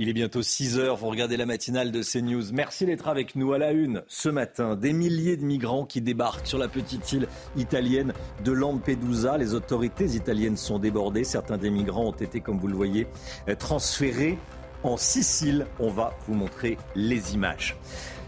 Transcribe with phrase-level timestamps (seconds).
[0.00, 2.52] Il est bientôt 6 heures, vous regardez la matinale de CNews.
[2.52, 4.76] Merci d'être avec nous à la une ce matin.
[4.76, 7.26] Des milliers de migrants qui débarquent sur la petite île
[7.56, 8.12] italienne
[8.44, 9.36] de Lampedusa.
[9.38, 11.24] Les autorités italiennes sont débordées.
[11.24, 13.08] Certains des migrants ont été, comme vous le voyez,
[13.58, 14.38] transférés
[14.84, 15.66] en Sicile.
[15.80, 17.76] On va vous montrer les images.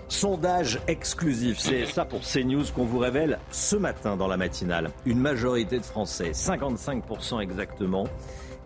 [0.09, 4.91] Sondage exclusif, c'est ça pour CNews qu'on vous révèle ce matin dans la matinale.
[5.07, 8.09] Une majorité de Français, 55% exactement,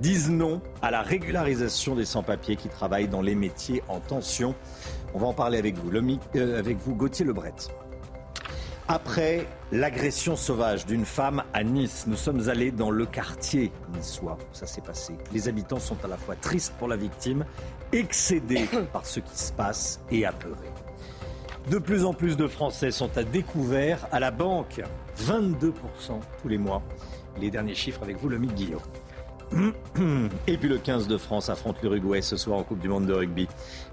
[0.01, 4.55] disent non à la régularisation des sans-papiers qui travaillent dans les métiers en tension.
[5.15, 7.55] On va en parler avec vous, euh, avec vous Gauthier Lebret.
[8.87, 14.55] Après l'agression sauvage d'une femme à Nice, nous sommes allés dans le quartier niçois où
[14.55, 15.15] ça s'est passé.
[15.33, 17.47] Les habitants sont à la fois tristes pour la victime,
[17.93, 20.71] excédés par ce qui se passe et apeurés.
[21.71, 24.83] De plus en plus de Français sont à découvert à la banque,
[25.19, 25.73] 22%
[26.43, 26.83] tous les mois.
[27.41, 28.83] Les derniers chiffres avec vous, le Guillaume.
[30.47, 33.13] Et puis le 15 de France affronte l'Uruguay ce soir en Coupe du Monde de
[33.13, 33.49] rugby.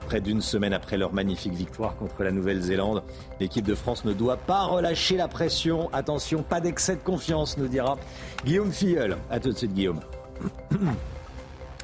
[0.07, 3.03] Près d'une semaine après leur magnifique victoire contre la Nouvelle-Zélande,
[3.39, 5.89] l'équipe de France ne doit pas relâcher la pression.
[5.93, 7.97] Attention, pas d'excès de confiance, nous dira
[8.45, 9.17] Guillaume Filleul.
[9.29, 9.99] A tout de suite, Guillaume.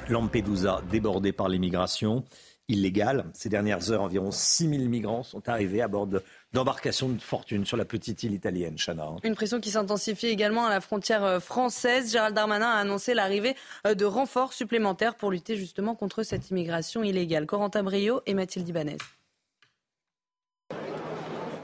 [0.09, 2.23] Lampedusa débordé par l'immigration
[2.69, 3.25] illégale.
[3.33, 6.21] Ces dernières heures, environ 6000 migrants sont arrivés à bord de
[6.53, 9.05] d'embarcation de fortune sur la petite île italienne, Chana.
[9.05, 9.17] Hein.
[9.23, 12.11] Une pression qui s'intensifie également à la frontière euh, française.
[12.11, 17.03] Gérald Darmanin a annoncé l'arrivée euh, de renforts supplémentaires pour lutter justement contre cette immigration
[17.03, 17.45] illégale.
[17.45, 18.97] Corentin Brio et Mathilde Ibanez.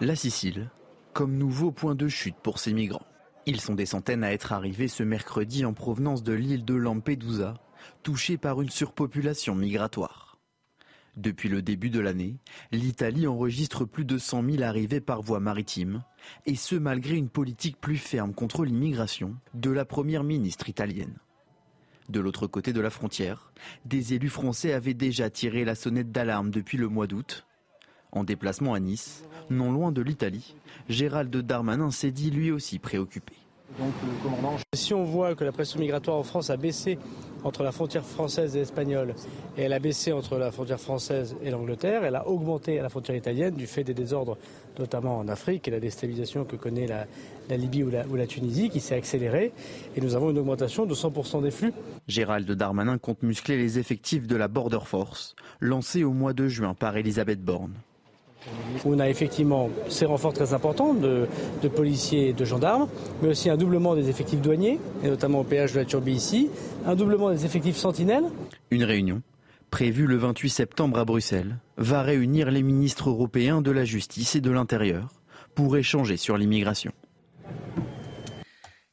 [0.02, 0.70] La Sicile,
[1.14, 3.06] comme nouveau point de chute pour ces migrants.
[3.45, 7.56] Ils sont des centaines à être arrivés ce mercredi en provenance de l'île de Lampedusa,
[8.02, 10.33] touchée par une surpopulation migratoire.
[11.16, 12.38] Depuis le début de l'année,
[12.72, 16.04] l'Italie enregistre plus de 100 000 arrivées par voie maritime,
[16.45, 21.17] et ce malgré une politique plus ferme contre l'immigration de la première ministre italienne.
[22.10, 23.52] De l'autre côté de la frontière,
[23.86, 27.45] des élus français avaient déjà tiré la sonnette d'alarme depuis le mois d'août.
[28.11, 30.55] En déplacement à Nice, non loin de l'Italie,
[30.89, 33.33] Gérald Darmanin s'est dit lui aussi préoccupé.
[34.74, 36.98] Si on voit que la pression migratoire en France a baissé
[37.44, 39.16] entre la frontière française et espagnole,
[39.58, 42.90] et elle a baissé entre la frontière française et l'Angleterre, elle a augmenté à la
[42.90, 44.38] frontière italienne du fait des désordres,
[44.80, 47.06] notamment en Afrique, et la déstabilisation que connaît la,
[47.58, 49.52] Libye ou la, ou la, Tunisie, qui s'est accélérée,
[49.95, 51.74] et nous avons une augmentation de 100% des flux.
[52.08, 56.74] Gérald Darmanin compte muscler les effectifs de la Border Force, lancée au mois de juin
[56.76, 57.74] par Elisabeth Borne.
[58.86, 61.27] On a effectivement ces renforts très importants de,
[61.70, 62.87] policiers et de gendarmes,
[63.21, 66.49] mais aussi un doublement des effectifs douaniers, et notamment au péage de la Turbie ici,
[66.86, 68.26] un doublement des effectifs sentinelles.
[68.71, 69.21] Une réunion
[69.71, 74.42] prévue le 28 septembre à Bruxelles va réunir les ministres européens de la justice et
[74.42, 75.08] de l'intérieur
[75.55, 76.92] pour échanger sur l'immigration.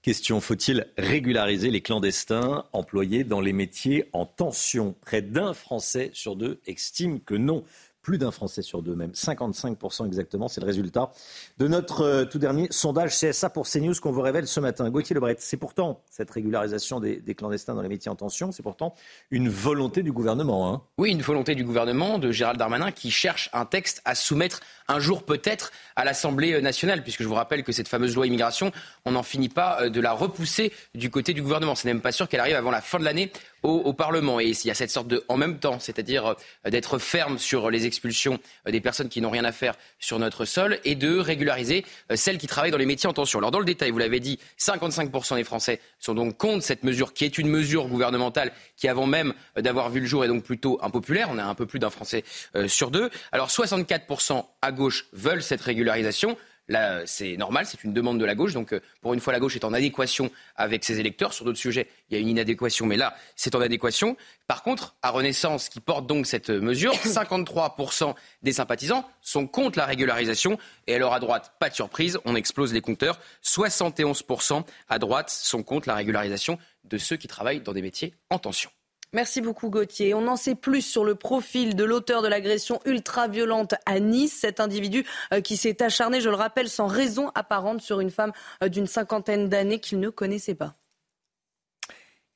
[0.02, 4.94] Question, faut-il régulariser les clandestins employés dans les métiers en tension?
[5.02, 7.64] Près d'un Français sur deux estime que non
[8.02, 11.10] plus d'un Français sur deux même, 55% exactement, c'est le résultat
[11.60, 14.88] de notre euh, tout dernier sondage CSA pour CNews qu'on vous révèle ce matin.
[14.88, 18.94] Gauthier Lebret, c'est pourtant cette régularisation des, clandestins dans les métiers en tension, c'est pourtant
[19.30, 20.72] une volonté du gouvernement.
[20.72, 20.82] Hein.
[20.96, 25.00] oui, une volonté du gouvernement, de Gérald Darmanin, qui cherche un texte à soumettre un
[25.00, 28.72] jour peut-être à l'Assemblée nationale, puisque je vous rappelle que cette fameuse loi immigration,
[29.04, 31.74] on n'en finit pas euh, de la repousser du côté du gouvernement.
[31.74, 33.30] Ce n'est même pas sûr qu'elle arrive avant la fin de l'année
[33.62, 34.40] au, Parlement.
[34.40, 36.34] Et il y a cette sorte de en même temps, c'est-à-dire
[36.66, 40.46] euh, d'être ferme sur les expulsions des personnes qui n'ont rien à faire sur notre
[40.46, 43.38] sol et de régulariser euh, celles qui travaillent dans les métiers en tension.
[43.38, 47.12] Alors dans le détail, vous l'avez dit, 55% des Français sont donc contre cette mesure
[47.12, 50.78] qui est une mesure gouvernementale qui avant même d'avoir vu le jour est donc plutôt
[50.82, 51.28] impopulaire.
[51.30, 52.24] On a un peu plus d'un Français
[52.66, 53.10] sur deux.
[53.32, 56.36] Alors 64% à gauche veulent cette régularisation.
[56.70, 58.52] Là, c'est normal, c'est une demande de la gauche.
[58.52, 61.32] Donc, euh, pour une fois, la gauche est en adéquation avec ses électeurs.
[61.32, 64.16] Sur d'autres sujets, il y a une inadéquation, mais là, c'est en adéquation.
[64.46, 68.14] Par contre, à Renaissance, qui porte donc cette mesure, 53%
[68.44, 70.58] des sympathisants sont contre la régularisation.
[70.86, 73.18] Et alors, à droite, pas de surprise, on explose les compteurs.
[73.44, 78.38] 71% à droite sont contre la régularisation de ceux qui travaillent dans des métiers en
[78.38, 78.70] tension.
[79.12, 80.14] Merci beaucoup Gauthier.
[80.14, 84.60] On en sait plus sur le profil de l'auteur de l'agression ultra-violente à Nice, cet
[84.60, 85.04] individu
[85.34, 88.30] euh, qui s'est acharné, je le rappelle, sans raison apparente sur une femme
[88.62, 90.76] euh, d'une cinquantaine d'années qu'il ne connaissait pas.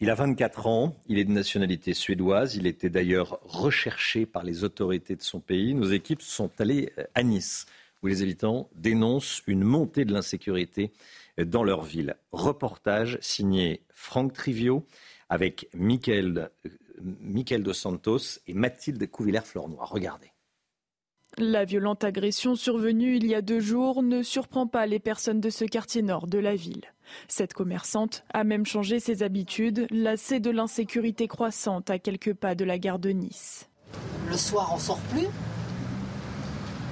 [0.01, 4.65] Il a 24 ans, il est de nationalité suédoise, il était d'ailleurs recherché par les
[4.65, 5.75] autorités de son pays.
[5.75, 7.67] Nos équipes sont allées euh, à Nice,
[8.03, 10.93] où les habitants dénoncent une montée de l'insécurité
[11.39, 12.17] dans leur ville.
[12.33, 14.85] Reportage signé Franck Trivio
[15.29, 16.51] avec Michael,
[17.01, 19.85] Michael Dos Santos et Mathilde Couvillère-Flornois.
[19.85, 20.31] Regardez.
[21.39, 25.51] La violente agression survenue il y a deux jours ne surprend pas les personnes de
[25.51, 26.85] ce quartier nord de la ville.
[27.27, 32.65] Cette commerçante a même changé ses habitudes, lassée de l'insécurité croissante à quelques pas de
[32.65, 33.69] la gare de Nice.
[34.29, 35.27] Le soir, on sort plus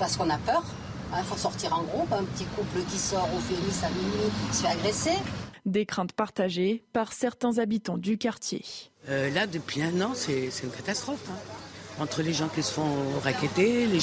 [0.01, 0.65] parce qu'on a peur.
[1.13, 2.13] Il hein, faut sortir en groupe.
[2.13, 5.19] Un petit couple qui sort au Nice à minuit se fait agresser.
[5.65, 8.65] Des craintes partagées par certains habitants du quartier.
[9.09, 11.25] Euh, là, depuis un an, c'est une catastrophe.
[11.31, 12.03] Hein.
[12.03, 13.99] Entre les gens qui se font raqueter, les,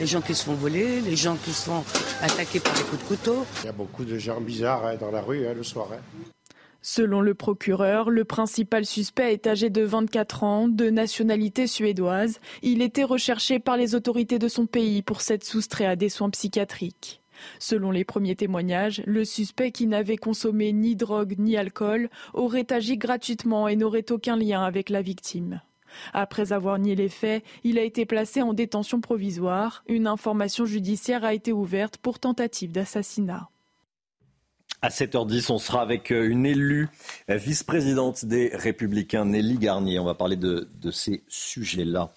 [0.00, 1.84] les, gens qui se font voler, les gens qui se font
[2.22, 3.44] attaquer par des coups de couteau.
[3.62, 5.88] Il y a beaucoup de gens bizarres hein, dans la rue le soir.
[6.86, 12.40] Selon le procureur, le principal suspect est âgé de 24 ans, de nationalité suédoise.
[12.60, 16.28] Il était recherché par les autorités de son pays pour s'être soustrait à des soins
[16.28, 17.22] psychiatriques.
[17.58, 22.96] Selon les premiers témoignages, le suspect qui n'avait consommé ni drogue ni alcool aurait agi
[22.96, 25.60] gratuitement et n'aurait aucun lien avec la victime.
[26.12, 29.84] Après avoir nié les faits, il a été placé en détention provisoire.
[29.88, 33.48] Une information judiciaire a été ouverte pour tentative d'assassinat.
[34.82, 36.88] À 7h10, on sera avec euh, une élue
[37.30, 39.98] euh, vice-présidente des Républicains, Nelly Garnier.
[39.98, 42.12] On va parler de, ces sujets-là.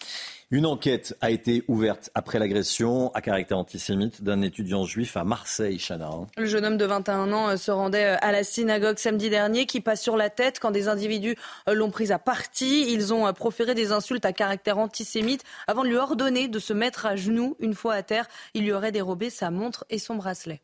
[0.50, 5.78] Une enquête a été ouverte après l'agression à caractère antisémite d'un étudiant juif à Marseille,
[5.78, 6.08] Chana.
[6.08, 6.28] Hein.
[6.38, 9.82] Le jeune homme de 21 ans euh, se rendait à la synagogue samedi dernier qui
[9.82, 11.36] passe sur la tête quand des individus
[11.68, 12.94] l'ont pris à partie.
[12.94, 17.06] Ils ont proféré des insultes à caractère antisémite avant de lui ordonner de se mettre
[17.06, 17.58] à genoux.
[17.60, 20.62] Une fois à terre, il lui aurait dérobé sa montre et son bracelet.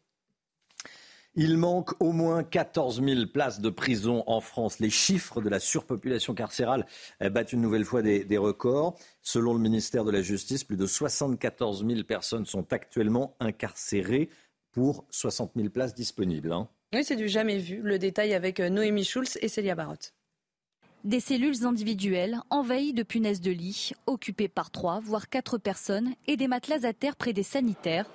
[1.35, 4.79] Il manque au moins 14 000 places de prison en France.
[4.79, 6.85] Les chiffres de la surpopulation carcérale
[7.21, 8.99] eh, battent une nouvelle fois des, records.
[9.23, 14.29] Selon le ministère de la Justice, plus de 74 000 personnes sont actuellement incarcérées
[14.71, 16.51] pour 60 000 places disponibles.
[16.51, 16.69] Hein.
[16.93, 17.81] Oui, c'est du jamais vu.
[17.81, 20.13] Le détail avec euh, Noémie Schulz et Célia Barotte.
[21.03, 26.37] Des cellules individuelles envahies de punaises de lit, occupées par trois, voire quatre personnes, et
[26.37, 28.05] des matelas à terre près des sanitaires.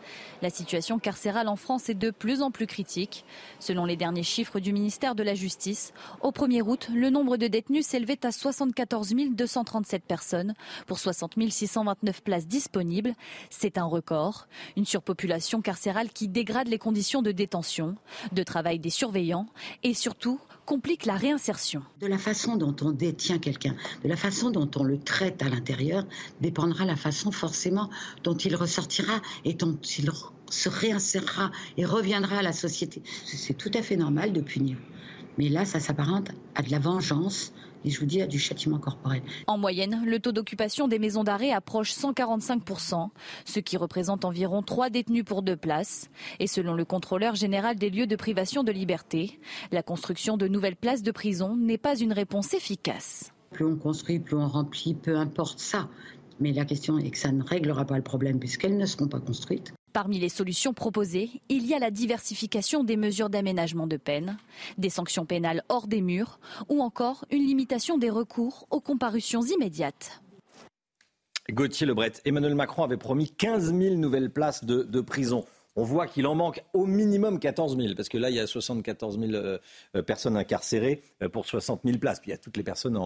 [0.40, 3.26] La situation carcérale en France est de plus en plus critique.
[3.60, 5.92] Selon les derniers chiffres du ministère de la Justice,
[6.22, 10.54] au 1er août, le nombre de détenus s'élevait à 74 237 personnes
[10.86, 13.12] pour 60 629 places disponibles.
[13.50, 14.48] C'est un record.
[14.78, 17.96] Une surpopulation carcérale qui dégrade les conditions de détention,
[18.32, 19.46] de travail des surveillants
[19.82, 21.82] et surtout complique la réinsertion.
[21.98, 23.74] De la façon dont on détient quelqu'un,
[24.04, 26.04] de la façon dont on le traite à l'intérieur,
[26.42, 27.88] dépendra la façon forcément
[28.22, 30.10] dont il ressortira et dont il
[30.50, 33.02] se réinsérera et reviendra à la société.
[33.24, 34.76] C'est tout à fait normal de punir.
[35.38, 38.78] Mais là, ça s'apparente à de la vengeance, et je vous dis à du châtiment
[38.78, 39.22] corporel.
[39.46, 43.08] En moyenne, le taux d'occupation des maisons d'arrêt approche 145%,
[43.44, 46.10] ce qui représente environ 3 détenus pour 2 places.
[46.38, 49.38] Et selon le contrôleur général des lieux de privation de liberté,
[49.72, 53.32] la construction de nouvelles places de prison n'est pas une réponse efficace.
[53.50, 55.88] Plus on construit, plus on remplit, peu importe ça.
[56.40, 59.20] Mais la question est que ça ne réglera pas le problème puisqu'elles ne seront pas
[59.20, 59.72] construites.
[59.98, 64.38] Parmi les solutions proposées, il y a la diversification des mesures d'aménagement de peine,
[64.76, 70.22] des sanctions pénales hors des murs ou encore une limitation des recours aux comparutions immédiates.
[71.50, 75.44] Gauthier Lebret, Emmanuel Macron avait promis 15 000 nouvelles places de, prison.
[75.74, 78.46] On voit qu'il en manque au minimum 14 000, parce que là, il y a
[78.46, 79.58] 74 000 euh,
[79.96, 82.20] euh, personnes incarcérées euh, pour 60 000 places.
[82.20, 82.96] Puis il y a toutes les personnes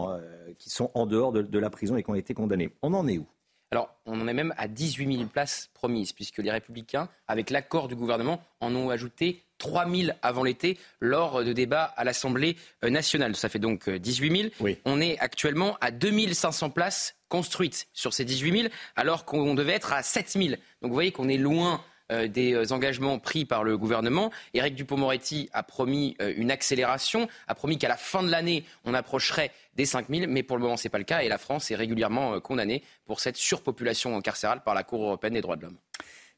[0.59, 2.75] qui sont en dehors de la prison et qui ont été condamnées.
[2.83, 3.27] On en est où?
[3.73, 7.89] Alors, on en est même à 18 000 places promises, puisque les Républicains, avec l'accord
[7.89, 13.35] du gouvernement, en ont ajouté 3 000 avant l'été lors de débats à l'Assemblée nationale.
[13.35, 14.77] Ça fait donc 18 000.
[14.85, 19.73] On est actuellement à 2 500 places construites sur ces 18 000, alors qu'on devait
[19.73, 20.49] être à 7 000.
[20.83, 21.79] Donc vous voyez qu'on est loin euh,
[22.29, 24.31] des euh, engagements pris par le gouvernement.
[24.55, 28.95] Éric Dupont-Moretti a promis euh, une accélération, a promis qu'à la fin de l'année, on
[28.95, 31.39] approcherait des 5 000, mais pour le moment, ce n'est pas le cas et la
[31.39, 35.63] France est régulièrement condamnée pour cette surpopulation carcérale par la Cour européenne des droits de
[35.63, 35.77] l'homme.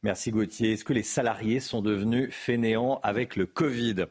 [0.03, 0.73] Merci Gauthier.
[0.73, 4.05] Est-ce que les salariés sont devenus fainéants avec le Covid?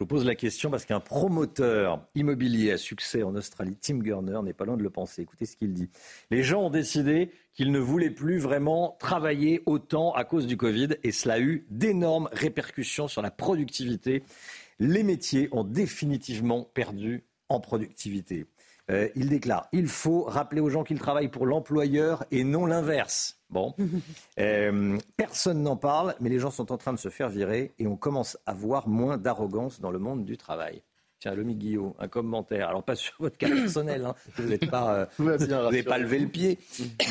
[0.00, 4.40] Je vous pose la question parce qu'un promoteur immobilier à succès en Australie, Tim Gurner,
[4.42, 5.20] n'est pas loin de le penser.
[5.20, 5.90] Écoutez ce qu'il dit.
[6.30, 10.88] Les gens ont décidé qu'ils ne voulaient plus vraiment travailler autant à cause du Covid
[11.04, 14.22] et cela a eu d'énormes répercussions sur la productivité.
[14.78, 18.46] Les métiers ont définitivement perdu en productivité.
[18.90, 23.39] Euh, il déclare il faut rappeler aux gens qu'ils travaillent pour l'employeur et non l'inverse.
[23.50, 23.74] Bon,
[24.38, 27.86] euh, personne n'en parle, mais les gens sont en train de se faire virer et
[27.86, 30.82] on commence à voir moins d'arrogance dans le monde du travail.
[31.20, 32.70] Tiens, Lomi Guillaume, un commentaire.
[32.70, 34.14] Alors, pas sur votre cas personnel, hein.
[34.36, 36.58] vous n'êtes pas, euh, pas levé le pied,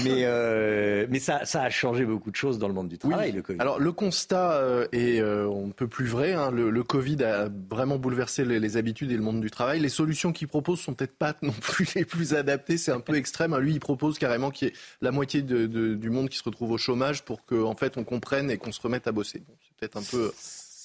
[0.04, 3.32] mais, euh, mais ça, ça, a changé beaucoup de choses dans le monde du travail,
[3.32, 3.60] le Covid.
[3.60, 6.34] Alors, le constat euh, est, on ne peut plus vrai.
[6.34, 6.50] Hein.
[6.50, 9.80] Le, Covid a vraiment bouleversé les, habitudes et le monde du travail.
[9.80, 12.80] Les solutions qu'il propose sont peut-être pas non plus les plus adaptées.
[12.80, 13.56] C'est un peu extrême.
[13.60, 16.72] Lui, il propose carrément qu'il y ait la moitié de, du monde qui se retrouve
[16.72, 19.44] au chômage pour qu'en en fait, on comprenne et qu'on se remette à bosser.
[19.62, 20.32] c'est peut-être un peu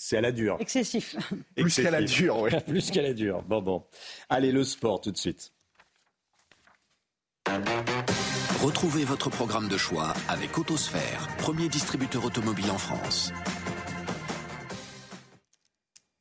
[0.04, 0.58] c'est à la dure.
[0.61, 1.16] Excessif.
[1.56, 2.50] Plus qu'à la dure, oui.
[2.66, 3.42] Plus qu'à la dure.
[3.42, 3.87] Bon, bon.
[4.28, 5.50] Allez, le sport tout de suite.
[8.62, 13.32] Retrouvez votre programme de choix avec Autosphère, premier distributeur automobile en France.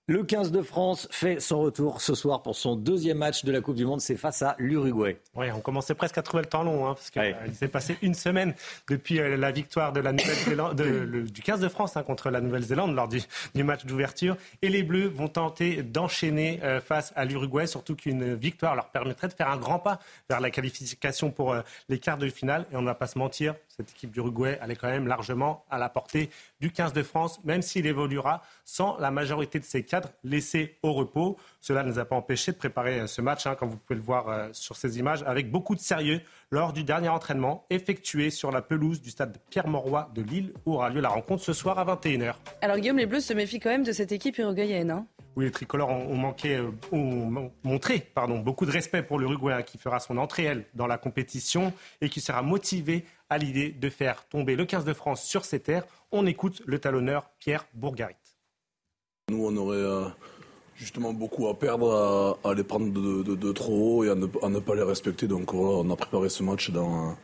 [0.07, 3.61] Le 15 de France fait son retour ce soir pour son deuxième match de la
[3.61, 4.01] Coupe du Monde.
[4.01, 5.17] C'est face à l'Uruguay.
[5.33, 7.95] Oui, on commençait presque à trouver le temps long, hein, parce qu'il euh, s'est passé
[8.01, 8.53] une semaine
[8.89, 13.07] depuis euh, la victoire de la du 15 de France hein, contre la Nouvelle-Zélande lors
[13.07, 13.21] du,
[13.63, 14.35] match d'ouverture.
[14.61, 19.29] Et les Bleus vont tenter d'enchaîner euh, face à l'Uruguay, surtout qu'une victoire leur permettrait
[19.29, 21.55] de faire un grand pas vers la qualification pour
[21.87, 22.65] les quarts de finale.
[22.73, 25.65] Et on ne va pas se mentir, cette équipe d'Uruguay, elle est quand même largement
[25.71, 29.83] à la portée du 15 de France, même s'il évoluera sans la majorité de ses
[29.83, 31.37] cadres laissés au repos.
[31.59, 33.97] Cela ne nous a pas empêché de préparer euh, ce match, hein, comme vous pouvez
[33.97, 36.21] le voir euh, sur ces images, avec beaucoup de sérieux
[36.53, 40.91] lors du dernier entraînement effectué sur la pelouse du stade Pierre-Mauroy de Lille, où aura
[40.91, 42.35] lieu la rencontre ce soir à 21h.
[42.61, 44.91] Alors Guillaume, les Bleus se méfient quand même de cette équipe uruguayenne.
[44.91, 49.53] Hein oui, les tricolores ont, manqué, euh, ont montré pardon, beaucoup de respect pour l'Uruguay
[49.53, 53.71] hein, qui fera son entrée, elle, dans la compétition et qui sera motivé à l'idée
[53.71, 55.85] de faire tomber le 15 de France sur ses terres.
[56.11, 58.13] On écoute le talonneur Pierre Bourgarit.
[59.31, 60.07] Nous, on aurait euh,
[60.83, 64.83] justement beaucoup à perdre à, les prendre de, trop haut et à ne, pas les
[64.83, 65.27] respecter.
[65.27, 67.15] Donc voilà, on a préparé ce match dans,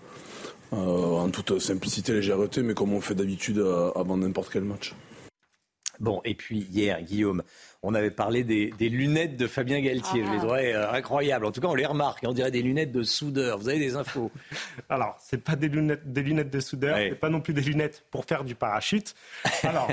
[0.74, 3.60] euh, en toute simplicité et légèreté, mais comme on fait d'habitude
[3.96, 4.96] avant n'importe quel match.
[6.00, 7.44] Bon, et puis hier, Guillaume,
[7.82, 10.26] on avait parlé des, lunettes de Fabien Galtier.
[10.26, 11.46] Je les trouvais euh, incroyables.
[11.46, 12.26] En tout cas, on les remarque.
[12.28, 13.58] On dirait des lunettes de soudeur.
[13.58, 14.32] Vous avez des infos
[14.90, 16.98] Alors, c'est pas des lunettes, des lunettes de soudeur.
[16.98, 19.16] Ce C'est pas non plus des lunettes pour faire du parachute.
[19.64, 19.90] Alors,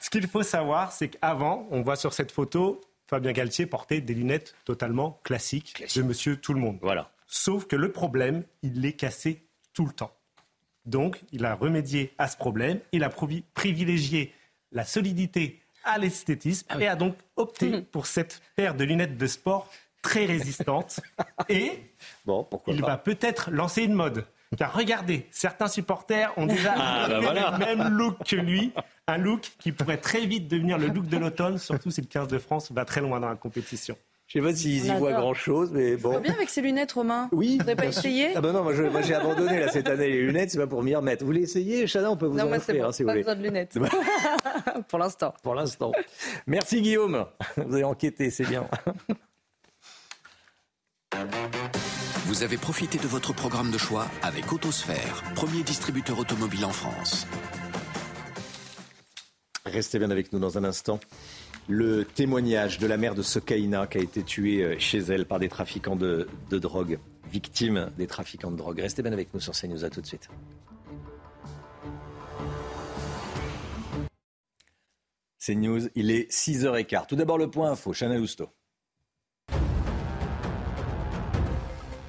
[0.00, 4.14] ce qu'il faut savoir, c'est qu'avant, on voit sur cette photo, Fabien Galtier portait des
[4.14, 6.78] lunettes totalement classiques de Monsieur Tout le Monde.
[6.82, 7.12] Voilà.
[7.28, 9.42] Sauf que le problème, il les cassait
[9.74, 10.12] tout le temps.
[10.86, 12.80] Donc, il a remédié à ce problème.
[12.92, 13.10] Il a
[13.54, 14.34] privilégié
[14.72, 17.84] la solidité à l'esthétisme ah et a donc opté mhm.
[17.84, 19.70] pour cette paire de lunettes de sport
[20.02, 21.00] très résistante.
[21.48, 21.82] et
[22.24, 24.26] bon, il va peut-être lancer une mode.
[24.56, 28.72] Car regardez, certains supporters ont déjà ah, bah le même look que lui.
[29.06, 32.28] Un look qui pourrait très vite devenir le look de l'automne, surtout si le 15
[32.28, 33.96] de France va très loin dans la compétition.
[34.26, 36.18] Je sais pas s'ils y voient grand-chose, mais bon.
[36.20, 37.58] Bien avec ces lunettes, Romain Oui.
[37.58, 40.50] Vous n'avez pas essayé Ah ben non, moi, j'ai abandonné là, cette année les lunettes,
[40.50, 41.20] c'est pas pour m'y remettre.
[41.22, 43.12] Vous voulez essayer, Chana On peut vous non, en moi, offrir, bon, hein, si pas
[43.12, 43.22] vous voulez.
[43.22, 43.78] besoin de lunettes.
[44.88, 45.34] pour l'instant.
[45.42, 45.92] Pour l'instant.
[46.46, 47.26] Merci Guillaume.
[47.58, 48.66] Vous avez enquêté, c'est bien.
[52.26, 57.26] Vous avez profité de votre programme de choix avec Autosphère, premier distributeur automobile en France.
[59.66, 60.98] Restez bien avec nous dans un instant
[61.68, 65.38] le témoignage de la mère de Sokaina qui a été tuée euh, chez elle par
[65.38, 66.98] des trafiquants de, drogue,
[67.30, 68.80] victime des trafiquants de drogue.
[68.80, 70.28] Restez bien avec nous sur CNews, à tout de suite.
[75.44, 77.06] CNews, il est 6h15.
[77.06, 78.48] Tout d'abord le point info, Chanel Housteau.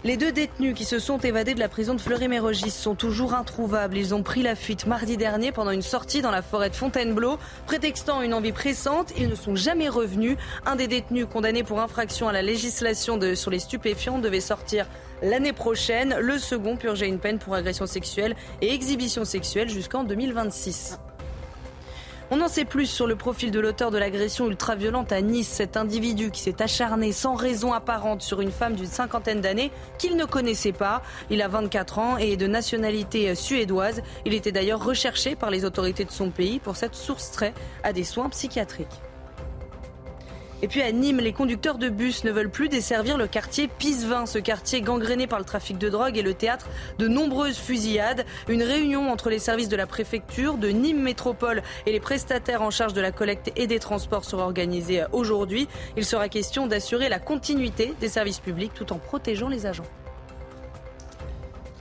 [0.05, 3.97] Les deux détenus qui se sont évadés de la prison de Fleury-Mérogis sont toujours introuvables.
[3.97, 7.39] Ils ont pris la fuite mardi dernier pendant une sortie dans la forêt de Fontainebleau.
[7.65, 10.37] Prétextant une envie pressante, ils ne sont jamais revenus.
[10.67, 14.85] Un des détenus condamné pour infraction à la législation sur les stupéfiants devait sortir
[15.23, 16.15] l'année prochaine.
[16.19, 20.99] Le second purgeait une peine pour agression sexuelle et exhibition sexuelle jusqu'en 2026.
[22.31, 25.77] On en sait plus sur le profil de l'auteur de l'agression ultra-violente à Nice, cet
[25.77, 30.25] individu qui s'est acharné sans raison apparente sur une femme d'une cinquantaine d'années qu'il ne
[30.25, 31.03] connaissait pas.
[31.29, 34.01] Il a 24 ans et est de nationalité suédoise.
[34.25, 37.53] Il était d'ailleurs recherché par les autorités de son pays pour s'être soustrait
[37.83, 39.01] à des soins psychiatriques.
[40.61, 44.25] Et puis à Nîmes, les conducteurs de bus ne veulent plus desservir le quartier Pisevin.
[44.25, 48.25] Ce quartier gangréné par le trafic de drogue est le théâtre de nombreuses fusillades.
[48.47, 52.71] Une réunion entre les services de la préfecture, de Nîmes Métropole et les prestataires en
[52.71, 55.67] charge de la collecte et des transports sera organisée aujourd'hui.
[55.97, 59.83] Il sera question d'assurer la continuité des services publics tout en protégeant les agents.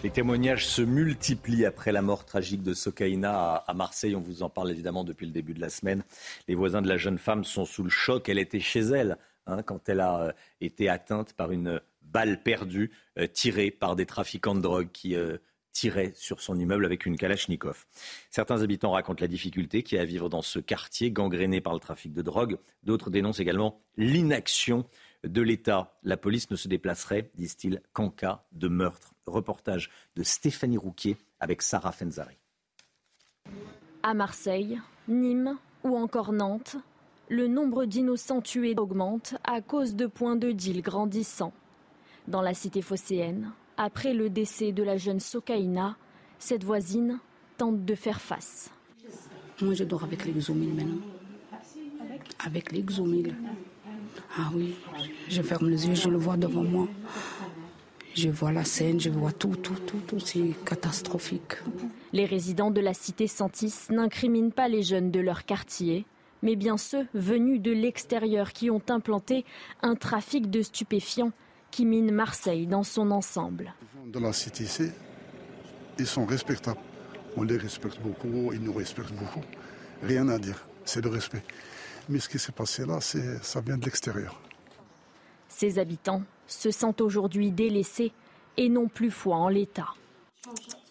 [0.04, 4.14] Les témoignages se multiplient après la mort tragique de Sokaina à Marseille.
[4.14, 6.02] On vous en parle évidemment depuis le début de la semaine.
[6.46, 8.28] Les voisins de la jeune femme sont sous le choc.
[8.28, 12.90] Elle était chez elle hein, quand elle a euh, été atteinte par une balle perdue
[13.18, 15.38] euh, tirée par des trafiquants de drogue qui euh,
[15.72, 17.86] tirait sur son immeuble avec une Kalachnikov.
[18.28, 21.72] Certains habitants racontent la difficulté qu'il y a à vivre dans ce quartier gangréné par
[21.72, 22.58] le trafic de drogue.
[22.82, 24.84] D'autres dénoncent également l'inaction
[25.24, 25.96] de l'État.
[26.02, 29.13] La police ne se déplacerait, disent-ils, qu'en cas de meurtre.
[29.26, 32.36] Reportage de Stéphanie Rouquier avec Sarah Fenzari.
[34.02, 36.76] À Marseille, Nîmes ou encore Nantes,
[37.28, 41.54] le nombre d'innocents tués augmente à cause de points de deal grandissants.
[42.28, 45.96] Dans la cité phocéenne, après le décès de la jeune Sokaina,
[46.38, 47.18] cette voisine
[47.56, 48.70] tente de faire face.
[49.60, 51.00] Moi, je dors avec l'exomile maintenant.
[52.44, 53.34] Avec l'exomile.
[54.36, 54.74] Ah oui,
[55.28, 56.88] je ferme les yeux, je le vois devant moi.
[58.14, 60.20] Je vois la scène, je vois tout, tout, tout, tout.
[60.20, 61.54] C'est catastrophique.
[62.12, 66.06] Les résidents de la cité Santis n'incriminent pas les jeunes de leur quartier,
[66.42, 69.44] mais bien ceux venus de l'extérieur qui ont implanté
[69.82, 71.32] un trafic de stupéfiants
[71.72, 73.74] qui mine Marseille dans son ensemble.
[74.06, 74.64] De la cité
[75.98, 76.80] ils sont respectables.
[77.36, 79.42] On les respecte beaucoup, ils nous respectent beaucoup.
[80.02, 81.42] Rien à dire, c'est le respect.
[82.08, 84.40] Mais ce qui s'est passé là, ça vient de l'extérieur.
[85.54, 88.10] Ces habitants se sentent aujourd'hui délaissés
[88.56, 89.86] et n'ont plus foi en l'État.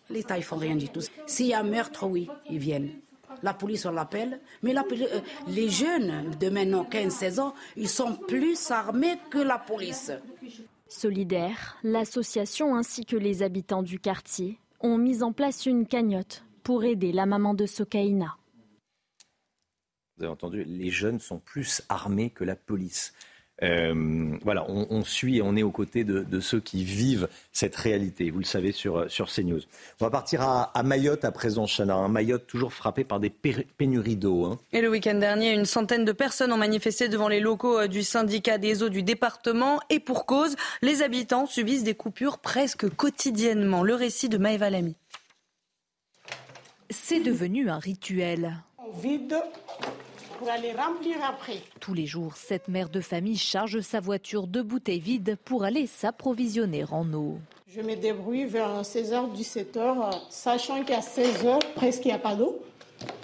[0.09, 1.01] L'État, ils font rien du tout.
[1.27, 2.93] S'il y a meurtre, oui, ils viennent.
[3.41, 4.39] La police, on l'appelle.
[4.61, 10.13] Mais euh, les jeunes de maintenant 15-16 ans, ils sont plus armés que la police.
[10.87, 16.85] Solidaire, l'association ainsi que les habitants du quartier ont mis en place une cagnotte pour
[16.85, 18.37] aider la maman de Sokaina.
[20.15, 23.13] Vous avez entendu, les jeunes sont plus armés que la police.
[23.61, 28.31] Euh, voilà, on, suit et on est aux côtés de, ceux qui vivent cette réalité,
[28.31, 29.61] vous le savez, sur, sur CNews.
[30.01, 31.95] On va partir à, Mayotte à présent, Chana.
[31.95, 34.45] Un Mayotte toujours frappé par des pénuries d'eau.
[34.45, 34.59] Hein.
[34.71, 38.03] Et le week-end dernier, une centaine de personnes ont manifesté devant les locaux euh, du
[38.03, 39.79] syndicat des eaux du département.
[39.89, 43.83] Et pour cause, les habitants subissent des coupures presque quotidiennement.
[43.83, 44.95] Le récit de Maëva Lamy.
[46.89, 48.57] C'est devenu un rituel.
[48.77, 49.35] On vide
[50.43, 51.59] pour aller remplir après.
[51.79, 55.87] Tous les jours, cette mère de famille charge sa voiture de bouteilles vides pour aller
[55.87, 57.37] s'approvisionner en eau.
[57.73, 62.61] Je me débrouille vers 16h, 17h, sachant qu'à 16h, presque il n'y a pas d'eau.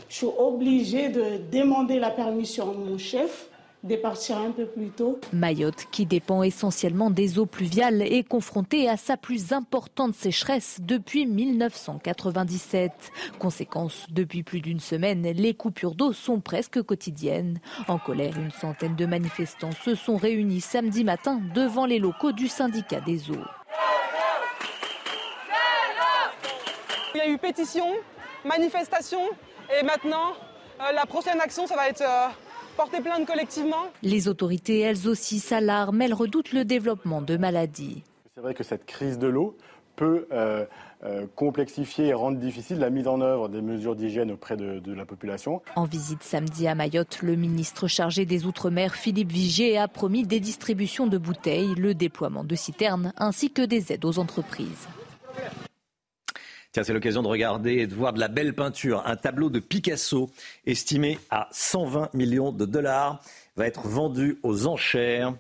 [0.08, 3.49] Je suis obligée de demander la permission à mon chef
[3.84, 5.20] de partir un peu plus tôt.
[5.32, 11.26] Mayotte, qui dépend essentiellement des eaux pluviales, est confrontée à sa plus importante sécheresse depuis
[11.26, 12.92] 1997.
[13.39, 17.60] Conséquence, depuis plus d'une semaine, les coupures d'eau sont presque quotidiennes.
[17.88, 22.48] En colère, une centaine de manifestants se sont réunis samedi matin devant les locaux du
[22.48, 23.46] syndicat des eaux.
[27.15, 27.86] Il y a eu pétition,
[28.46, 29.22] manifestation
[29.80, 30.34] et maintenant,
[30.80, 32.02] euh, la prochaine action, ça va être...
[32.02, 32.28] Euh,
[32.80, 33.88] porter plainte collectivement.
[34.04, 36.02] Les autorités, elles aussi, s'alarment.
[36.02, 38.04] Elles redoutent le développement de maladies.
[38.36, 39.58] C'est vrai que cette crise de l'eau
[39.98, 40.65] peut euh,
[41.04, 44.94] euh, complexifier et rendre difficile la mise en œuvre des mesures d'hygiène auprès de, de,
[44.94, 45.62] la population.
[45.76, 50.39] En visite samedi à Mayotte, le ministre chargé des Outre-mer, Philippe Vigier, a promis des
[50.39, 54.88] distributions de bouteilles, le déploiement de citernes ainsi que des aides aux entreprises.
[56.71, 59.01] Tiens, c'est l'occasion de regarder et de voir de la belle peinture.
[59.08, 60.29] Un tableau de Picasso
[60.67, 63.23] estimé à 120 millions de dollars
[63.55, 65.34] va être vendu aux enchères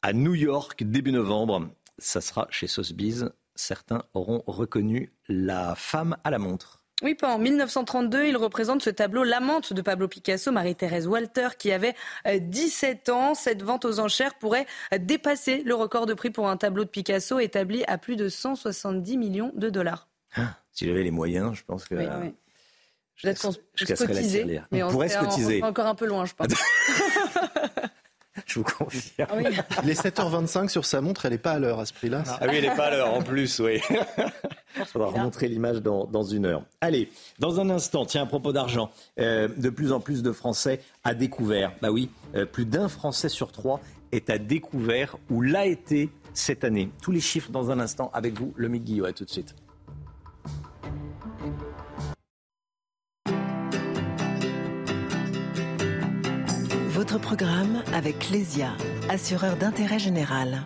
[0.00, 1.68] à New York début novembre.
[1.98, 3.26] Ça sera chez Sotheby's.
[3.54, 6.82] Certains auront reconnu la femme à la montre.
[7.02, 11.72] Oui, pas en 1932, il représente ce tableau L'amante de Pablo Picasso, Marie-Thérèse Walter, qui
[11.72, 13.34] avait 17 euh, ans.
[13.34, 14.66] Cette vente aux enchères pourrait
[15.00, 19.18] dépasser le record de prix pour un tableau de Picasso établi à plus de 170
[19.18, 20.08] millions de dollars.
[20.36, 21.94] Ah, si j'avais les moyens, je pense que.
[21.94, 22.34] Oui, oui.
[23.22, 23.58] Peut-être qu'on se
[24.72, 25.62] mais on, pourrait se cotiser.
[25.62, 26.48] On, encore un peu loin, je pense.
[28.46, 29.28] je vous confirme.
[29.30, 29.44] Ah oui.
[29.84, 32.24] Les 7h25 sur sa montre, elle n'est pas à l'heure à ce prix-là.
[32.26, 33.80] Ah oui, elle n'est pas à l'heure en plus, oui.
[34.76, 36.64] Il faudra remontrer l'image dans, dans, une heure.
[36.80, 40.80] Allez, dans un instant, tiens, à propos d'argent, euh, de plus en plus de Français
[41.04, 41.72] à découvert.
[41.82, 43.80] Bah oui, euh, plus d'un Français sur trois
[44.10, 46.90] est à découvert ou l'a été cette année.
[47.02, 49.04] Tous les chiffres dans un instant avec vous, le Guillot.
[49.04, 49.54] À tout de suite.
[57.02, 58.76] Votre programme avec Lesia,
[59.08, 60.62] assureur d'intérêt général.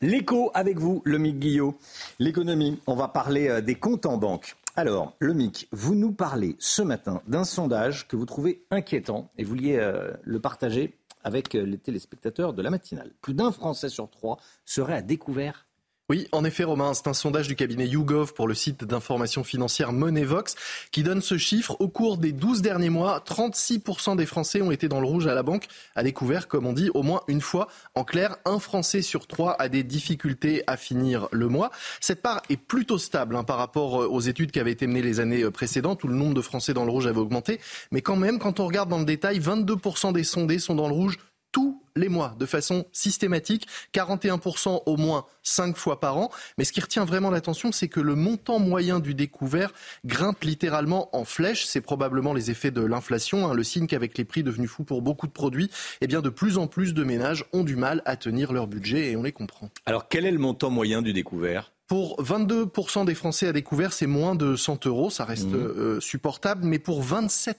[0.00, 1.76] L'écho avec vous, le Mic Guillot.
[2.18, 4.56] L'économie, on va parler euh, des comptes en banque.
[4.74, 9.44] Alors, le MIC, vous nous parlez ce matin d'un sondage que vous trouvez inquiétant et
[9.44, 13.12] vouliez euh, le partager avec euh, les téléspectateurs de la matinale.
[13.20, 15.67] Plus d'un Français sur trois serait à découvert
[16.10, 19.92] Oui, en effet, Romain, c'est un sondage du cabinet YouGov pour le site d'information financière
[19.92, 20.54] Moneyvox
[20.90, 21.76] qui donne ce chiffre.
[21.80, 25.34] Au cours des 12 derniers mois, 36% des Français ont été dans le rouge à
[25.34, 27.68] la banque, à découvert, comme on dit, au moins une fois.
[27.94, 31.70] En clair, un Français sur trois a des difficultés à finir le mois.
[32.00, 35.02] Cette part est plutôt stable hein, par rapport euh, aux études qui avaient été menées
[35.02, 37.60] les années euh, précédentes où le nombre de Français dans le rouge avait augmenté.
[37.92, 40.94] Mais quand même, quand on regarde dans le détail, 22% des sondés sont dans le
[40.94, 41.18] rouge
[41.52, 46.30] tous les mois, de façon systématique, 41% au moins 5 fois par an.
[46.56, 49.72] Mais ce qui retient vraiment l'attention, c'est que le montant moyen du découvert
[50.04, 51.66] grimpe littéralement en flèche.
[51.66, 55.02] C'est probablement les effets de l'inflation, hein, le signe qu'avec les prix devenus fous pour
[55.02, 58.16] beaucoup de produits, eh bien de plus en plus de ménages ont du mal à
[58.16, 59.70] tenir leur budget et on les comprend.
[59.86, 61.72] Alors quel est le montant moyen du découvert?
[61.88, 65.54] Pour 22% des Français à découvert, c'est moins de 100 euros, ça reste mmh.
[65.54, 66.66] euh, supportable.
[66.66, 67.54] Mais pour 27%,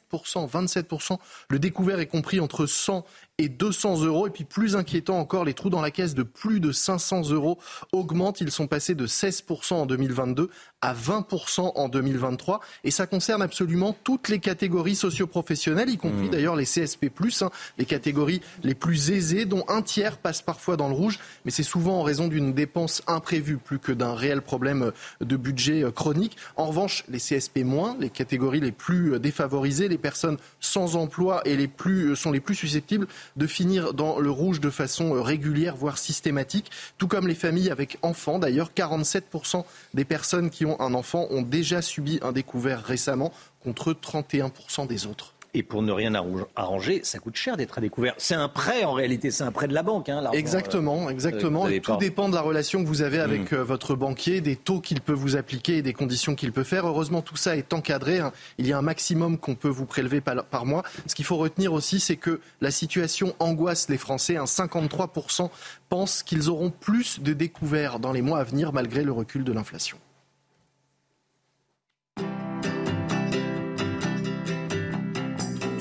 [0.47, 1.17] 27%,
[1.49, 3.03] le découvert est compris entre 100
[3.39, 4.27] et 200 euros.
[4.27, 7.57] Et puis plus inquiétant encore, les trous dans la caisse de plus de 500 euros
[7.91, 8.41] augmentent.
[8.41, 10.49] Ils sont passés de 16% en 2022
[10.81, 12.59] à 20% en 2023.
[12.83, 16.31] Et ça concerne absolument toutes les catégories socioprofessionnelles, y compris mmh.
[16.31, 20.87] d'ailleurs les CSP+, hein, les catégories les plus aisées, dont un tiers passe parfois dans
[20.87, 21.19] le rouge.
[21.45, 25.83] Mais c'est souvent en raison d'une dépense imprévue, plus que d'un réel problème de budget
[25.83, 26.37] euh, chronique.
[26.57, 31.55] En revanche, les CSP-, les catégories les plus euh, défavorisées, les personnes sans emploi et
[31.55, 35.75] les plus, euh, sont les plus susceptibles de finir dans le rouge de façon régulière,
[35.75, 38.39] voire systématique, tout comme les familles avec enfants.
[38.39, 39.63] D'ailleurs, 47%
[39.93, 43.31] des personnes qui ont un enfant ont déjà subi un découvert récemment
[43.63, 45.33] contre 31% des autres.
[45.55, 46.13] Et pour ne rien
[46.55, 48.13] arranger, ça coûte cher d'être à découvert.
[48.17, 50.07] C'est un prêt en réalité, c'est un prêt de la banque.
[50.07, 51.67] Hein, exactement, euh, exactement.
[51.81, 53.55] tout dépend de la relation que vous avez avec hmm.
[53.55, 56.85] euh, votre banquier, des taux qu'il peut vous appliquer et des conditions qu'il peut faire.
[56.85, 58.19] Heureusement, tout ça est encadré.
[58.19, 58.31] Hein.
[58.59, 60.83] Il y a un maximum qu'on peut vous prélever par, mois.
[61.07, 64.37] Ce qu'il faut retenir aussi, c'est que la situation angoisse les Français.
[64.37, 65.49] Un 53%
[65.89, 69.51] pensent qu'ils auront plus de découverts dans les mois à venir malgré le recul de
[69.51, 69.97] l'inflation.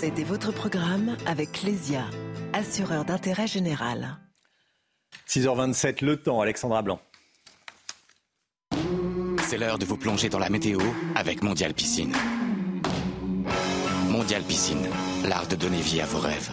[0.08, 2.06] C'était votre programme avec Lesia,
[2.54, 4.16] assureur d'intérêt général.
[5.28, 6.98] 6h27, le temps, Alexandra Blanc.
[9.42, 10.80] C'est l'heure de vous plonger dans la météo
[11.14, 12.14] avec Mondial Piscine.
[14.08, 14.88] Mondial Piscine,
[15.24, 16.52] l'art de donner vie à vos rêves.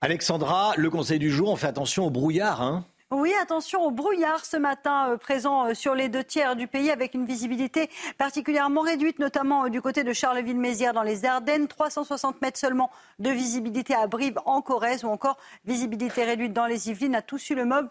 [0.00, 2.62] Alexandra, le conseil du jour, on fait attention au brouillard.
[2.62, 6.66] Hein oui, attention au brouillard ce matin euh, présent euh, sur les deux tiers du
[6.66, 11.68] pays avec une visibilité particulièrement réduite, notamment euh, du côté de Charleville-Mézières dans les Ardennes.
[11.68, 16.88] 360 mètres seulement de visibilité à Brive en Corrèze ou encore visibilité réduite dans les
[16.88, 17.90] Yvelines à Toussus-le-Noble,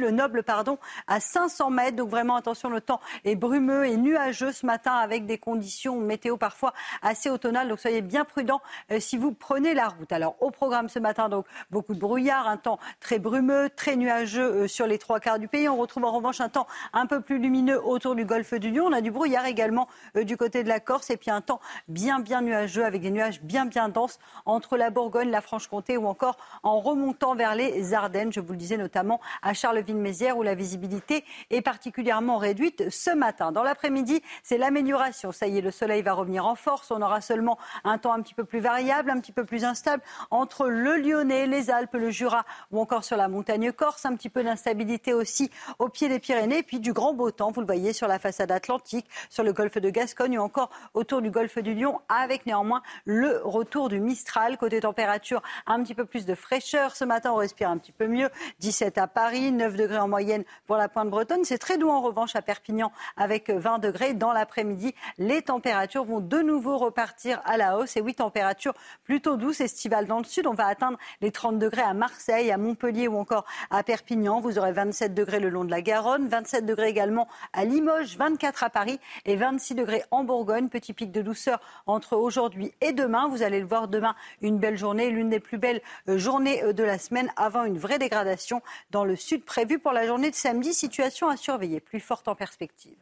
[0.00, 1.96] le noble pardon, à 500 mètres.
[1.96, 6.36] Donc vraiment attention, le temps est brumeux et nuageux ce matin avec des conditions météo
[6.36, 7.68] parfois assez automnales.
[7.68, 8.60] Donc soyez bien prudents
[8.98, 10.10] si vous prenez la route.
[10.10, 14.55] Alors au programme ce matin, donc beaucoup de brouillard, un temps très brumeux, très nuageux
[14.56, 15.68] euh, sur les trois quarts du pays.
[15.68, 18.86] On retrouve en revanche un temps un peu plus lumineux autour du golfe du Lion.
[18.86, 21.60] On a du brouillard également euh, du côté de la Corse et puis un temps
[21.88, 26.06] bien bien nuageux avec des nuages bien bien denses entre la Bourgogne, la Franche-Comté ou
[26.06, 28.32] encore en remontant vers les Ardennes.
[28.32, 33.52] Je vous le disais notamment à Charleville-Mézières où la visibilité est particulièrement réduite ce matin.
[33.52, 35.32] Dans l'après-midi, c'est l'amélioration.
[35.32, 36.90] Ça y est, le soleil va revenir en force.
[36.90, 40.02] On aura seulement un temps un petit peu plus variable, un petit peu plus instable
[40.30, 44.06] entre le Lyonnais, les Alpes, le Jura ou encore sur la montagne corse.
[44.06, 47.60] Un petit peu d'instabilité aussi au pied des Pyrénées, puis du grand beau temps, vous
[47.60, 51.30] le voyez sur la façade atlantique, sur le golfe de Gascogne ou encore autour du
[51.30, 54.56] golfe du Lion, avec néanmoins le retour du Mistral.
[54.56, 56.96] Côté température, un petit peu plus de fraîcheur.
[56.96, 58.30] Ce matin, on respire un petit peu mieux.
[58.60, 61.44] 17 à Paris, 9 degrés en moyenne pour la pointe bretonne.
[61.44, 64.14] C'est très doux en revanche à Perpignan avec 20 degrés.
[64.14, 67.96] Dans l'après-midi, les températures vont de nouveau repartir à la hausse.
[67.96, 70.46] Et oui, température plutôt douce, estivale dans le sud.
[70.46, 74.35] On va atteindre les 30 degrés à Marseille, à Montpellier ou encore à Perpignan.
[74.40, 78.64] Vous aurez 27 degrés le long de la Garonne, 27 degrés également à Limoges, 24
[78.64, 80.68] à Paris et 26 degrés en Bourgogne.
[80.68, 83.28] Petit pic de douceur entre aujourd'hui et demain.
[83.28, 86.72] Vous allez le voir demain, une belle journée, l'une des plus belles euh, journées euh,
[86.72, 90.36] de la semaine avant une vraie dégradation dans le sud prévue pour la journée de
[90.36, 90.74] samedi.
[90.74, 92.96] Situation à surveiller, plus forte en perspective.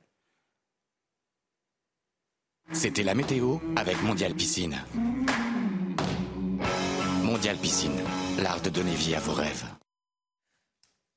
[2.72, 4.82] C'était la météo avec Mondial Piscine.
[7.22, 8.00] Mondial Piscine,
[8.38, 9.64] l'art de donner vie à vos rêves.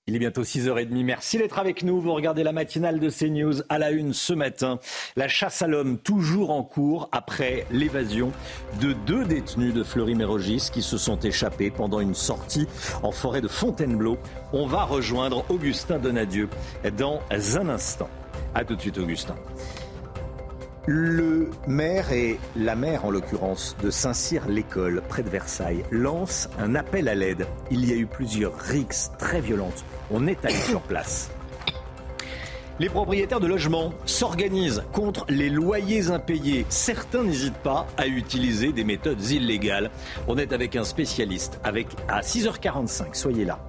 [0.10, 1.04] Il est bientôt 6h30.
[1.04, 2.00] Merci d'être avec nous.
[2.00, 4.80] Vous regardez la matinale de CNews à la une ce matin.
[5.18, 8.32] La chasse à l'homme toujours en cours après l'évasion
[8.80, 12.68] de deux détenus de Fleury-Mérogis qui se sont échappés pendant une sortie
[13.04, 14.18] en forêt de Fontainebleau.
[14.54, 16.48] On va rejoindre Augustin Donadieu
[16.98, 17.20] dans
[17.58, 18.10] un instant.
[18.56, 19.36] A tout de suite, Augustin.
[20.86, 27.10] Le maire et la maire, en l'occurrence, de Saint-Cyr-l'École, près de Versailles, lancent un appel
[27.10, 27.46] à l'aide.
[27.70, 31.32] Il y a eu plusieurs rixes très violentes on est allé sur place.
[32.80, 36.64] Les propriétaires de logements s'organisent contre les loyers impayés.
[36.70, 39.90] Certains n'hésitent pas à utiliser des méthodes illégales.
[40.28, 43.16] On est avec un spécialiste avec à 6h45.
[43.16, 43.60] Soyez là.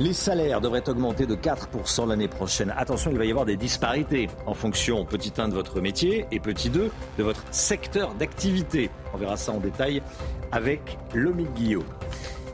[0.00, 2.74] Les salaires devraient augmenter de 4% l'année prochaine.
[2.76, 6.40] Attention, il va y avoir des disparités en fonction, petit 1 de votre métier et
[6.40, 8.90] petit 2 de votre secteur d'activité.
[9.14, 10.02] On verra ça en détail
[10.50, 11.84] avec Lomique Guillaume.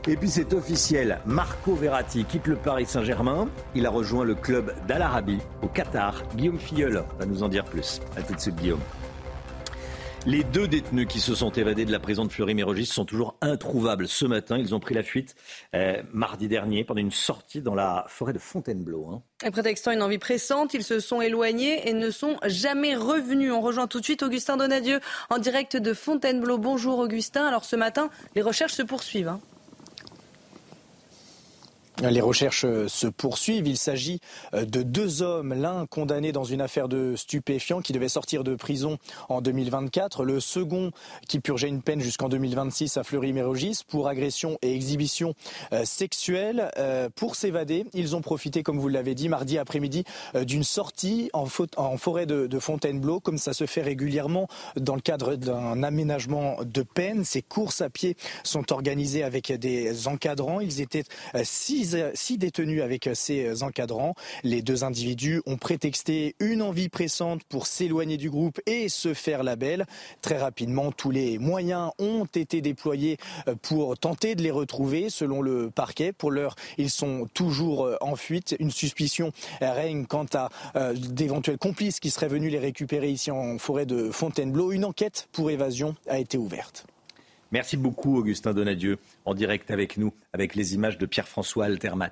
[0.05, 3.47] Et puis c'est officiel, Marco Verratti quitte le Paris Saint-Germain.
[3.73, 6.23] Il a rejoint le club d'Al Arabi au Qatar.
[6.35, 8.01] Guillaume Filleul va nous en dire plus.
[8.17, 8.81] A tout de suite Guillaume.
[10.25, 14.09] Les deux détenus qui se sont évadés de la prison de Fleury-Mérogis sont toujours introuvables.
[14.09, 15.35] Ce matin, ils ont pris la fuite
[15.73, 19.07] euh, mardi dernier pendant une sortie dans la forêt de Fontainebleau.
[19.07, 19.51] Hein.
[19.51, 23.53] Prétextant une envie pressante, ils se sont éloignés et ne sont jamais revenus.
[23.53, 26.57] On rejoint tout de suite Augustin Donadieu en direct de Fontainebleau.
[26.57, 27.45] Bonjour Augustin.
[27.45, 29.29] Alors ce matin, les recherches se poursuivent.
[29.29, 29.39] Hein.
[32.09, 33.67] Les recherches euh, se poursuivent.
[33.67, 34.19] Il s'agit
[34.53, 38.55] euh, de deux hommes, l'un condamné dans une affaire de stupéfiants qui devait sortir de
[38.55, 38.97] prison
[39.29, 40.91] en 2024, le second
[41.29, 45.33] qui purgeait une peine jusqu'en 2026 à Fleury-Mérogis pour agression et exhibition
[45.71, 46.71] euh, sexuelle.
[47.15, 50.03] Pour s'évader, ils ont profité, comme vous l'avez dit, mardi après-midi
[50.35, 55.83] d'une sortie en, forêt de, Fontainebleau, comme ça se fait régulièrement dans le cadre d'un
[55.83, 57.23] aménagement de peine.
[57.23, 60.59] Ces courses à pied sont organisées avec des encadrants.
[60.59, 61.03] Ils étaient
[61.43, 64.15] six six, détenus avec ces encadrants.
[64.43, 69.43] Les deux individus ont prétexté une envie pressante pour s'éloigner du groupe et se faire
[69.43, 69.85] la belle.
[70.21, 73.17] Très rapidement, tous les moyens ont été déployés
[73.61, 75.09] pour tenter de les retrouver.
[75.09, 78.55] Selon le parquet, pour l'heure, ils sont toujours en fuite.
[78.59, 83.57] Une suspicion règne quant à euh, d'éventuels complices qui seraient venus les récupérer ici en
[83.57, 84.71] forêt de Fontainebleau.
[84.71, 86.85] Une enquête pour évasion a été ouverte.
[87.53, 92.11] Merci beaucoup, Augustin Donadieu, en direct avec nous, avec les images de Pierre-François Altermat.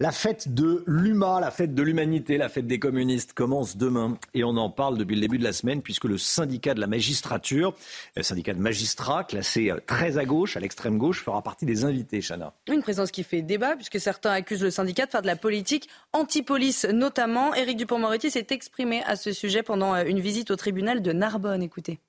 [0.00, 4.18] La fête de l'UMA, la fête de l'humanité, la fête des communistes commence demain.
[4.34, 6.88] Et on en parle depuis le début de la semaine, puisque le syndicat de la
[6.88, 7.76] magistrature,
[8.16, 11.84] le syndicat de magistrats, classé euh, très à gauche, à l'extrême gauche, fera partie des
[11.84, 12.52] invités, Chana.
[12.68, 15.88] Une présence qui fait débat, puisque certains accusent le syndicat de faire de la politique
[16.12, 17.54] anti-police, notamment.
[17.54, 21.62] Éric Dupont-Moretti s'est exprimé à ce sujet pendant euh, une visite au tribunal de Narbonne.
[21.62, 22.00] Écoutez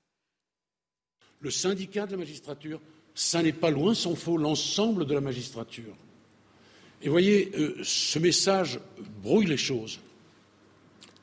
[1.44, 2.80] le syndicat de la magistrature,
[3.14, 5.94] ça n'est pas loin s'en faut l'ensemble de la magistrature.
[7.02, 8.80] Et voyez, euh, ce message
[9.22, 10.00] brouille les choses.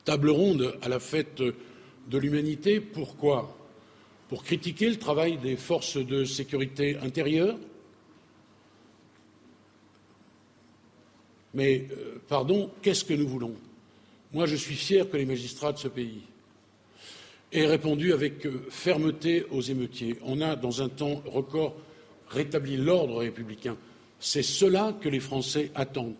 [0.04, 3.58] Table ronde à la fête de l'humanité, pourquoi?
[4.28, 7.58] Pour critiquer le travail des forces de sécurité intérieure
[11.54, 13.54] Mais, euh, pardon, qu'est-ce que nous voulons?
[14.32, 16.22] Moi, je suis fier que les magistrats de ce pays
[17.52, 20.18] et répondu avec euh, fermeté aux émeutiers.
[20.24, 21.76] On a, dans un temps record,
[22.28, 23.76] rétabli l'ordre républicain.
[24.18, 26.16] C'est cela que les Français attendent.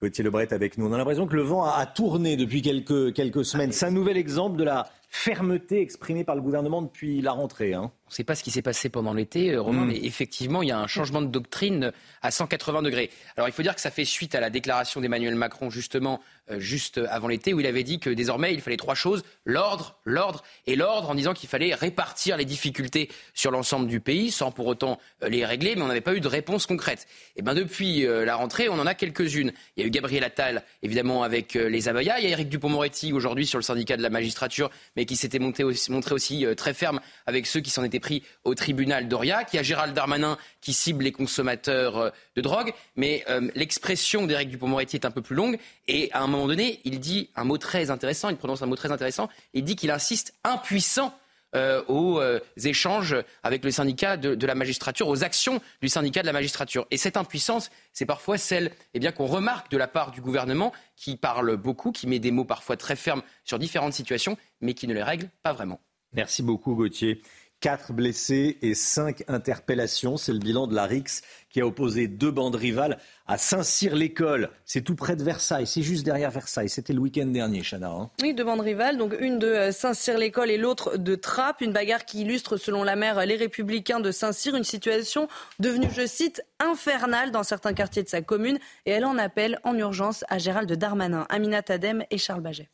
[0.00, 0.86] Gauthier Lebret avec nous.
[0.86, 3.72] On a l'impression que le vent a tourné depuis quelques, semaines.
[3.72, 7.74] C'est un nouvel exemple de la fermeté exprimée par le gouvernement depuis la rentrée.
[7.74, 7.90] Hein.
[8.08, 9.88] On ne sait pas ce qui s'est passé pendant l'été, euh, Romain, hmm.
[9.88, 11.92] mais effectivement, il y a un changement de doctrine
[12.22, 13.10] à 180 degrés.
[13.36, 16.58] Alors, il faut dire que ça fait suite à la déclaration d'Emmanuel Macron, justement, euh,
[16.58, 20.42] juste avant l'été, où il avait dit que désormais, il fallait trois choses l'ordre, l'ordre
[20.66, 24.68] et l'ordre, en disant qu'il fallait répartir les difficultés sur l'ensemble du pays, sans pour
[24.68, 27.06] autant euh, les régler, mais on n'avait pas eu de réponse concrète.
[27.36, 29.52] Et bien, depuis la rentrée, on en a quelques-unes.
[29.76, 32.18] Il y a eu Gabriel Attal, évidemment, avec les Abayas.
[32.20, 35.38] Il y a Eric Dupont-Moretti, aujourd'hui, sur le syndicat de la magistrature, mais qui s'était
[35.38, 39.48] montré aussi très ferme avec ceux qui s'en étaient pris au tribunal d'Aurillac.
[39.52, 42.72] Il y a Gérald Darmanin qui cible les consommateurs euh, de drogue.
[42.96, 45.58] Mais euh, l'expression d'Éric Dupond-Moretti est un peu plus longue.
[45.86, 48.76] Et à un moment donné, il dit un mot très intéressant, il prononce un mot
[48.76, 49.28] très intéressant.
[49.54, 51.14] Il dit qu'il insiste impuissant
[51.56, 52.20] euh, aux
[52.62, 56.86] échanges avec le syndicat de, la magistrature, aux actions du syndicat de la magistrature.
[56.90, 60.72] Et cette impuissance, c'est parfois celle eh bien, qu'on remarque de la part du gouvernement,
[60.94, 64.86] qui parle beaucoup, qui met des mots parfois très fermes sur différentes situations, mais qui
[64.86, 65.80] ne les règle pas vraiment.
[66.12, 67.22] Merci beaucoup, Gauthier.
[67.60, 70.16] Quatre blessés et cinq interpellations.
[70.16, 74.50] C'est le bilan de la RIX qui a opposé deux bandes rivales à Saint-Cyr-l'École.
[74.64, 75.66] C'est tout près de Versailles.
[75.66, 76.68] C'est juste derrière Versailles.
[76.68, 77.90] C'était le week-end dernier, Chana.
[77.90, 78.10] Hein.
[78.22, 78.96] oui, deux bandes rivales.
[78.96, 81.60] Donc une de Saint-Cyr-l'École et l'autre de Trappes.
[81.60, 85.26] Une bagarre qui illustre, selon la maire, les Républicains de Saint-Cyr, une situation
[85.58, 88.60] devenue, je cite, infernale dans certains quartiers de sa commune.
[88.86, 92.68] Et elle en appelle en urgence à Gérald Darmanin, Aminat Adem et Charles Baget.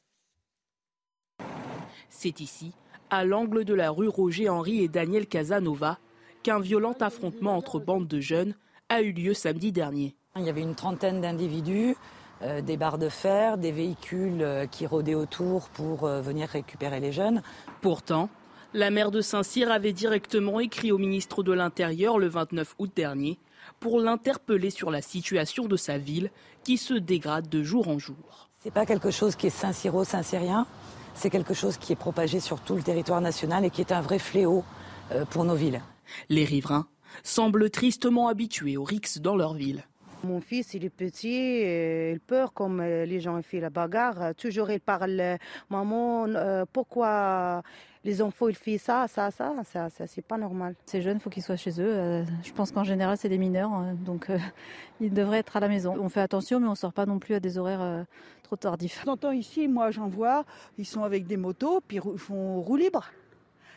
[2.11, 2.73] C'est ici
[3.14, 5.98] à l'angle de la rue Roger-Henri et Daniel Casanova,
[6.42, 8.55] qu'un violent affrontement entre bandes de jeunes
[8.88, 10.16] a eu lieu samedi dernier.
[10.37, 11.96] Il y avait une trentaine d'individus,
[12.42, 16.98] euh, des barres de fer, des véhicules euh, qui rôdaient autour pour euh, venir récupérer
[16.98, 17.42] les jeunes.
[17.81, 18.29] Pourtant,
[18.72, 23.38] la maire de Saint-Cyr avait directement écrit au ministre de l'Intérieur le 29 août dernier,
[23.79, 26.31] pour l'interpeller sur la situation de sa ville
[26.64, 28.48] qui se dégrade de jour en jour.
[28.61, 30.66] C'est pas quelque chose qui est Saint-Cyro, Saint-Cyrien?
[31.14, 34.00] C'est quelque chose qui est propagé sur tout le territoire national et qui est un
[34.00, 34.64] vrai fléau
[35.12, 35.81] euh, pour nos villes.
[36.29, 36.87] Les riverains
[37.22, 39.85] semblent tristement habitués aux rixes dans leur ville.
[40.24, 44.35] Mon fils, il est petit, il peur comme euh, les gens font la bagarre.
[44.35, 47.62] Toujours, il parle, maman, euh, pourquoi
[48.05, 50.77] les enfants, ils font ça, ça, ça, ça, ça c'est pas normal.
[50.87, 51.92] Ces jeunes, il faut qu'ils soient chez eux.
[51.94, 53.70] Euh, je pense qu'en général, c'est des mineurs,
[54.05, 54.29] donc
[55.00, 55.94] ils devraient être à la maison.
[56.00, 58.07] On fait attention, mais on sort pas non plus à des horaires
[58.44, 59.02] trop tardifs.
[59.04, 60.44] J'entends ici, moi j'en vois,
[60.78, 63.11] ils sont avec des motos, puis ils font roue libre,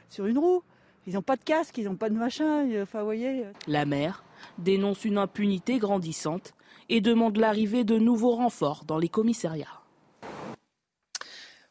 [0.09, 0.61] sur une roue.
[1.07, 3.45] Ils n'ont pas de casque, ils n'ont pas de machin, enfin, vous voyez.
[3.65, 4.23] La mère
[4.57, 6.53] dénonce une impunité grandissante
[6.89, 9.81] et demande l'arrivée de nouveaux renforts dans les commissariats.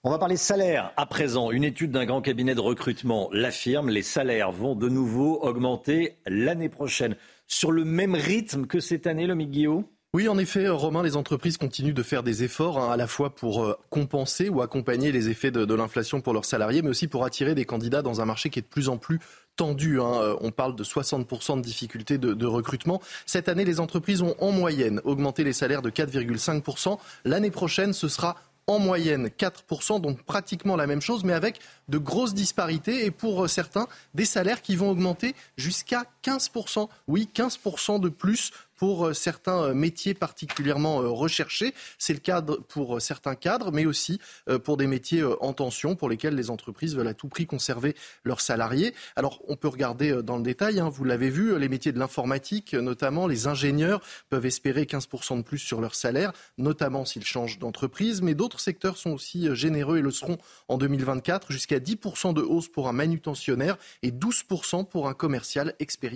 [0.02, 1.50] On va parler salaire à présent.
[1.50, 6.68] Une étude d'un grand cabinet de recrutement l'affirme, les salaires vont de nouveau augmenter l'année
[6.68, 7.16] prochaine.
[7.46, 9.84] Sur le même rythme que cette année, le Guillaume?
[10.16, 13.34] Oui, en effet, Romain, les entreprises continuent de faire des efforts, hein, à la fois
[13.34, 17.26] pour euh, compenser ou accompagner les effets de, l'inflation pour leurs salariés, mais aussi pour
[17.26, 19.20] attirer des candidats dans un marché qui est de plus en plus
[19.56, 20.00] tendu.
[20.00, 20.14] Hein.
[20.14, 23.02] Euh, on parle de 60% de difficultés de, de, recrutement.
[23.26, 26.96] Cette année, les entreprises ont en moyenne augmenté les salaires de 4,5%.
[27.26, 31.98] L'année prochaine, ce sera en moyenne 4%, donc pratiquement la même chose, mais avec de
[31.98, 36.88] grosses disparités et pour euh, certains, des salaires qui vont augmenter jusqu'à 15%.
[37.06, 41.72] Oui, 15% de plus pour euh, certains euh, métiers particulièrement euh, recherchés.
[41.98, 44.20] C'est le cas pour certains cadres, mais aussi
[44.64, 48.40] pour des métiers en tension pour lesquels les entreprises veulent à tout prix conserver leurs
[48.40, 48.94] salariés.
[49.16, 52.74] Alors, on peut regarder dans le détail, hein, vous l'avez vu, les métiers de l'informatique,
[52.74, 58.22] notamment les ingénieurs, peuvent espérer 15% de plus sur leur salaire, notamment s'ils changent d'entreprise,
[58.22, 62.68] mais d'autres secteurs sont aussi généreux et le seront en 2024, jusqu'à 10% de hausse
[62.68, 66.15] pour un manutentionnaire et 12% pour un commercial expérimenté.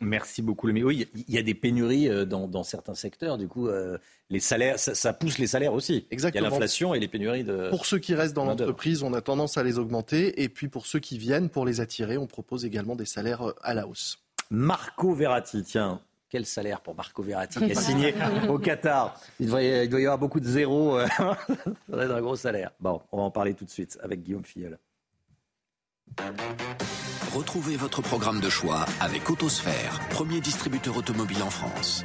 [0.00, 0.70] Merci beaucoup.
[0.70, 3.38] Mais oui, il y a des pénuries euh, dans, certains secteurs.
[3.38, 3.96] Du coup, euh,
[4.28, 6.06] les salaires, ça, pousse les salaires aussi.
[6.10, 6.40] Exactement.
[6.40, 7.70] Il y a l'inflation et les pénuries de.
[7.70, 10.42] Pour ceux qui restent dans l'entreprise, on a tendance à les augmenter.
[10.42, 13.54] Et puis pour ceux qui viennent, pour les attirer, on propose également des salaires euh,
[13.62, 14.18] à la hausse.
[14.50, 16.00] Marco Verratti, tiens.
[16.28, 18.12] Quel salaire pour Marco Verratti qui a signé
[18.48, 20.98] au Qatar il doit, y, avoir beaucoup de zéros.
[21.16, 21.36] ça
[21.88, 22.72] doit être un gros salaire.
[22.80, 24.76] Bon, on va en parler tout de suite avec Guillaume Filleul.
[27.34, 32.04] Retrouvez votre programme de choix avec Autosphère, premier distributeur automobile en France.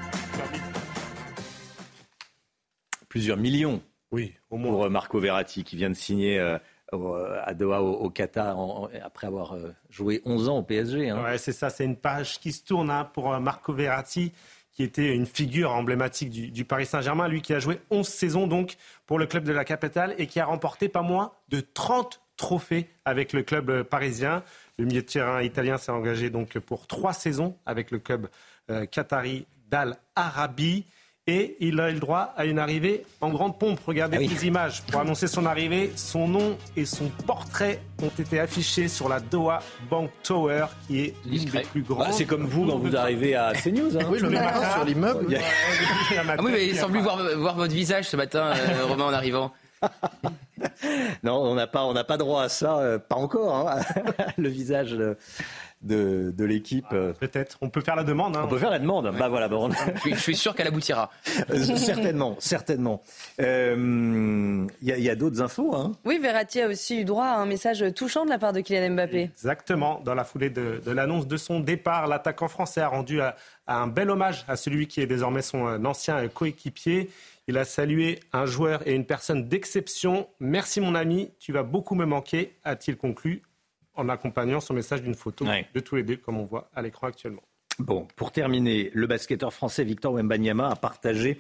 [3.07, 4.71] Plusieurs millions oui, au moins.
[4.71, 6.57] pour euh, Marco Verratti qui vient de signer euh,
[6.91, 8.57] à Doha au, Qatar
[9.01, 11.09] après avoir euh, joué 11 ans au PSG.
[11.09, 11.23] Hein.
[11.23, 14.33] Ouais, c'est ça, c'est une page qui se tourne hein, pour Marco Verratti
[14.73, 18.47] qui était une figure emblématique du, du Paris Saint-Germain, lui qui a joué 11 saisons
[18.47, 22.20] donc pour le club de la capitale et qui a remporté pas moins de 30
[22.41, 24.43] trophées avec le club parisien.
[24.79, 28.27] Le milieu de terrain italien s'est engagé donc pour trois saisons avec le club
[28.71, 30.85] euh, qatari d'Al Arabi.
[31.27, 33.79] Et il a eu le droit à une arrivée en grande pompe.
[33.85, 34.81] Regardez ah les images.
[34.81, 39.61] Pour annoncer son arrivée, son nom et son portrait ont été affichés sur la Doha
[39.87, 42.07] Bank Tower, qui est l'une des plus grandes.
[42.07, 43.95] Bah, c'est comme vous quand vous arrivez à CNews.
[43.95, 44.05] Hein.
[44.09, 45.37] Oui, le matin sur l'immeuble.
[45.37, 49.53] ah oui, mais il semble voir, voir votre visage ce matin, euh, Romain, en arrivant.
[51.23, 53.69] non, on n'a pas, on n'a pas droit à ça, euh, pas encore.
[53.69, 53.81] Hein,
[54.37, 55.17] le visage de,
[55.81, 56.85] de, l'équipe.
[56.93, 57.13] Euh.
[57.13, 57.57] Peut-être.
[57.61, 58.35] On peut faire la demande.
[58.35, 58.43] Hein.
[58.45, 59.11] On peut faire la demande.
[59.17, 59.49] Bah voilà.
[60.05, 61.09] je, suis, sûr qu'elle aboutira.
[61.49, 63.01] Euh, certainement, certainement.
[63.39, 65.75] Il y a, d'autres infos.
[65.75, 65.93] Hein?
[66.05, 68.91] Oui, Verratti a aussi eu droit à un message touchant de la part de Kylian
[68.91, 69.23] Mbappé.
[69.23, 70.01] Exactement.
[70.05, 73.19] Dans la foulée de, de l'annonce de son départ, l'attaquant français a rendu
[73.67, 77.09] un bel hommage à celui qui est désormais son ancien coéquipier.
[77.47, 80.29] Il a salué un joueur et une personne d'exception.
[80.39, 83.41] Merci mon ami, tu vas beaucoup me manquer, a-t-il conclu
[83.93, 87.07] en accompagnant son message d'une photo de tous les deux, comme on voit à l'écran
[87.07, 87.41] actuellement.
[87.79, 91.39] Bon, pour terminer, le basketteur français Victor Wembanyama a partagé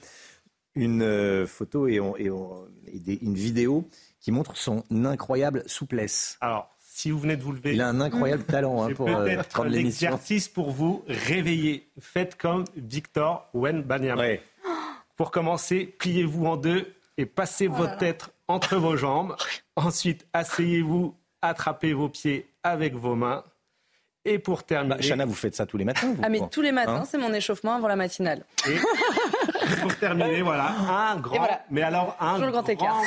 [0.75, 3.87] une euh, photo et, une vidéo
[4.19, 6.37] qui montre son incroyable souplesse.
[6.41, 9.37] Alors, si vous venez de vous lever, il a un incroyable talent hein, pour euh,
[9.49, 10.09] prendre l'émission.
[10.09, 11.89] Exercice pour vous réveiller.
[11.99, 14.23] Faites comme Victor Wembanyama.
[15.21, 19.35] Pour commencer, pliez-vous en deux et passez oh votre tête entre vos jambes.
[19.75, 23.43] Ensuite, asseyez-vous, attrapez vos pieds avec vos mains.
[24.25, 24.95] Et pour terminer.
[24.95, 27.19] Bah, Chana, vous faites ça tous les matins Ah, mais tous les matins, hein c'est
[27.19, 28.43] mon échauffement avant la matinale.
[28.67, 28.77] Et
[29.81, 31.47] pour terminer, voilà, un grand.
[31.69, 32.99] Mais alors, un grand, écart.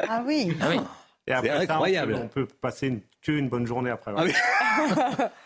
[0.00, 0.52] Ah oui.
[0.60, 0.80] Ah oui.
[1.28, 2.16] Et après incroyable.
[2.16, 4.12] on, peut, passer une, que une bonne journée après.
[4.16, 4.32] Ah oui.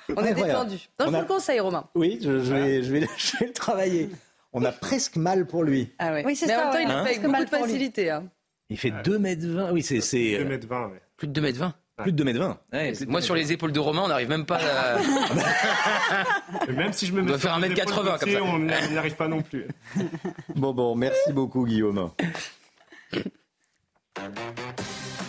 [0.17, 0.79] on est détendu.
[0.99, 1.85] je vous le conseille, Romain.
[1.95, 4.09] Oui, je, vais, je, vais, je vais le travailler
[4.55, 5.93] on a presque mal pour lui.
[5.99, 6.71] Ah oui, c'est ça.
[6.71, 8.11] En même temps, il fait avec beaucoup de facilité.
[8.11, 8.25] Hein.
[8.71, 9.73] Il fait 2 mètres 20.
[9.73, 10.39] Oui, c'est.
[10.39, 12.57] 2 mètres 20, Plus de 2 mètres 20 Plus de 2m20.
[12.73, 14.99] Ouais, Moi, 2 sur les épaules de Romain, on n'arrive même pas à.
[16.73, 18.43] Même si je me On mets doit sur faire les 1m80 épaules comme ça.
[18.43, 19.67] On n'y arrive pas non plus.
[20.57, 22.11] Bon, bon, merci beaucoup, Guillaume.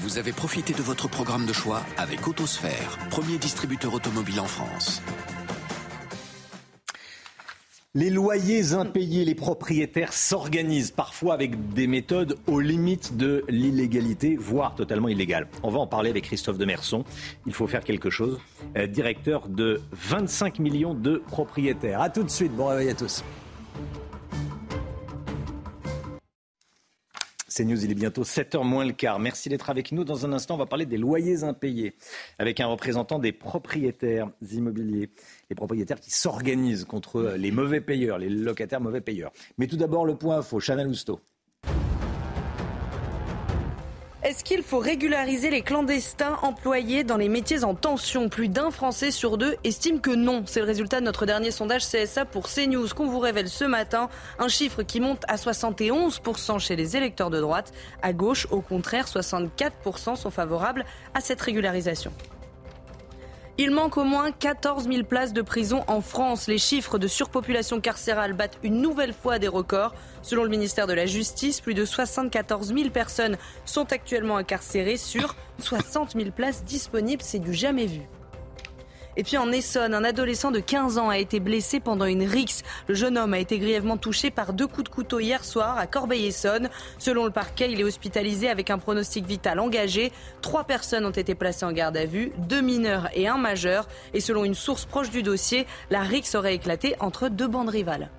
[0.02, 5.02] Vous avez profité de votre programme de choix avec Autosphère, premier distributeur automobile en France.
[7.98, 14.76] Les loyers impayés, les propriétaires s'organisent parfois avec des méthodes aux limites de l'illégalité, voire
[14.76, 15.48] totalement illégales.
[15.64, 17.06] On va en parler avec Christophe Demerson.
[17.48, 18.38] Il faut faire quelque chose.
[18.76, 22.02] Euh, directeur de 25 millions de propriétaires.
[22.02, 22.54] A tout de suite.
[22.54, 23.24] Bon réveil à tous.
[27.58, 29.18] C'est News, il est bientôt 7h moins le quart.
[29.18, 30.04] Merci d'être avec nous.
[30.04, 31.96] Dans un instant, on va parler des loyers impayés
[32.38, 35.10] avec un représentant des propriétaires immobiliers.
[35.50, 39.32] Les propriétaires qui s'organisent contre les mauvais payeurs, les locataires mauvais payeurs.
[39.58, 41.22] Mais tout d'abord, le point info, Chanel Lousteau.
[44.26, 48.28] Est-ce qu'il faut régulariser les clandestins employés dans les métiers en tension?
[48.28, 50.42] Plus d'un Français sur deux estime que non.
[50.48, 54.10] C'est le résultat de notre dernier sondage CSA pour CNews qu'on vous révèle ce matin.
[54.40, 57.72] Un chiffre qui monte à 71% chez les électeurs de droite.
[58.02, 62.12] À gauche, au contraire, 64% sont favorables à cette régularisation.
[63.58, 66.48] Il manque au moins 14 000 places de prison en France.
[66.48, 69.96] Les chiffres de surpopulation carcérale battent une nouvelle fois des records.
[70.22, 75.36] Selon le ministère de la Justice, plus de 74 000 personnes sont actuellement incarcérées sur
[75.60, 77.24] 60 000 places disponibles.
[77.24, 78.02] C'est du jamais vu.
[79.18, 82.64] Et puis en Essonne, un adolescent de 15 ans a été blessé pendant une rixe.
[82.88, 85.88] Le jeune homme a été grièvement touché par deux coups de couteau hier soir à
[85.88, 86.70] Corbeil-Essonne.
[86.98, 90.12] Selon le parquet, il est hospitalisé avec un pronostic vital engagé.
[90.42, 93.88] Trois personnes ont été placées en garde à vue, deux mineurs et un majeur.
[94.14, 98.10] Et selon une source proche du dossier, la rixe aurait éclaté entre deux bandes rivales.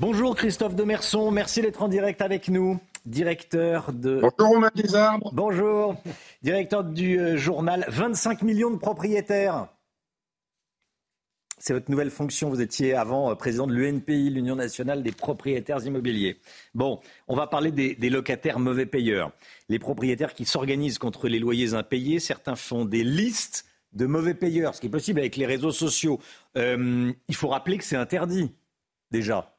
[0.00, 2.80] Bonjour Christophe Demerson, merci d'être en direct avec nous.
[3.04, 4.20] Directeur de.
[4.20, 5.30] Bonjour Romain Desarbres.
[5.34, 5.94] Bonjour.
[6.42, 9.68] Directeur du euh, journal 25 millions de propriétaires.
[11.58, 12.48] C'est votre nouvelle fonction.
[12.48, 16.40] Vous étiez avant euh, président de l'UNPI, l'Union nationale des propriétaires immobiliers.
[16.74, 19.32] Bon, on va parler des, des locataires mauvais payeurs.
[19.68, 22.20] Les propriétaires qui s'organisent contre les loyers impayés.
[22.20, 26.20] Certains font des listes de mauvais payeurs, ce qui est possible avec les réseaux sociaux.
[26.56, 28.50] Euh, il faut rappeler que c'est interdit,
[29.10, 29.53] déjà.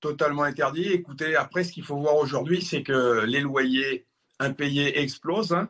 [0.00, 0.84] Totalement interdit.
[0.92, 4.06] Écoutez, après, ce qu'il faut voir aujourd'hui, c'est que les loyers
[4.38, 5.52] impayés explosent.
[5.52, 5.68] hein.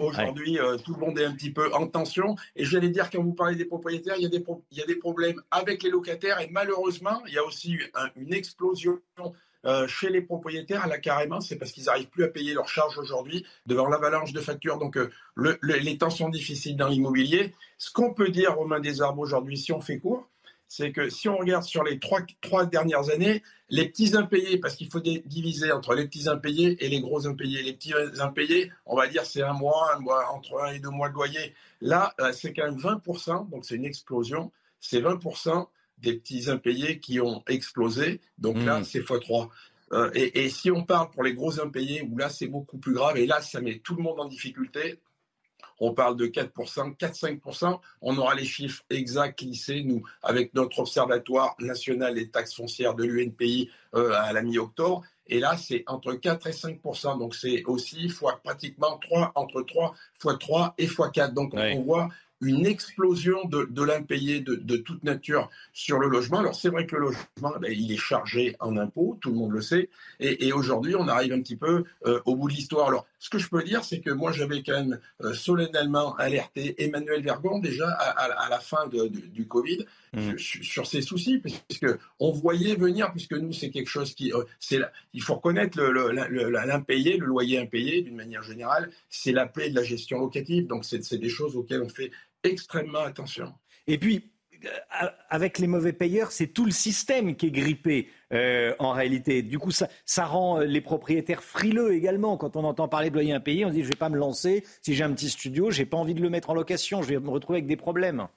[0.00, 2.36] Aujourd'hui, euh, tout le monde est un petit peu en tension.
[2.54, 4.82] Et j'allais dire, quand vous parlez des propriétaires, il y a des, pro- il y
[4.82, 6.40] a des problèmes avec les locataires.
[6.40, 9.00] Et malheureusement, il y a aussi eu un- une explosion
[9.64, 10.86] euh, chez les propriétaires.
[10.86, 14.40] Là, carrément, c'est parce qu'ils n'arrivent plus à payer leurs charges aujourd'hui devant l'avalanche de
[14.40, 14.78] factures.
[14.78, 17.52] Donc, euh, le- le- les temps sont difficiles dans l'immobilier.
[17.78, 20.28] Ce qu'on peut dire, Romain Desarbres, aujourd'hui, si on fait court,
[20.74, 24.74] c'est que si on regarde sur les trois, trois dernières années, les petits impayés, parce
[24.74, 27.62] qu'il faut diviser entre les petits impayés et les gros impayés.
[27.62, 30.88] Les petits impayés, on va dire, c'est un mois, un mois, entre un et deux
[30.88, 31.52] mois de loyer.
[31.82, 34.50] Là, euh, c'est quand même 20%, donc c'est une explosion.
[34.80, 35.68] C'est 20%
[35.98, 38.22] des petits impayés qui ont explosé.
[38.38, 39.50] Donc là, c'est x3.
[39.92, 42.94] Euh, et, et si on parle pour les gros impayés, où là, c'est beaucoup plus
[42.94, 45.00] grave, et là, ça met tout le monde en difficulté,
[45.84, 47.80] on parle de 4%, 4-5%.
[48.02, 53.04] On aura les chiffres exacts lissés, nous, avec notre Observatoire national des taxes foncières de
[53.04, 55.02] l'UNPI euh, à la mi-octobre.
[55.26, 56.80] Et là, c'est entre 4 et 5
[57.18, 61.34] Donc, c'est aussi fois pratiquement 3, entre 3 fois 3 et fois 4.
[61.34, 62.08] Donc, on- on voit
[62.42, 66.40] une explosion de, de l'impayé de, de toute nature sur le logement.
[66.40, 69.52] Alors, c'est vrai que le logement, ben, il est chargé en impôts, tout le monde
[69.52, 69.88] le sait.
[70.20, 72.88] Et, et aujourd'hui, on arrive un petit peu euh, au bout de l'histoire.
[72.88, 76.74] Alors, ce que je peux dire, c'est que moi, j'avais quand même euh, solennellement alerté
[76.82, 79.86] Emmanuel Vergon déjà à, à- à la fin de- du Covid
[80.36, 81.86] sur, sur ces soucis, puisque
[82.20, 84.80] on voyait venir, puisque nous, c'est quelque chose qui, euh, c'est,
[85.14, 89.46] il faut reconnaître le- le- le- l'impayé, le loyer impayé, d'une manière générale, c'est la
[89.46, 90.66] plaie de la gestion locative.
[90.66, 92.10] Donc, c'est des choses auxquelles on fait
[92.44, 93.52] extrêmement attention.
[93.86, 94.30] Et puis,
[94.64, 99.42] euh, avec les mauvais payeurs, c'est tout le système qui est grippé euh, en réalité.
[99.42, 102.36] Du coup, ça, ça rend euh, les propriétaires frileux également.
[102.36, 104.64] Quand on entend parler de loyer impayé, on se dit je vais pas me lancer.
[104.80, 107.02] Si j'ai un petit studio, j'ai pas envie de le mettre en location.
[107.02, 108.28] Je vais me retrouver avec des problèmes.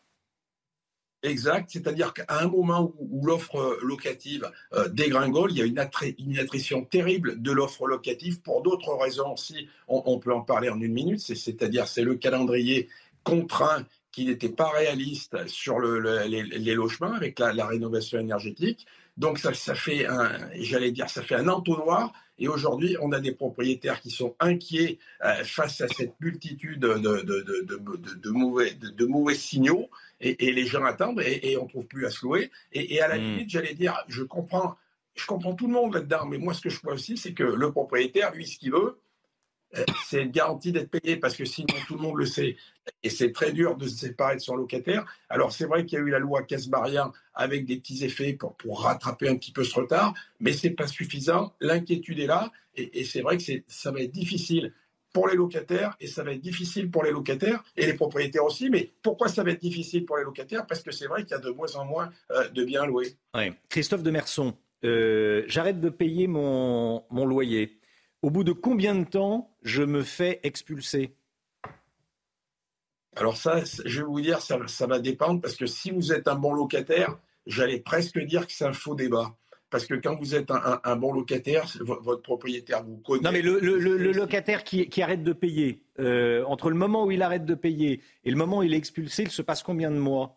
[1.24, 5.80] Exact, c'est-à-dire qu'à un moment où, où l'offre locative euh, dégringole, il y a une,
[5.80, 9.68] attri- une attrition terrible de l'offre locative pour d'autres raisons aussi.
[9.88, 12.89] On, on peut en parler en une minute, c'est- c'est-à-dire c'est le calendrier
[13.26, 18.18] contraint qui n'était pas réaliste sur le- le- les, les logements avec la, la rénovation
[18.18, 18.86] énergétique.
[19.18, 20.30] Donc ça, ça fait un,
[20.70, 22.14] j'allais dire, ça fait un entonnoir.
[22.38, 26.94] Et aujourd'hui, on a des propriétaires qui sont inquiets euh, face à cette multitude de,
[26.96, 28.16] de, de, de, de-
[28.96, 29.90] de mauvais, signaux.
[30.22, 32.52] Et, et les gens attendent et, et on trouve plus à se louer.
[32.74, 34.76] Et, et à la limite, j'allais dire, je comprends,
[35.16, 36.26] je comprends tout le monde là-dedans.
[36.26, 38.98] Mais moi, ce que je vois aussi, c'est que le propriétaire, lui, ce qu'il veut,
[40.08, 42.58] c'est une garantie d'être payé parce que sinon tout le monde le sait.
[43.04, 45.06] Et c'est très dur de se séparer de son locataire.
[45.30, 48.56] Alors c'est vrai qu'il y a eu la loi Casbarien avec des petits effets pour,
[48.56, 51.54] pour rattraper un petit peu ce retard, mais c'est pas suffisant.
[51.60, 54.74] L'inquiétude est là et, c'est vrai que ça va être difficile
[55.14, 58.70] pour les locataires et ça va être difficile pour les locataires et les propriétaires aussi.
[58.70, 60.66] Mais pourquoi ça va être difficile pour les locataires?
[60.68, 63.16] Parce que c'est vrai qu'il y a de moins en moins euh, de biens loués.
[63.70, 67.80] Christophe de Merson, euh, j'arrête de payer mon, mon loyer.
[68.26, 71.14] Au bout de combien de temps je me fais expulser?
[73.16, 76.28] Alors ça, je vais vous dire, ça, ça, va dépendre parce que si vous êtes
[76.28, 79.36] un bon locataire, j'allais presque dire que c'est un faux débat.
[79.70, 83.22] Parce que quand vous êtes un, bon locataire, votre propriétaire vous connaît.
[83.22, 83.60] Non, mais le,
[84.12, 88.32] locataire qui, arrête de payer, euh, entre le moment où il arrête de payer et
[88.32, 90.36] le moment où il est expulsé, il se passe combien de mois?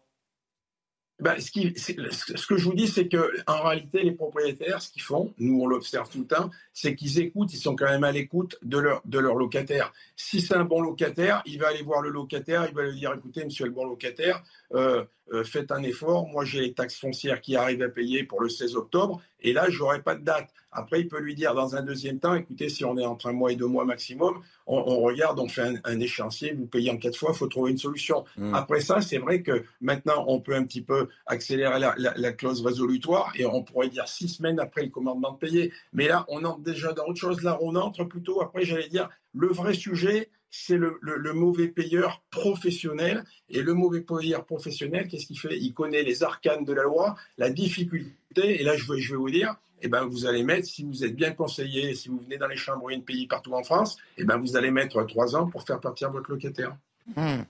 [1.21, 5.35] Ce, ce, que je vous dis, c'est que en réalité, les propriétaires, ce qu'ils font,
[5.39, 8.57] nous on l'observe tout le temps, c'est qu'ils écoutent, ils sont quand même à l'écoute
[8.63, 9.93] de leur, de leur locataire.
[10.17, 13.13] Si c'est un bon locataire, il va aller voir le locataire, il va lui dire,
[13.13, 14.43] écoutez, monsieur le bon locataire,
[14.75, 18.41] euh, euh, faites un effort, moi j'ai les taxes foncières qui arrivent à payer pour
[18.41, 20.49] le 16 octobre, et là, je n'aurai pas de date.
[20.73, 23.33] Après, il peut lui dire dans un deuxième temps, écoutez, si on est entre un
[23.33, 27.17] mois et deux mois maximum, on, regarde, on fait un, échéancier, vous payez en quatre
[27.17, 28.25] fois, il faut trouver une solution.
[28.37, 28.55] Mm.
[28.55, 33.33] Après ça, c'est vrai que maintenant, on peut un petit peu accélérer la, clause résolutoire
[33.37, 35.73] et on pourrait dire six semaines après le commandement de payer.
[35.93, 37.43] Mais là, on entre déjà dans autre chose.
[37.43, 40.99] Là, on entre plutôt, après, j'allais dire, le vrai sujet, c'est le,
[41.33, 43.25] mauvais payeur professionnel.
[43.49, 45.59] Et le mauvais payeur professionnel, qu'est-ce qu'il fait?
[45.59, 48.61] Il connaît les arcanes de la loi, la difficulté.
[48.61, 51.05] Et là, je vais, je vais vous dire, eh ben, vous allez mettre, si vous
[51.05, 54.25] êtes bien conseillé, si vous venez dans les chambres de pays partout en France, eh
[54.25, 56.77] ben, vous allez mettre trois ans pour faire partir votre locataire.
[57.17, 57.43] Hmm.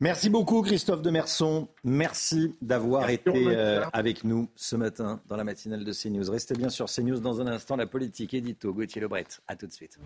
[0.00, 1.68] Merci beaucoup Christophe de Merson.
[1.82, 6.30] Merci d'avoir été euh, avec nous ce matin dans la matinale de CNews.
[6.30, 7.74] Restez bien sur CNews dans un instant.
[7.74, 8.72] La politique édito.
[8.72, 9.26] Gauthier Lebret.
[9.48, 9.98] À tout de suite.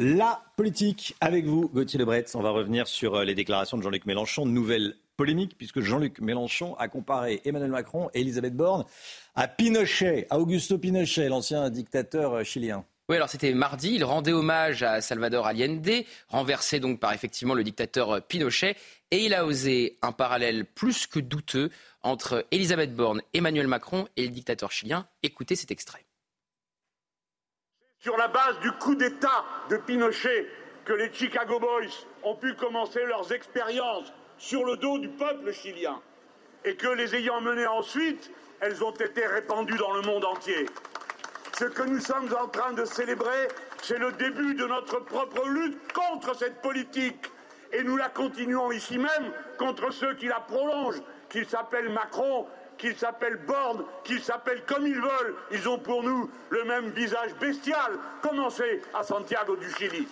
[0.00, 2.24] La politique avec vous, Gauthier Lebret.
[2.34, 4.46] On va revenir sur euh, les déclarations de Jean-Luc Mélenchon.
[4.46, 8.84] Nouvelle polémique puisque Jean-Luc Mélenchon a comparé Emmanuel Macron et Elisabeth Borne
[9.34, 12.84] à Pinochet, à Augusto Pinochet, l'ancien dictateur euh, chilien.
[13.08, 17.64] Oui, alors c'était mardi, il rendait hommage à Salvador Allende, renversé donc par effectivement le
[17.64, 18.76] dictateur euh, Pinochet,
[19.10, 21.70] et il a osé un parallèle plus que douteux
[22.04, 25.08] entre Elisabeth Borne, Emmanuel Macron et le dictateur chilien.
[25.24, 26.04] Écoutez cet extrait.
[28.00, 30.46] Sur la base du coup d'État de Pinochet
[30.84, 36.00] que les Chicago Boys ont pu commencer leurs expériences sur le dos du peuple chilien
[36.64, 38.30] et que les ayant menées ensuite,
[38.60, 40.66] elles ont été répandues dans le monde entier.
[41.58, 43.48] Ce que nous sommes en train de célébrer,
[43.82, 47.32] c'est le début de notre propre lutte contre cette politique.
[47.72, 52.46] Et nous la continuons ici même contre ceux qui la prolongent, qu'ils s'appellent Macron,
[52.78, 55.34] qu'ils s'appellent Borne, qu'ils s'appellent comme ils veulent.
[55.52, 57.98] Ils ont pour nous le même visage bestial.
[58.22, 60.06] Commencez à Santiago du Chili.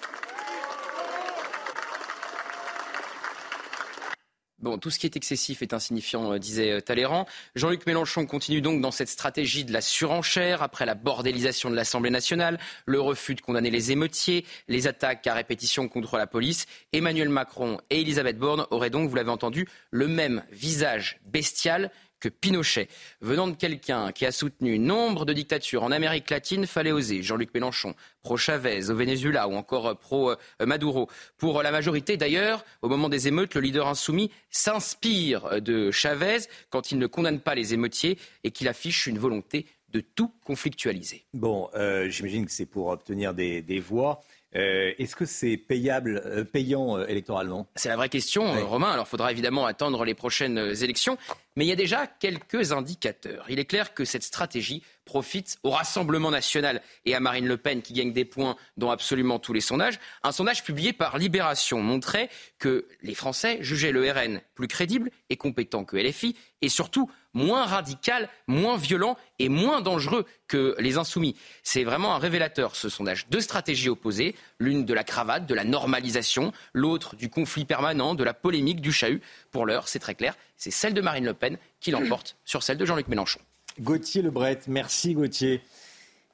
[4.67, 7.27] Bon, tout ce qui est excessif est insignifiant, euh, disait euh, Talleyrand.
[7.55, 12.11] Jean-Luc Mélenchon continue donc dans cette stratégie de la surenchère après la bordélisation de l'Assemblée
[12.11, 16.67] nationale, le refus de condamner les émeutiers, les attaques à répétition contre la police.
[16.93, 22.29] Emmanuel Macron et Elisabeth Borne auraient donc, vous l'avez entendu, le même visage bestial que
[22.29, 22.89] Pinochet.
[23.21, 27.23] Venant de quelqu'un qui a soutenu nombre de dictatures en Amérique latine, fallait oser.
[27.23, 31.09] Jean-Luc Mélenchon, pro-Chavez au Venezuela ou encore pro-Maduro.
[31.37, 36.41] Pour la majorité d'ailleurs, au moment des émeutes, le leader insoumis s'inspire de Chavez
[36.71, 41.25] quand il ne condamne pas les émeutiers et qu'il affiche une volonté de tout conflictualiser.
[41.33, 44.21] Bon, euh, j'imagine que c'est pour obtenir des voix.
[44.57, 47.67] Euh, est-ce que c'est payable, euh, payant euh, électoralement?
[47.75, 48.91] C'est la vraie question, Romain.
[48.91, 51.19] Alors, il faudra évidemment attendre les prochaines élections.
[51.57, 53.47] Mais il y a déjà quelques indicateurs.
[53.49, 57.81] Il est clair que cette stratégie profite au Rassemblement national et à Marine Le Pen
[57.81, 59.99] qui gagne des points dans absolument tous les sondages.
[60.23, 62.29] Un sondage publié par Libération montrait
[62.59, 67.67] que les Français jugeaient le RN plus crédible et compétent que LFI et surtout moins
[67.67, 71.37] radical, moins violent et moins dangereux que les insoumis.
[71.63, 73.29] C'est vraiment un révélateur ce sondage.
[73.29, 78.25] Deux stratégies opposées, l'une de la cravate, de la normalisation, l'autre du conflit permanent, de
[78.25, 79.23] la polémique, du chahut.
[79.51, 82.79] Pour l'heure, c'est très clair, c'est celle de Marine Le Pen qui l'emporte sur celle
[82.79, 83.41] de Jean-Luc Mélenchon.
[83.81, 84.61] Gauthier Lebret.
[84.69, 85.61] Merci Gauthier.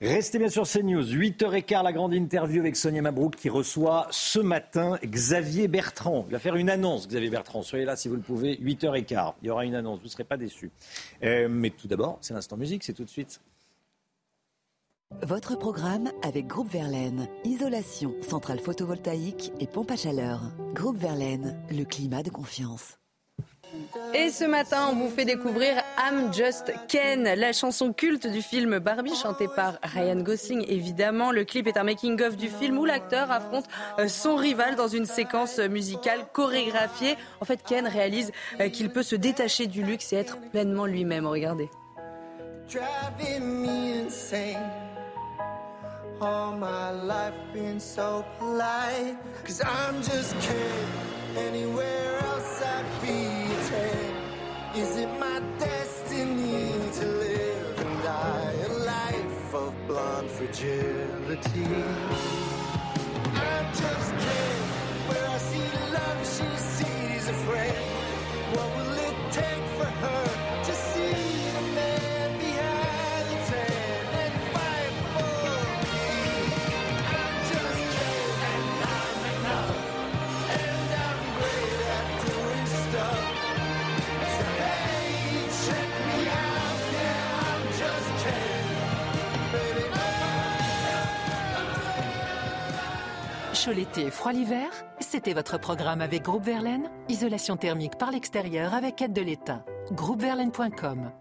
[0.01, 1.05] Restez bien sur CNews.
[1.05, 6.25] 8h15, la grande interview avec Sonia Mabrouk qui reçoit ce matin Xavier Bertrand.
[6.29, 7.63] Il va faire une annonce, Xavier Bertrand.
[7.63, 8.57] Soyez là si vous le pouvez.
[8.57, 9.35] 8h15.
[9.43, 10.01] Il y aura une annonce.
[10.01, 10.73] Vous ne serez pas déçus.
[11.23, 12.83] Euh, mais tout d'abord, c'est l'instant musique.
[12.83, 13.41] C'est tout de suite.
[15.23, 17.29] Votre programme avec Groupe Verlaine.
[17.45, 20.41] Isolation, centrale photovoltaïque et pompe à chaleur.
[20.75, 22.99] Groupe Verlaine, le climat de confiance.
[24.15, 28.79] Et ce matin, on vous fait découvrir I'm Just Ken, la chanson culte du film
[28.79, 31.33] Barbie, chantée par Ryan Gosling, évidemment.
[31.33, 33.65] Le clip est un making-of du film où l'acteur affronte
[33.99, 37.17] euh, son rival dans une séquence musicale chorégraphiée.
[37.41, 41.27] En fait, Ken réalise euh, qu'il peut se détacher du luxe et être pleinement lui-même.
[41.27, 41.71] Regardez.
[46.23, 49.17] All my life been so polite.
[49.45, 51.13] Cause I'm just kidding.
[51.37, 53.22] Anywhere else I'd be a 10.
[54.75, 61.67] Is it my destiny to live and die a life of blonde fragility?
[63.35, 64.69] I'm just kidding.
[65.09, 67.92] Where I see love, she sees a friend.
[93.63, 99.01] Chaud l'été, froid l'hiver C'était votre programme avec Groupe Verlaine Isolation thermique par l'extérieur avec
[99.01, 99.65] aide de l'État.
[99.93, 101.13] Groupeverlaine.com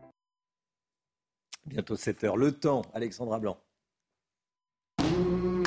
[1.67, 2.37] Bientôt 7 heures.
[2.37, 3.59] Le temps, Alexandra Blanc.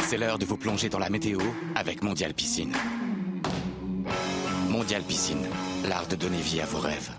[0.02, 1.38] C'est l'heure de vous plonger dans la météo
[1.76, 2.74] avec Mondial Piscine.
[4.68, 5.46] Mondial Piscine,
[5.88, 7.12] l'art de donner vie à vos rêves.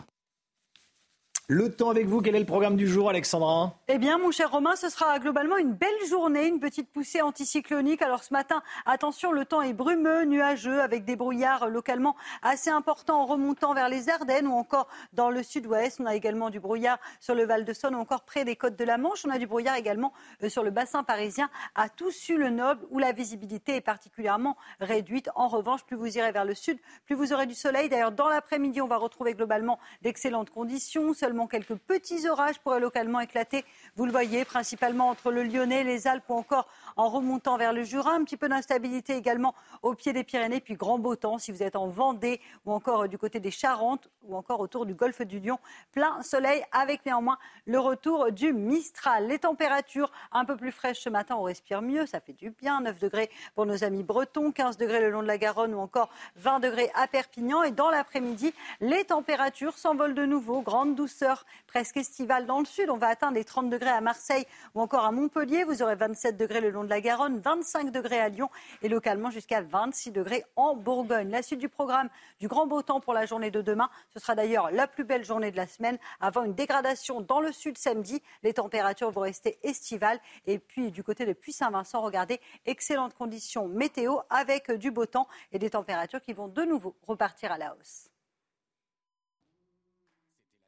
[1.48, 4.50] Le temps avec vous, quel est le programme du jour, Alexandra Eh bien, mon cher
[4.50, 8.02] Romain, ce sera globalement une belle journée, une petite poussée anticyclonique.
[8.02, 13.22] Alors ce matin, attention, le temps est brumeux, nuageux, avec des brouillards localement assez importants
[13.22, 16.00] en remontant vers les Ardennes ou encore dans le sud-ouest.
[16.02, 18.98] On a également du brouillard sur le Val-de-Saône ou encore près des côtes de la
[18.98, 19.24] Manche.
[19.24, 23.76] On a du brouillard également euh, sur le bassin parisien à Toussus-le-Noble où la visibilité
[23.76, 25.30] est particulièrement réduite.
[25.36, 27.88] En revanche, plus vous irez vers le sud, plus vous aurez du soleil.
[27.88, 31.14] D'ailleurs, dans l'après-midi, on va retrouver globalement d'excellentes conditions.
[31.46, 33.66] Quelques petits orages pourraient localement éclater.
[33.96, 37.84] Vous le voyez, principalement entre le Lyonnais, les Alpes ou encore en remontant vers le
[37.84, 38.14] Jura.
[38.14, 40.62] Un petit peu d'instabilité également au pied des Pyrénées.
[40.62, 44.10] Puis grand beau temps si vous êtes en Vendée ou encore du côté des Charentes
[44.24, 45.60] ou encore autour du golfe du Lion.
[45.92, 49.28] Plein soleil avec néanmoins le retour du Mistral.
[49.28, 52.82] Les températures un peu plus fraîches ce matin, on respire mieux, ça fait du bien.
[52.82, 56.10] 9 degrés pour nos amis bretons, 15 degrés le long de la Garonne ou encore
[56.38, 57.64] 20 degrés à Perpignan.
[57.64, 60.62] Et dans l'après-midi, les températures s'envolent de nouveau.
[60.62, 61.24] Grande douceur
[61.67, 62.89] presque estivale dans le sud.
[62.89, 65.63] On va atteindre les 30 degrés à Marseille ou encore à Montpellier.
[65.63, 68.49] Vous aurez 27 degrés le long de la Garonne, 25 degrés à Lyon
[68.82, 71.30] et localement jusqu'à 26 degrés en Bourgogne.
[71.30, 72.09] La suite du programme
[72.39, 73.89] du grand beau temps pour la journée de demain.
[74.13, 77.51] Ce sera d'ailleurs la plus belle journée de la semaine avant une dégradation dans le
[77.51, 78.21] sud samedi.
[78.43, 80.19] Les températures vont rester estivales.
[80.47, 85.59] Et puis du côté de Puy-Saint-Vincent, regardez, excellentes conditions météo avec du beau temps et
[85.59, 88.14] des températures qui vont de nouveau repartir à la hausse.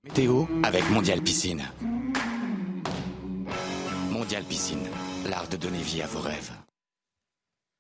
[0.08, 1.64] Météo avec Mondial Piscine.
[4.10, 4.88] Mondial Piscine,
[5.30, 6.52] l'art de donner vie à vos rêves.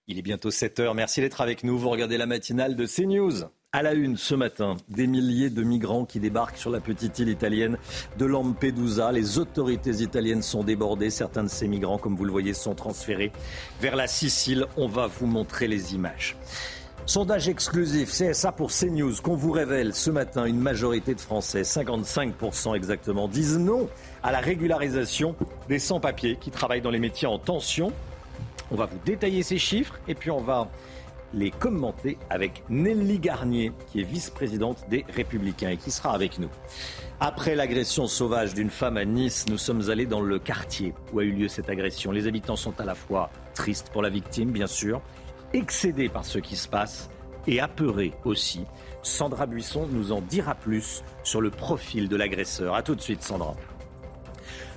[0.07, 0.93] Il est bientôt 7 heures.
[0.93, 1.79] Merci d'être avec nous.
[1.79, 3.45] Vous regardez la matinale de CNews.
[3.71, 7.29] À la une ce matin, des milliers de migrants qui débarquent sur la petite île
[7.29, 7.77] italienne
[8.17, 9.13] de Lampedusa.
[9.13, 11.09] Les autorités italiennes sont débordées.
[11.09, 13.31] Certains de ces migrants, comme vous le voyez, sont transférés
[13.79, 14.65] vers la Sicile.
[14.75, 16.35] On va vous montrer les images.
[17.07, 20.43] Sondage exclusif CSA pour CNews qu'on vous révèle ce matin.
[20.43, 23.87] Une majorité de Français, 55% exactement, disent non
[24.23, 25.33] à la régularisation
[25.69, 27.93] des sans-papiers qui travaillent dans les métiers en tension.
[28.71, 30.67] On va vous détailler ces chiffres et puis on va
[31.33, 36.49] les commenter avec Nelly Garnier, qui est vice-présidente des Républicains et qui sera avec nous.
[37.21, 41.23] Après l'agression sauvage d'une femme à Nice, nous sommes allés dans le quartier où a
[41.23, 42.11] eu lieu cette agression.
[42.11, 45.01] Les habitants sont à la fois tristes pour la victime, bien sûr,
[45.53, 47.09] excédés par ce qui se passe
[47.47, 48.65] et apeurés aussi.
[49.01, 52.75] Sandra Buisson nous en dira plus sur le profil de l'agresseur.
[52.75, 53.55] A tout de suite, Sandra.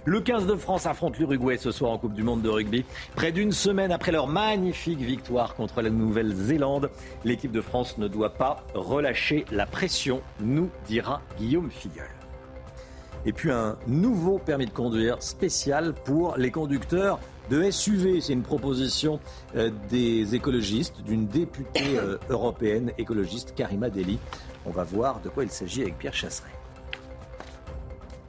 [0.06, 2.86] Le 15 de France affronte l'Uruguay ce soir en Coupe du Monde de rugby.
[3.16, 6.90] Près d'une semaine après leur magnifique victoire contre la Nouvelle-Zélande,
[7.24, 12.08] l'équipe de France ne doit pas relâcher la pression, nous dira Guillaume Filleul.
[13.26, 17.18] Et puis un nouveau permis de conduire spécial pour les conducteurs
[17.50, 18.20] de SUV.
[18.20, 19.20] C'est une proposition
[19.56, 24.18] euh, des écologistes, d'une députée euh, européenne écologiste, Karima Deli.
[24.64, 26.50] On va voir de quoi il s'agit avec Pierre Chasseret.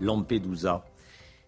[0.01, 0.83] Lampedusa,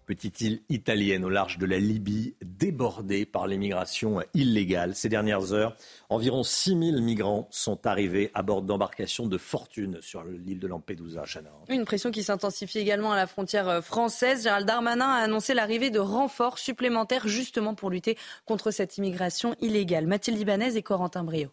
[0.04, 4.96] petite île italienne au large de la Libye, débordée par l'immigration illégale.
[4.96, 5.76] Ces dernières heures,
[6.10, 11.24] environ 6000 migrants sont arrivés à bord d'embarcations de fortune sur l'île de Lampedusa.
[11.26, 11.50] Chana.
[11.70, 14.44] Une pression qui s'intensifie également à la frontière française.
[14.44, 20.08] Gérald Darmanin a annoncé l'arrivée de renforts supplémentaires justement pour lutter contre cette immigration illégale.
[20.08, 21.50] Mathilde Ibanez et Corentin Brio.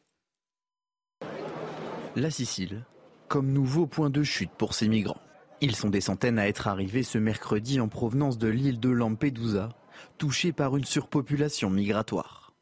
[2.17, 2.85] La Sicile,
[3.29, 5.21] comme nouveau point de chute pour ces migrants.
[5.63, 9.69] Ils sont des centaines à être arrivés ce mercredi en provenance de l'île de Lampedusa,
[10.17, 12.55] touchée par une surpopulation migratoire.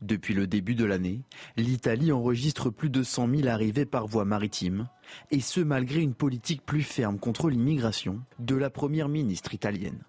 [0.00, 1.22] Depuis le début de l'année,
[1.56, 4.88] l'Italie enregistre plus de 100 000 arrivées par voie maritime,
[5.32, 10.04] et ce malgré une politique plus ferme contre l'immigration de la première ministre italienne.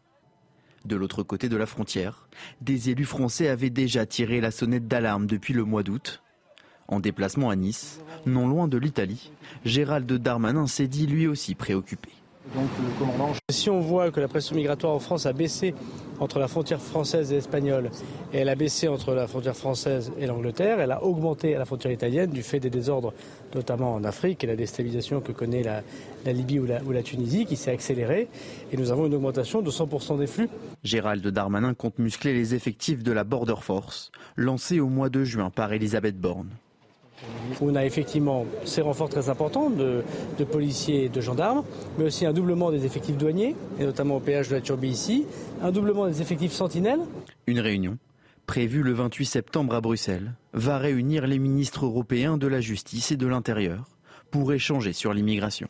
[0.86, 2.30] De l'autre côté de la frontière,
[2.61, 6.22] des élus français avaient déjà tiré la sonnette d'alarme depuis le mois d'août.
[6.92, 9.32] En déplacement à Nice, non loin de l'Italie,
[9.64, 12.10] Gérald Darmanin s'est dit lui aussi préoccupé.
[13.50, 15.74] Si on voit que la pression migratoire en France a baissé
[16.20, 17.92] entre la frontière française et espagnole,
[18.34, 21.66] et elle a baissé entre la frontière française et l'Angleterre, elle a augmenté à la
[21.66, 23.14] frontière italienne du fait des désordres,
[23.56, 25.82] notamment en Afrique, et la déstabilisation que connaît la,
[26.34, 28.28] Libye ou la, ou la Tunisie, qui s'est accélérée.
[28.74, 30.50] Et nous avons une augmentation de 100% des flux.
[30.84, 35.52] Gérald Darmanin compte muscler les effectifs de la Border Force, lancée au mois de juin
[35.52, 36.50] par Elisabeth Borne.
[37.61, 40.03] On a effectivement ces renforts très importants de,
[40.43, 41.63] policiers et de gendarmes,
[41.97, 45.26] mais aussi un doublement des effectifs douaniers, et notamment au péage de la Turbie ici,
[45.61, 47.01] un doublement des effectifs sentinelles.
[47.47, 47.97] Une réunion
[48.47, 53.17] prévue le 28 septembre à Bruxelles va réunir les ministres européens de la justice et
[53.17, 53.86] de l'intérieur
[54.32, 55.67] pour échanger sur l'immigration.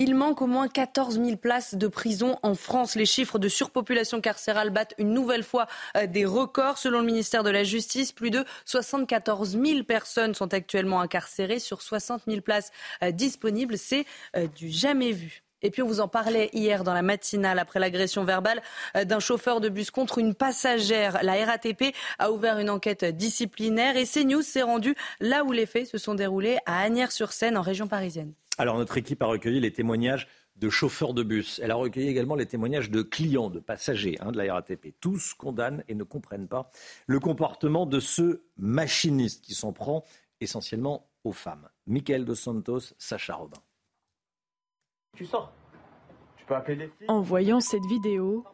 [0.00, 2.94] Il manque au moins 14 000 places de prison en France.
[2.94, 6.78] Les chiffres de surpopulation carcérale battent une nouvelle fois euh, des records.
[6.78, 11.82] Selon le ministère de la Justice, plus de 74 000 personnes sont actuellement incarcérées sur
[11.82, 12.70] 60 000 places
[13.02, 13.76] euh, disponibles.
[13.76, 15.42] C'est euh, du jamais vu.
[15.62, 18.62] Et puis on vous en parlait hier dans la matinale après l'agression verbale
[18.94, 21.18] d'un chauffeur de bus contre une passagère.
[21.24, 25.88] La RATP a ouvert une enquête disciplinaire et CNews s'est rendu là où les faits
[25.88, 28.34] se sont déroulés à Agnières-sur-Seine en région parisienne.
[28.58, 31.60] Alors notre équipe a recueilli les témoignages de chauffeurs de bus.
[31.62, 34.94] Elle a recueilli également les témoignages de clients, de passagers hein, de la RATP.
[35.00, 36.68] Tous condamnent et ne comprennent pas
[37.06, 40.04] le comportement de ce machiniste qui s'en prend
[40.40, 41.68] essentiellement aux femmes.
[41.86, 43.58] Michael Dos Santos, Sacha Robin.
[45.16, 45.52] Tu sors.
[46.36, 48.44] Tu peux appeler les En voyant cette vidéo,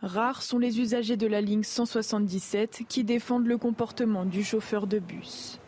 [0.00, 4.98] rares sont les usagers de la ligne 177 qui défendent le comportement du chauffeur de
[4.98, 5.60] bus.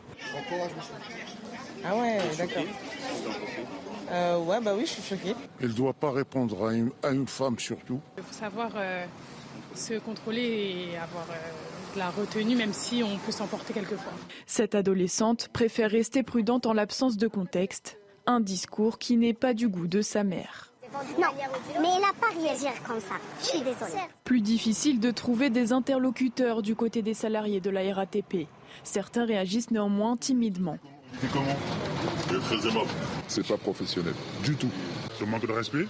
[1.85, 2.65] Ah ouais, d'accord.
[4.11, 5.35] Euh, ouais, bah oui, je suis choquée.
[5.61, 6.69] Elle ne doit pas répondre
[7.03, 8.01] à une, femme surtout.
[8.17, 9.05] Il faut savoir euh,
[9.75, 14.13] se contrôler et avoir euh, de la retenue, même si on peut s'emporter quelquefois.
[14.47, 19.69] Cette adolescente préfère rester prudente en l'absence de contexte, un discours qui n'est pas du
[19.69, 20.73] goût de sa mère.
[21.19, 21.27] Non,
[21.81, 23.17] mais elle n'a pas réagi comme ça.
[23.41, 24.03] Je suis désolée.
[24.25, 28.47] Plus difficile de trouver des interlocuteurs du côté des salariés de la RATP.
[28.85, 30.79] Certains réagissent néanmoins timidement.
[31.21, 31.57] C'est comment
[32.31, 32.91] Il est très aimable.
[33.27, 34.71] C'est pas professionnel, du tout.
[35.19, 35.87] Ce manque de respect.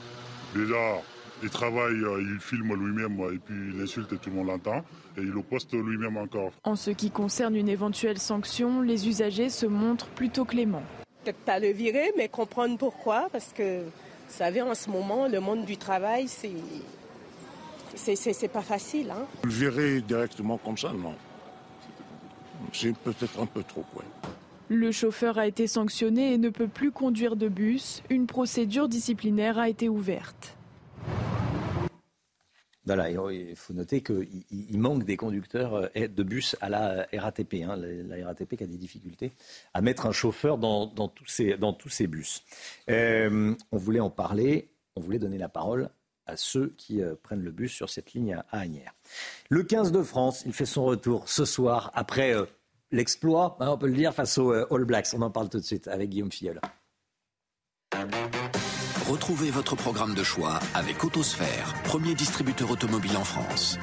[0.54, 1.02] Déjà,
[1.42, 4.84] il travaille, euh, il filme lui-même et puis il insulte et tout le monde l'entend.
[5.16, 6.52] Et il le poste lui-même encore.
[6.64, 10.82] En ce qui concerne une éventuelle sanction, les usagers se montrent plutôt cléments.
[11.24, 13.28] Peut-être pas le virer, mais comprendre pourquoi.
[13.30, 13.90] Parce que, vous
[14.28, 16.52] savez, en ce moment, le monde du travail, c'est.
[17.94, 19.10] C'est pas facile.
[19.10, 19.26] Hein.
[19.42, 21.14] Le virer directement comme ça, non.
[22.72, 24.04] C'est peut-être un peu trop, ouais.
[24.70, 28.02] Le chauffeur a été sanctionné et ne peut plus conduire de bus.
[28.10, 30.58] Une procédure disciplinaire a été ouverte.
[32.84, 37.62] Voilà, il faut noter qu'il manque des conducteurs euh, de bus à la RATP.
[37.62, 37.76] Hein.
[37.76, 39.32] la RATP qui a des difficultés
[39.74, 42.42] à mettre un chauffeur dans, tous, ces, bus.
[42.88, 45.90] Euh, on voulait en parler, on voulait donner la parole
[46.26, 48.94] à ceux qui euh, prennent le bus sur cette ligne à, Agnières.
[49.50, 52.34] Le 15 de France, il fait son retour ce soir après
[52.90, 55.08] l'exploit, hein, on peut le dire, face aux euh, All Blacks.
[55.14, 56.60] On en parle tout de suite avec Guillaume Filleul.
[59.08, 63.78] Retrouvez votre programme de choix avec Autosphère, premier distributeur automobile en France.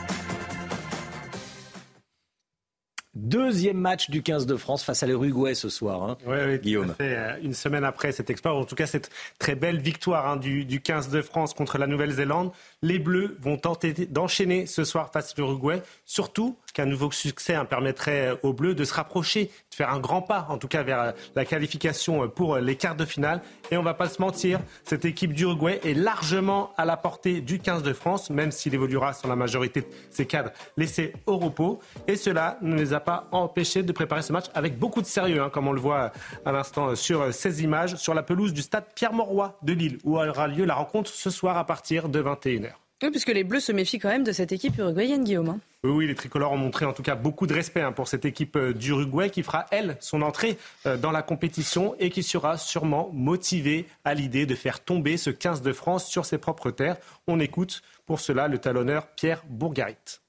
[3.16, 6.93] Deuxième match du 15 de France face à l'Uruguay ce soir, hein, oui, oui, Guillaume.
[6.95, 10.36] Fait, euh, une semaine après cet exploit, en tout cas cette très belle victoire hein,
[10.36, 12.51] du, du 15 de France contre la Nouvelle-Zélande,
[12.86, 17.65] les Bleus vont tenter d'enchaîner ce soir face à l'Uruguay, surtout qu'un nouveau succès hein,
[17.65, 21.13] permettrait aux Bleus de se rapprocher, de faire un grand pas, en tout cas vers
[21.36, 23.41] la qualification pour les quarts de finale.
[23.71, 27.41] Et on ne va pas se mentir, cette équipe d'Uruguay est largement à la portée
[27.41, 31.38] du 15 de France, même s'il évoluera sur la majorité de ses cadres laissés au
[31.38, 31.79] repos.
[32.07, 35.41] Et cela ne les a pas empêchés de préparer ce match avec beaucoup de sérieux,
[35.41, 36.11] hein, comme on le voit
[36.45, 40.47] à l'instant sur ces images, sur la pelouse du stade Pierre-Mauroy de Lille, où aura
[40.47, 42.74] lieu la rencontre ce soir à partir de 21h.
[43.03, 45.49] Oui, puisque les Bleus se méfient quand même de cette équipe uruguayenne, Guillaume.
[45.49, 45.59] Hein.
[45.83, 48.23] Oui, oui, les tricolores ont montré en tout cas beaucoup de respect hein, pour cette
[48.23, 52.57] équipe euh, d'Uruguay qui fera, elle, son entrée euh, dans la compétition et qui sera
[52.57, 56.97] sûrement motivée à l'idée de faire tomber ce 15 de France sur ses propres terres.
[57.27, 60.21] On écoute pour cela le talonneur Pierre Bourgarit.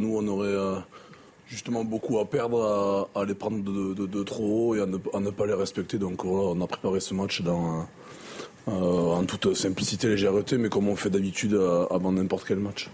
[0.00, 0.80] Nous, on aurait, euh,
[1.46, 5.54] justement beaucoup à perdre à, les prendre de, trop haut et à ne, pas les
[5.54, 5.98] respecter.
[5.98, 7.86] Donc voilà, on a préparé ce match dans,
[8.68, 11.58] euh, en toute simplicité et légèreté, mais comme on fait d'habitude
[11.90, 12.88] avant n'importe quel match.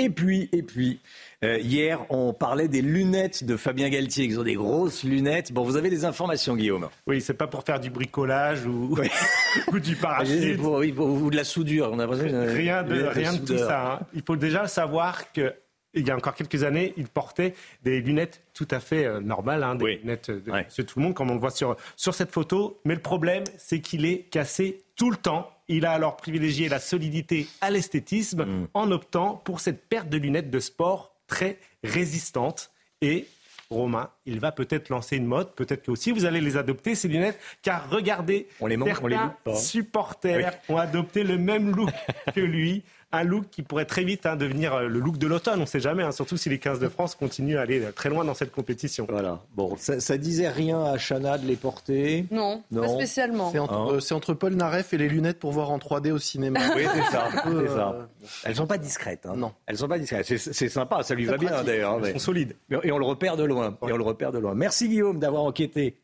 [0.00, 1.00] Et puis, et puis,
[1.44, 4.24] euh, hier, on parlait des lunettes de Fabien Galtier.
[4.24, 5.52] Ils ont des grosses lunettes.
[5.52, 8.96] Bon, vous avez des informations, Guillaume Oui, c'est pas pour faire du bricolage ou,
[9.72, 10.60] ou du parachute.
[10.60, 11.90] ou de la soudure.
[11.92, 13.94] On a rien de, rien de tout ça.
[13.94, 14.06] Hein.
[14.14, 15.52] Il faut déjà savoir que
[15.94, 19.62] il y a encore quelques années, il portait des lunettes tout à fait euh, normales,
[19.62, 22.80] hein, des lunettes de tout le monde, comme on le voit sur, sur cette photo.
[22.84, 25.50] Mais le problème, c'est qu'il est cassé tout le temps.
[25.68, 28.68] Il a alors privilégié la solidité à l'esthétisme mm.
[28.74, 32.70] en optant pour cette paire de lunettes de sport très résistante.
[33.00, 33.26] Et
[33.70, 37.06] Romain, il va peut-être lancer une mode, peut-être que aussi vous allez les adopter, ces
[37.06, 39.18] lunettes, car regardez, on les manque, on les
[39.56, 41.90] supporters ont adopté le même look
[42.34, 45.58] que lui un look qui pourrait très vite hein, devenir euh, le look de l'automne,
[45.58, 48.10] on ne sait jamais, hein, surtout si les 15 de France continuent à aller très
[48.10, 49.06] loin dans cette compétition.
[49.08, 49.40] Voilà.
[49.54, 53.50] Bon, ça, ça disait rien à Chana de les porter Non, pas spécialement.
[53.50, 56.60] C'est entre, euh, entre, Paul Naref et les lunettes pour voir en 3D au cinéma.
[56.76, 57.28] oui, c'est ça.
[57.46, 58.04] Euh,
[58.44, 59.26] Elles sont pas discrètes.
[59.26, 59.36] Hein.
[59.36, 59.52] Non.
[59.66, 60.26] Elles sont pas discrètes.
[60.26, 62.04] C'est sympa, ça lui va bien d'ailleurs.
[62.04, 62.56] Elles sont solides.
[62.82, 63.76] Et on le repère de loin.
[63.86, 64.54] Et on le repère de loin.
[64.54, 65.96] Merci Guillaume d'avoir enquêté.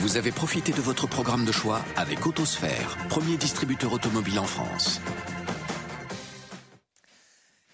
[0.00, 4.98] Vous avez profité de votre programme de choix avec Autosphère, premier distributeur automobile en France.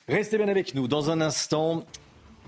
[0.08, 0.88] Restez bien avec nous.
[0.88, 1.84] Dans un instant,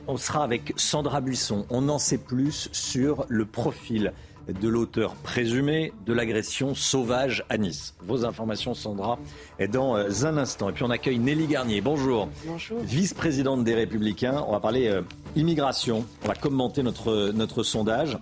[0.08, 1.64] on sera avec Sandra Buisson.
[1.70, 4.12] On en sait plus sur le profil
[4.48, 7.94] de l'auteur présumé de l'agression sauvage à Nice.
[8.02, 9.18] Vos informations, Sandra,
[9.60, 10.70] est dans euh, un instant.
[10.70, 11.80] Et puis on accueille Nelly Garnier.
[11.80, 12.28] Bonjour.
[12.46, 12.80] Bonjour.
[12.80, 14.42] Vice-présidente des Républicains.
[14.48, 15.02] On va parler euh,
[15.36, 16.04] immigration.
[16.24, 18.18] On va commenter notre, notre sondage.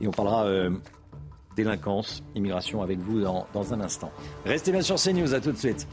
[0.00, 0.70] Et on parlera euh,
[1.56, 4.12] délinquance, immigration avec vous dans, dans un instant.
[4.44, 5.88] Restez bien sur CNews, à tout de suite.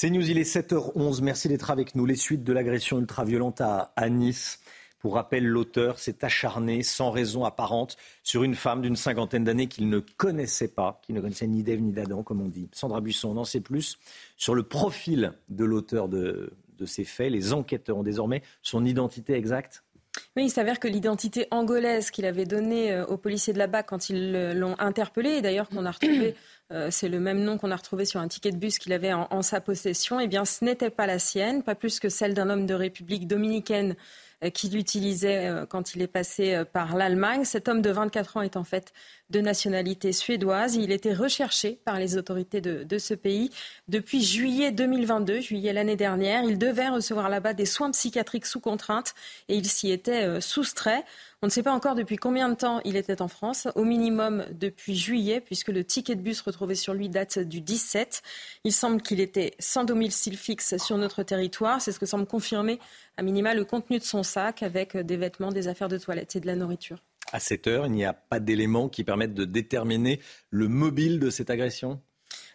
[0.00, 1.22] CNews, il est 7h11.
[1.22, 2.06] Merci d'être avec nous.
[2.06, 4.60] Les suites de l'agression ultra-violente à, Nice.
[5.00, 9.88] Pour rappel, l'auteur s'est acharné sans raison apparente sur une femme d'une cinquantaine d'années qu'il
[9.88, 12.68] ne connaissait pas, qui ne connaissait ni d'Ève ni d'Adam, comme on dit.
[12.72, 13.98] Sandra Buisson, on en sait plus
[14.36, 16.52] sur le profil de l'auteur de
[16.86, 17.32] ces faits.
[17.32, 19.82] Les enquêteurs ont désormais son identité exacte
[20.36, 23.86] oui, il s'avère que l'identité angolaise qu'il avait donnée euh, aux policiers de la BAC
[23.86, 26.34] quand ils l'ont interpellé, et d'ailleurs qu'on a retrouvé,
[26.72, 29.12] euh, c'est le même nom qu'on a retrouvé sur un ticket de bus qu'il avait
[29.12, 32.34] en, en, sa possession, eh bien ce n'était pas la sienne, pas plus que celle
[32.34, 33.96] d'un homme de République dominicaine
[34.44, 37.44] euh, qu'il utilisait euh, quand il est passé par l'Allemagne.
[37.44, 38.92] Cet homme de 24 ans est en fait
[39.30, 40.76] de nationalité suédoise.
[40.76, 43.50] Il était recherché par les autorités de, ce pays
[43.88, 46.42] depuis juillet 2022, juillet l'année dernière.
[46.44, 49.14] Il devait recevoir là-bas des soins psychiatriques sous contrainte
[49.48, 51.04] et il s'y était soustrait.
[51.40, 54.44] On ne sait pas encore depuis combien de temps il était en France, au minimum
[54.50, 58.22] depuis juillet, puisque le ticket de bus retrouvé sur lui date du 17.
[58.64, 61.80] Il semble qu'il était sans domicile fixe sur notre territoire.
[61.80, 62.80] C'est ce que semble confirmer,
[63.16, 66.40] à minima, le contenu de son sac avec des vêtements, des affaires de toilette et
[66.40, 66.98] de la nourriture.
[67.32, 70.20] À cette heure, il n'y a pas d'éléments qui permettent de déterminer
[70.50, 72.00] le mobile de cette agression?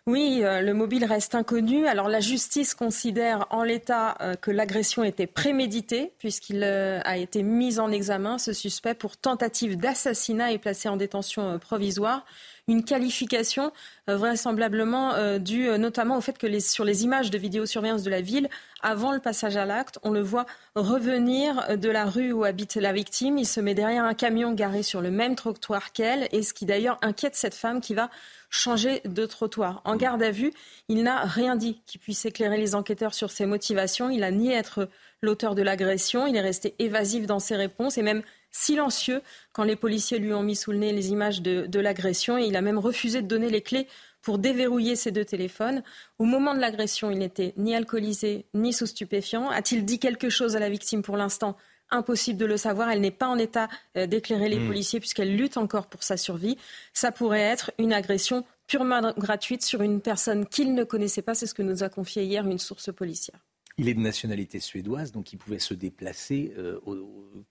[0.06, 1.88] Oui, euh, le mobile reste inconnu.
[1.88, 7.42] Alors la justice considère en l'état euh, que l'agression était préméditée puisqu'il euh, a été
[7.42, 12.26] mis en examen, ce suspect, pour tentative d'assassinat et placé en détention provisoire
[12.68, 13.72] une qualification
[14.09, 18.03] euh, vraisemblablement euh, due euh, notamment au fait que les, sur les images de vidéosurveillance
[18.03, 18.49] de la ville,
[18.82, 20.45] avant le passage à l'acte, on le voit
[20.76, 23.38] revenir de la rue où habite la victime.
[23.38, 26.66] Il se met derrière un camion garé sur le même trottoir qu'elle, et ce qui
[26.66, 28.09] d'ailleurs inquiète cette femme qui va
[28.49, 29.82] changer de trottoir.
[29.84, 30.53] En garde à vue,
[30.88, 34.09] il n'a rien dit qui puisse éclairer les enquêteurs sur ses motivations.
[34.09, 34.89] Il a nié être
[35.22, 36.28] l'auteur de l'agression.
[36.28, 38.22] Il est resté évasif dans ses réponses et même
[38.54, 42.45] silencieux quand les policiers lui ont mis sous le nez les images de, l'agression et
[42.45, 43.88] il a même refusé de donner les clés
[44.22, 45.84] pour déverrouiller ses deux téléphones.
[46.18, 49.49] Au moment de l'agression, il n'était ni alcoolisé ni sous stupéfiant.
[49.49, 51.58] A-t-il dit quelque chose à la victime pour l'instant?
[51.89, 52.89] Impossible de le savoir.
[52.89, 54.68] Elle n'est pas en état euh, d'éclairer les hmm.
[54.68, 56.58] policiers puisqu'elle lutte encore pour sa survie.
[56.93, 61.36] Ça pourrait être une agression purement gratuite sur une personne qu'il ne connaissait pas.
[61.36, 63.39] C'est ce que nous a confié hier une source policière.
[63.78, 66.80] Il est de nationalité suédoise, donc il pouvait se déplacer euh,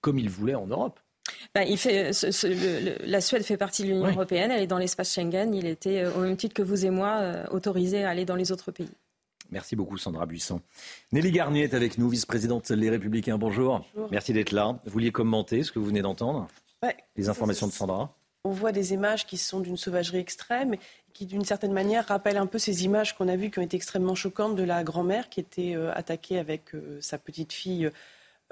[0.01, 1.01] comme il voulait en Europe.
[1.55, 2.11] Ben, il fait,
[3.05, 5.55] la Suède fait partie de l'Union européenne, elle est dans l'espace Schengen.
[5.55, 8.37] Il était, euh, au même titre que vous et moi, euh, autorisé à aller dans
[8.37, 8.91] les autres pays.
[9.51, 10.61] Merci beaucoup, Sandra Buisson.
[11.13, 13.37] Nelly Garnier est avec nous, vice-présidente Les Républicains.
[13.37, 13.85] Bonjour.
[14.11, 14.81] Merci d'être là.
[14.85, 16.49] Vous vouliez commenter ce que vous venez d'entendre?
[17.17, 18.17] Les informations de Sandra?
[18.45, 20.77] On voit des images qui sont d'une sauvagerie extrême
[21.13, 23.77] qui d'une certaine manière rappelle un peu ces images qu'on a vues qui ont été
[23.77, 27.91] extrêmement choquantes de la grand-mère qui était euh, attaquée avec euh, sa petite fille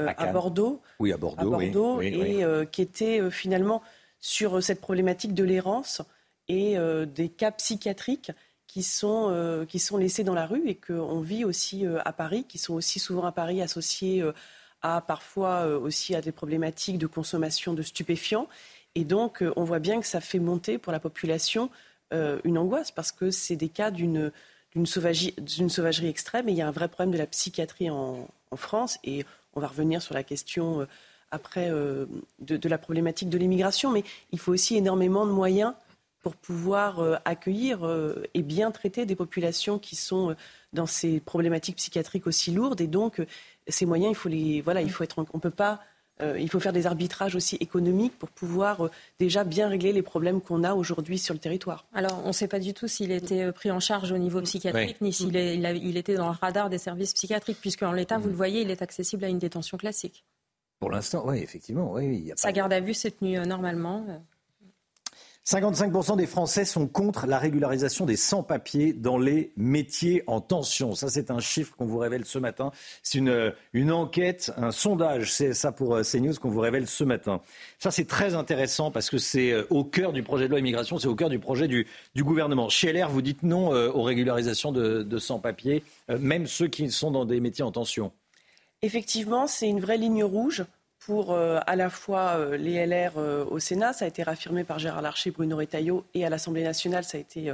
[0.01, 0.81] euh, à, Bordeaux.
[1.01, 2.01] Oui, à Bordeaux.
[2.01, 3.83] et qui était finalement
[4.21, 6.03] sur cette problématique de l'errance
[6.49, 6.77] et
[7.07, 8.33] des cas psychiatriques
[8.67, 12.59] qui sont, qui sont laissés dans la rue et qu'on vit aussi à Paris, qui
[12.59, 14.25] sont aussi souvent à Paris associés
[14.83, 18.49] à parfois aussi à des problématiques de consommation de stupéfiants.
[18.95, 21.71] Et donc, on voit bien que ça fait monter pour la population
[22.13, 24.33] une angoisse parce que c'est des cas d'une
[24.73, 25.35] d'une sauvagerie,
[25.69, 28.99] sauvagerie, extrême et il y a un vrai problème de la psychiatrie en, France.
[29.05, 29.25] Et
[29.55, 30.85] on va revenir sur la question euh,
[31.31, 32.07] après euh,
[32.41, 35.73] de, la problématique de l'immigration, mais il faut aussi énormément de moyens
[36.21, 37.89] pour pouvoir euh, accueillir
[38.35, 40.35] et bien traiter des populations qui sont
[40.73, 42.81] dans ces problématiques psychiatriques aussi lourdes.
[42.81, 43.25] Et donc,
[43.69, 45.81] ces moyens, il faut les, voilà, il faut être, on peut pas
[46.23, 50.03] euh, il faut faire des arbitrages aussi économiques pour pouvoir euh, déjà bien régler les
[50.03, 51.87] problèmes qu'on a aujourd'hui sur le territoire.
[51.95, 54.41] Alors, on ne sait pas du tout s'il était euh, pris en charge au niveau
[54.43, 58.29] psychiatrique, ni s'il il, était dans le radar des services psychiatriques, puisque en l'état, vous
[58.29, 60.25] le voyez, il est accessible à une détention classique.
[60.79, 61.93] Pour l'instant, oui, effectivement.
[61.93, 64.07] Oui, Sa garde à vue s'est tenue normalement.
[65.47, 70.95] 55% des Français sont contre la régularisation des sans-papiers dans les métiers en tension.
[70.95, 72.71] Ça, c'est un chiffre qu'on vous révèle ce matin.
[73.03, 77.41] C'est une, enquête, un sondage, c'est ça pour euh, CNews qu'on vous révèle ce matin.
[77.79, 80.99] Ça, c'est très intéressant parce que c'est euh, au cœur du projet de loi immigration,
[80.99, 81.87] c'est au cœur du projet du,
[82.19, 82.69] gouvernement.
[82.69, 87.25] Chez vous dites non euh, aux régularisations de, de sans-papiers, même ceux qui sont dans
[87.25, 88.13] des métiers en tension.
[88.83, 90.65] Effectivement, c'est une vraie ligne rouge
[91.01, 94.65] pour euh, à la fois euh, les LR euh, au Sénat, ça a été réaffirmé
[94.65, 97.53] par Gérard Larcher, Bruno Retailleau, et à l'Assemblée nationale, ça a été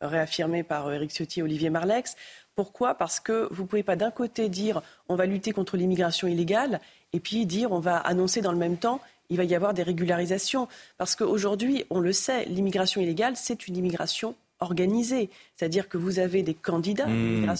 [0.00, 2.16] réaffirmé par Éric Ciotti et Olivier Marlex.
[2.54, 2.94] Pourquoi?
[2.94, 6.80] Parce que vous ne pouvez pas d'un côté dire on va lutter contre l'immigration illégale
[7.12, 9.82] et puis dire on va annoncer dans le même temps il va y avoir des
[9.82, 10.68] régularisations.
[10.96, 15.28] Parce qu'aujourd'hui, on le sait, l'immigration illégale, c'est une immigration organisée.
[15.54, 17.56] C'est-à-dire que vous avez des candidats à mmh.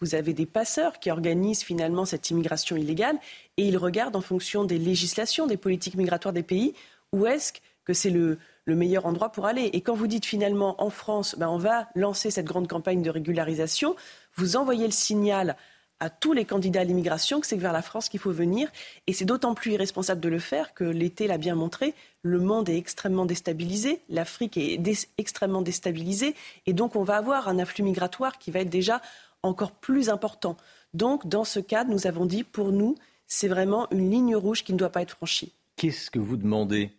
[0.00, 3.18] Vous avez des passeurs qui organisent finalement cette immigration illégale
[3.56, 6.74] et ils regardent en fonction des législations, des politiques migratoires des pays,
[7.12, 7.52] où est-ce
[7.84, 9.64] que c'est le, meilleur endroit pour aller.
[9.72, 13.10] Et quand vous dites finalement en France, ben on va lancer cette grande campagne de
[13.10, 13.96] régularisation,
[14.36, 15.56] vous envoyez le signal
[15.98, 18.68] à tous les candidats à l'immigration que c'est vers la France qu'il faut venir.
[19.08, 22.68] Et c'est d'autant plus irresponsable de le faire que l'été l'a bien montré, le monde
[22.68, 24.80] est extrêmement déstabilisé, l'Afrique est
[25.18, 26.36] extrêmement déstabilisée,
[26.66, 29.02] et donc on va avoir un afflux migratoire qui va être déjà
[29.42, 30.56] encore plus important.
[30.94, 34.72] Donc, dans ce cadre, nous avons dit, pour nous, c'est vraiment une ligne rouge qui
[34.72, 35.52] ne doit pas être franchie.
[35.76, 36.90] Qu'est-ce que vous demandez?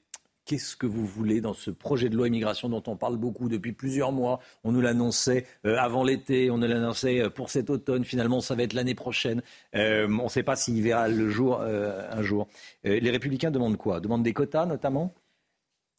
[0.45, 3.73] Qu'est-ce que vous voulez dans ce projet de loi immigration dont on parle beaucoup depuis
[3.73, 4.39] plusieurs mois?
[4.63, 8.03] On nous l'annonçait euh, avant l'été, on nous l'annonçait euh, pour cet automne.
[8.03, 9.43] Finalement, ça va être l'année prochaine.
[9.75, 12.47] Euh, on ne sait pas s'il verra le jour un jour.
[12.83, 13.99] les Républicains demandent quoi?
[13.99, 15.13] Demandent des quotas, notamment?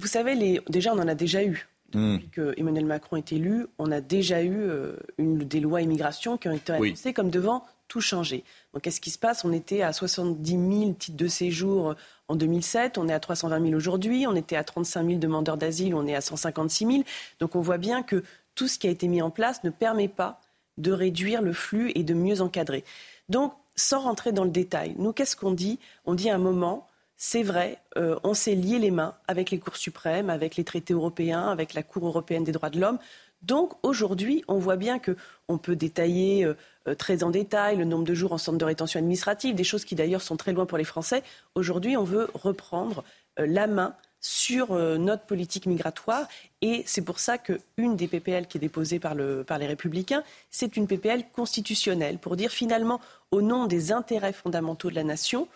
[0.00, 0.60] Vous savez, les...
[0.68, 1.68] déjà, on en a déjà eu.
[1.92, 6.36] Depuis que Emmanuel Macron est élu, on a déjà eu euh, une, des lois immigration
[6.36, 8.44] qui ont été annoncées comme devant tout changer.
[8.72, 9.44] Donc, qu'est-ce qui se passe?
[9.44, 11.94] On était à 70 000 titres de séjour euh,
[12.28, 15.94] en 2007, on est à 320 000 aujourd'hui, on était à 35 000 demandeurs d'asile,
[15.94, 17.02] on est à 156 000.
[17.40, 18.22] Donc, on voit bien que
[18.54, 20.40] tout ce qui a été mis en place ne permet pas
[20.78, 22.84] de réduire le flux et de mieux encadrer.
[23.28, 25.78] Donc, sans rentrer dans le détail, nous, qu'est-ce qu'on dit?
[26.06, 26.86] On dit à un moment,
[27.24, 30.92] c'est vrai, euh, on s'est lié les mains avec les cours suprêmes, avec les traités
[30.92, 32.98] européens, avec la Cour européenne des droits de l'homme.
[33.42, 36.54] Donc aujourd'hui, on voit bien qu'on peut détailler euh,
[36.88, 39.84] euh, très en détail le nombre de jours en centre de rétention administrative, des choses
[39.84, 41.22] qui d'ailleurs sont très loin pour les Français.
[41.54, 43.04] Aujourd'hui, on veut reprendre
[43.36, 46.26] la main sur notre politique migratoire.
[46.60, 49.14] Et c'est pour ça qu'une des PPL qui est déposée par,
[49.46, 53.00] par les Républicains, c'est une PPL constitutionnelle, pour dire finalement,
[53.30, 55.48] au nom des intérêts fondamentaux de la nation,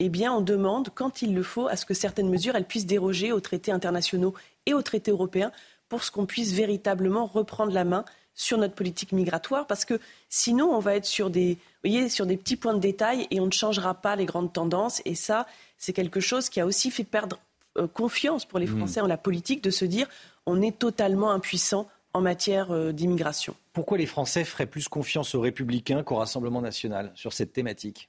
[0.00, 2.86] eh bien, on demande, quand il le faut, à ce que certaines mesures elles puissent
[2.86, 4.34] déroger aux traités internationaux
[4.66, 5.52] et aux traités européens
[5.88, 10.70] pour ce qu'on puisse véritablement reprendre la main sur notre politique migratoire, parce que sinon,
[10.74, 13.52] on va être sur des, voyez, sur des petits points de détail et on ne
[13.52, 15.00] changera pas les grandes tendances.
[15.04, 15.46] Et ça,
[15.78, 17.38] c'est quelque chose qui a aussi fait perdre
[17.78, 18.76] euh, confiance pour les mmh.
[18.76, 20.08] Français en la politique de se dire
[20.46, 23.54] on est totalement impuissant en matière euh, d'immigration.
[23.72, 28.08] Pourquoi les Français feraient plus confiance aux Républicains qu'au Rassemblement national sur cette thématique?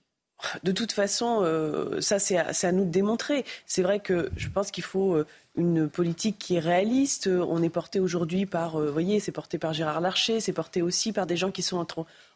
[0.64, 3.46] De toute façon, euh, ça c'est à, nous de démontrer.
[3.66, 5.26] C'est vrai que je pense qu'il faut euh,
[5.56, 7.28] une politique qui est réaliste.
[7.28, 11.14] On est porté aujourd'hui par, euh, voyez, c'est porté par Gérard Larcher, c'est porté aussi
[11.14, 11.86] par des gens qui sont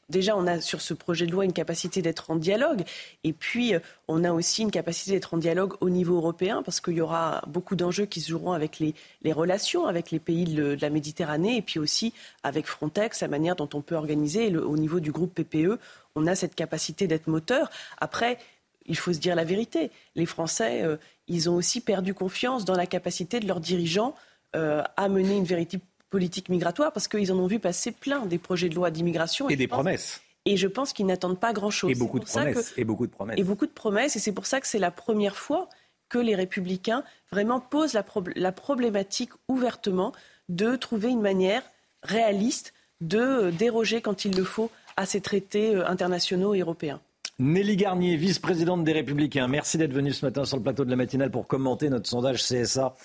[0.09, 2.83] déjà, on a sur ce projet de loi une capacité d'être en dialogue.
[3.23, 3.73] Et puis,
[4.07, 7.43] on a aussi une capacité d'être en dialogue au niveau européen, parce qu'il y aura
[7.47, 8.95] beaucoup d'enjeux qui se joueront avec les,
[9.31, 13.69] relations avec les pays de, la Méditerranée, et puis aussi avec Frontex, la manière dont
[13.73, 14.55] on peut organiser.
[14.57, 15.77] au niveau du groupe PPE,
[16.15, 17.69] on a cette capacité d'être moteur.
[17.99, 18.37] Après,
[18.85, 19.91] il faut se dire la vérité.
[20.15, 20.97] Les Français, euh,
[21.27, 24.15] ils ont aussi perdu confiance dans la capacité de leurs dirigeants
[24.55, 28.39] euh, à mener une véritable politique migratoire parce qu'ils en ont vu passer plein des
[28.39, 29.47] projets de loi d'immigration.
[29.49, 30.21] Et, des promesses.
[30.45, 31.91] Et je pense qu'ils n'attendent pas grand-chose.
[31.91, 32.73] Et beaucoup de promesses.
[32.77, 33.37] et beaucoup de promesses.
[33.37, 34.15] Et beaucoup de promesses.
[34.15, 35.69] Et c'est pour ça que c'est la première fois
[36.07, 38.03] que les républicains vraiment posent la,
[38.35, 40.13] la problématique ouvertement
[40.47, 41.61] de trouver une manière
[42.01, 46.99] réaliste de déroger quand il le faut à ces traités internationaux et européens.
[47.39, 50.97] Nelly Garnier, vice-présidente des Républicains, merci d'être venue ce matin sur le plateau de la
[50.97, 52.95] matinale pour commenter notre sondage CSA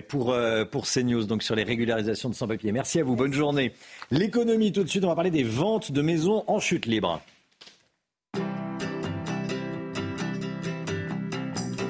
[0.00, 2.72] pour, euh, pour CNews, donc sur les régularisations de sans-papiers.
[2.72, 3.72] Merci à vous, bonne journée.
[4.10, 7.20] L'économie, tout de suite, on va parler des ventes de maisons en chute libre.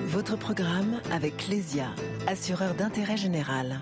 [0.06, 1.88] Votre programme avec Clésia,
[2.26, 3.80] assureur d'intérêt général.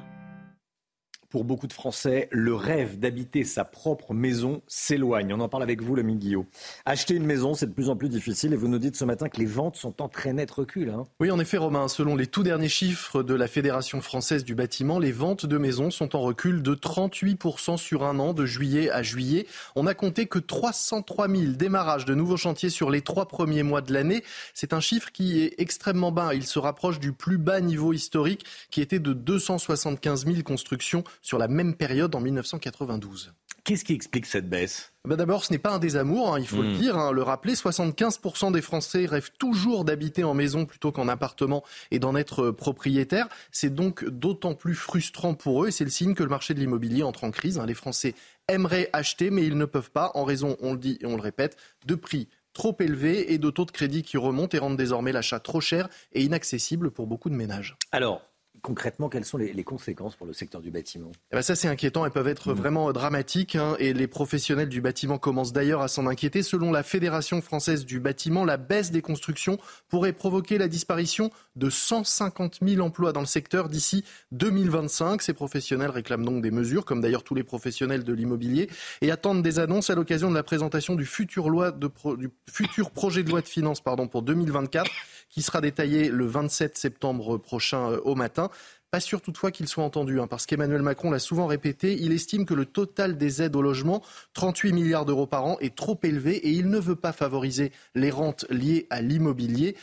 [1.32, 5.32] Pour beaucoup de Français, le rêve d'habiter sa propre maison s'éloigne.
[5.32, 6.44] On en parle avec vous, le Guillaume.
[6.84, 9.30] Acheter une maison, c'est de plus en plus difficile et vous nous dites ce matin
[9.30, 10.90] que les ventes sont en très net recul.
[10.90, 11.06] Hein.
[11.20, 11.88] Oui, en effet, Romain.
[11.88, 15.90] Selon les tout derniers chiffres de la Fédération française du bâtiment, les ventes de maisons
[15.90, 19.46] sont en recul de 38% sur un an, de juillet à juillet.
[19.74, 23.80] On a compté que 303 000 démarrages de nouveaux chantiers sur les trois premiers mois
[23.80, 24.22] de l'année.
[24.52, 26.34] C'est un chiffre qui est extrêmement bas.
[26.34, 31.38] Il se rapproche du plus bas niveau historique qui était de 275 000 constructions sur
[31.38, 33.32] la même période en 1992.
[33.64, 34.92] Qu'est-ce qui explique cette baisse?
[35.06, 36.78] Ben D'abord, ce n'est pas un désamour, hein, il faut le hmm.
[36.78, 37.54] dire, hein, le rappeler.
[37.54, 41.62] 75% des Français rêvent toujours d'habiter en maison plutôt qu'en appartement
[41.92, 43.28] et d'en être euh, propriétaire.
[43.52, 46.58] C'est donc d'autant plus frustrant pour eux et c'est le signe que le marché de
[46.58, 47.60] l'immobilier entre en crise.
[47.60, 47.66] Hein.
[47.66, 48.16] Les Français
[48.48, 51.22] aimeraient acheter, mais ils ne peuvent pas en raison, on le dit et on le
[51.22, 51.56] répète,
[51.86, 55.40] de prix trop élevés et de taux de crédit qui remontent et rendent désormais l'achat
[55.40, 57.76] trop cher et inaccessible pour beaucoup de ménages.
[57.92, 58.22] Alors,
[58.62, 61.10] concrètement, quelles sont les, conséquences pour le secteur du bâtiment?
[61.32, 62.06] Eh ben Ça, c'est inquiétant.
[62.06, 62.56] Elles peuvent être mmh.
[62.56, 63.56] vraiment dramatiques.
[63.56, 66.42] Hein, et les professionnels du bâtiment commencent d'ailleurs à s'en inquiéter.
[66.42, 69.58] Selon la Fédération française du bâtiment, la baisse des constructions
[69.88, 75.22] pourrait provoquer la disparition de 150 000 emplois dans le secteur d'ici 2025.
[75.22, 79.42] Ces professionnels réclament donc des mesures, comme d'ailleurs tous les professionnels de l'immobilier, et attendent
[79.42, 83.30] des annonces à l'occasion de la présentation du futur, loi de du futur projet de
[83.30, 84.90] loi de finances pardon, pour 2024
[85.32, 88.50] qui sera détaillé le 27 septembre prochain euh, au matin.
[88.92, 92.44] Pas sûr toutefois qu'il soit entendu, hein, parce qu'Emmanuel Macron l'a souvent répété, il estime
[92.44, 94.02] que le total des aides au logement,
[94.34, 98.10] 38 milliards d'euros par an, est trop élevé et il ne veut pas favoriser les
[98.10, 99.76] rentes liées à l'immobilier.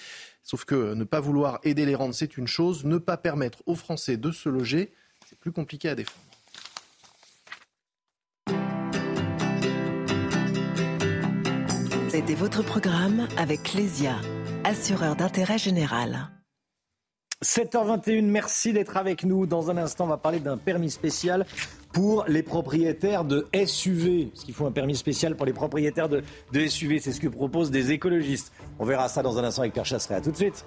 [0.44, 3.76] Sauf que ne pas vouloir aider les rentes, c'est une chose, ne pas permettre aux
[3.76, 4.92] Français de se loger,
[5.28, 6.20] c'est plus compliqué à défendre.
[12.10, 14.20] C'était votre programme avec Clésia
[14.64, 16.30] assureur d'intérêt général.
[17.44, 19.46] 7h21, merci d'être avec nous.
[19.46, 21.46] Dans un instant, on va parler d'un permis spécial
[21.94, 24.32] pour les propriétaires de SUV.
[24.34, 27.72] Ce qu'il faut un permis spécial pour les propriétaires de, SUV, c'est ce que proposent
[27.72, 28.52] des écologistes.
[28.78, 30.16] On verra ça dans un instant avec Pierre Chasseret.
[30.16, 30.66] A tout de suite.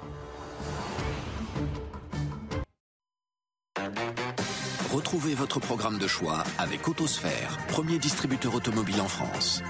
[4.92, 9.62] Retrouvez votre programme de choix avec Autosphère, premier distributeur automobile en France.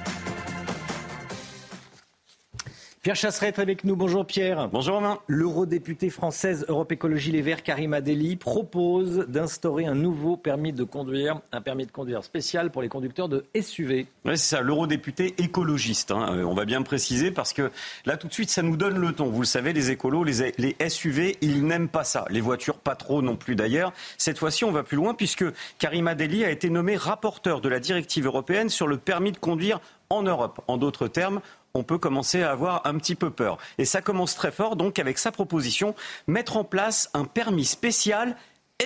[3.02, 3.96] Pierre Chasseret est avec nous.
[3.96, 4.68] Bonjour Pierre.
[4.68, 5.18] Bonjour Romain.
[5.26, 11.40] L'eurodéputée française Europe Écologie Les Verts, Karima Deli, propose d'instaurer un nouveau permis de conduire,
[11.50, 14.06] un permis de conduire spécial pour les conducteurs de SUV.
[14.24, 16.12] Oui, c'est ça, l'eurodéputé écologiste.
[16.12, 16.28] Hein.
[16.32, 17.72] Euh, on va bien préciser parce que
[18.06, 19.26] là, tout de suite, ça nous donne le ton.
[19.30, 22.24] Vous le savez, les écolos, les, les SUV, ils n'aiment pas ça.
[22.30, 23.92] Les voitures, pas trop non plus d'ailleurs.
[24.16, 25.44] Cette fois-ci, on va plus loin puisque
[25.80, 29.80] Karima Deli a été nommée rapporteur de la directive européenne sur le permis de conduire
[30.08, 30.60] en Europe.
[30.68, 31.40] En d'autres termes,
[31.74, 33.58] on peut commencer à avoir un petit peu peur.
[33.78, 35.94] Et ça commence très fort, donc, avec sa proposition,
[36.26, 38.36] mettre en place un permis spécial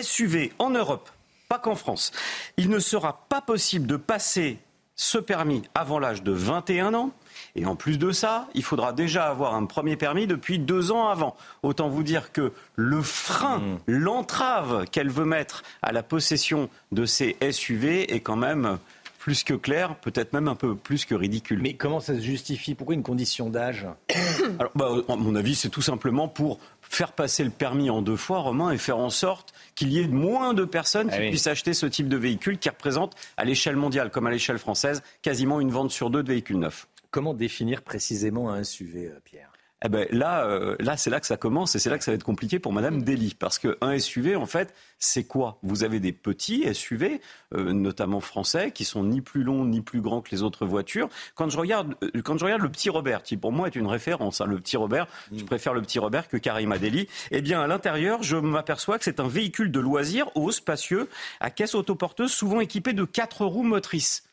[0.01, 1.11] SUV en Europe,
[1.49, 2.13] pas qu'en France.
[2.57, 4.59] Il ne sera pas possible de passer
[4.97, 7.11] ce permis avant l'âge de 21 ans.
[7.55, 11.09] Et en plus de ça, il faudra déjà avoir un premier permis depuis deux ans
[11.09, 11.37] avant.
[11.63, 13.79] Autant vous dire que le frein, mmh.
[13.87, 18.79] l'entrave qu'elle veut mettre à la possession de ces SUV est quand même
[19.27, 21.59] plus que clair, peut-être même un peu plus que ridicule.
[21.61, 22.77] Mais comment ça se justifie?
[22.77, 23.85] Pourquoi une condition d'âge
[24.61, 28.15] Alors, bah, à mon avis, c'est tout simplement pour faire passer le permis en deux
[28.15, 31.49] fois, Romain, et faire en sorte qu'il y ait moins de personnes qui ah puissent
[31.49, 35.61] acheter ce type de véhicule qui représente, à l'échelle mondiale comme à l'échelle française, quasiment
[35.61, 36.87] une vente sur deux de véhicules neufs.
[37.11, 39.51] Comment définir précisément un SUV, euh, Pierre?
[39.85, 42.11] Eh ben là, euh, là c'est là que ça commence et c'est là que ça
[42.11, 43.35] va être compliqué pour Madame Dely.
[43.39, 45.59] Parce qu'un SUV, en fait, c'est quoi?
[45.63, 47.21] Vous avez des petits SUV,
[47.55, 51.11] euh, notamment français, qui sont ni plus longs ni plus grands que les autres voitures.
[51.35, 53.87] Quand je regarde, euh, quand je regarde le petit Robert, qui pour moi est une
[53.87, 55.47] référence, hein, le petit Robert, je mm.
[55.47, 57.07] préfère le petit Robert que Karima Deli.
[57.31, 61.11] Eh bien, à l'intérieur, je m'aperçois que c'est un véhicule de loisir haut, spacieux,
[61.41, 64.25] à caisse autoporteuse, souvent équipé de quatre roues motrices.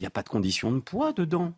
[0.00, 1.52] Il n'y a pas de condition de poids dedans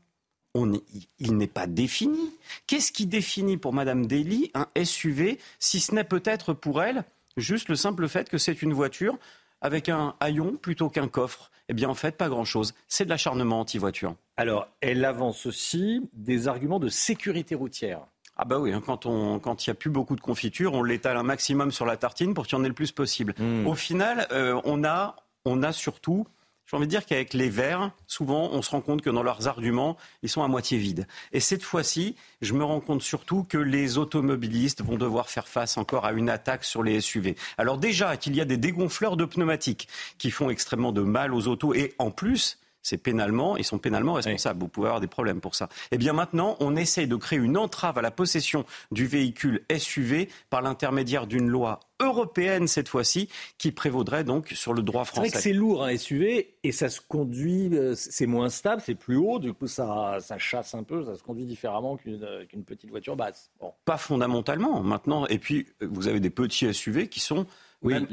[0.54, 2.32] il n'est pas défini.
[2.66, 7.04] Qu'est-ce qui définit pour Madame Daly un SUV, si ce n'est peut-être pour elle
[7.36, 9.16] juste le simple fait que c'est une voiture
[9.60, 11.50] avec un haillon plutôt qu'un coffre?
[11.68, 12.74] Eh bien, en fait, pas grand-chose.
[12.88, 14.16] C'est de l'acharnement anti-voiture.
[14.36, 18.00] Alors, elle avance aussi des arguments de sécurité routière.
[18.36, 21.18] Ah bah oui, hein, quand il quand n'y a plus beaucoup de confiture, on l'étale
[21.18, 23.34] un maximum sur la tartine pour qu'il y en ait le plus possible.
[23.38, 23.66] Hmm.
[23.66, 25.14] Au final, euh, on, a,
[25.44, 26.26] on a surtout
[26.70, 29.48] j'ai envie de dire qu'avec les Verts, souvent, on se rend compte que dans leurs
[29.48, 31.08] arguments, ils sont à moitié vides.
[31.32, 35.78] Et cette fois-ci, je me rends compte surtout que les automobilistes vont devoir faire face
[35.78, 37.34] encore à une attaque sur les SUV.
[37.58, 41.48] Alors déjà qu'il y a des dégonfleurs de pneumatiques qui font extrêmement de mal aux
[41.48, 44.60] autos et en plus, c'est pénalement, ils sont pénalement responsables.
[44.60, 45.68] Vous pouvez avoir des problèmes pour ça.
[45.90, 50.28] Eh bien maintenant, on essaye de créer une entrave à la possession du véhicule SUV
[50.48, 53.28] par l'intermédiaire d'une loi européenne cette fois-ci,
[53.58, 55.28] qui prévaudrait donc sur le droit français.
[55.28, 58.82] C'est vrai que c'est lourd un SUV et ça se conduit, euh, c'est moins stable,
[58.84, 62.24] c'est plus haut, du coup ça, ça chasse un peu, ça se conduit différemment qu'une
[62.24, 63.50] euh, petite voiture basse.
[63.84, 65.26] Pas fondamentalement maintenant.
[65.26, 67.46] Et puis vous avez des petits SUV qui sont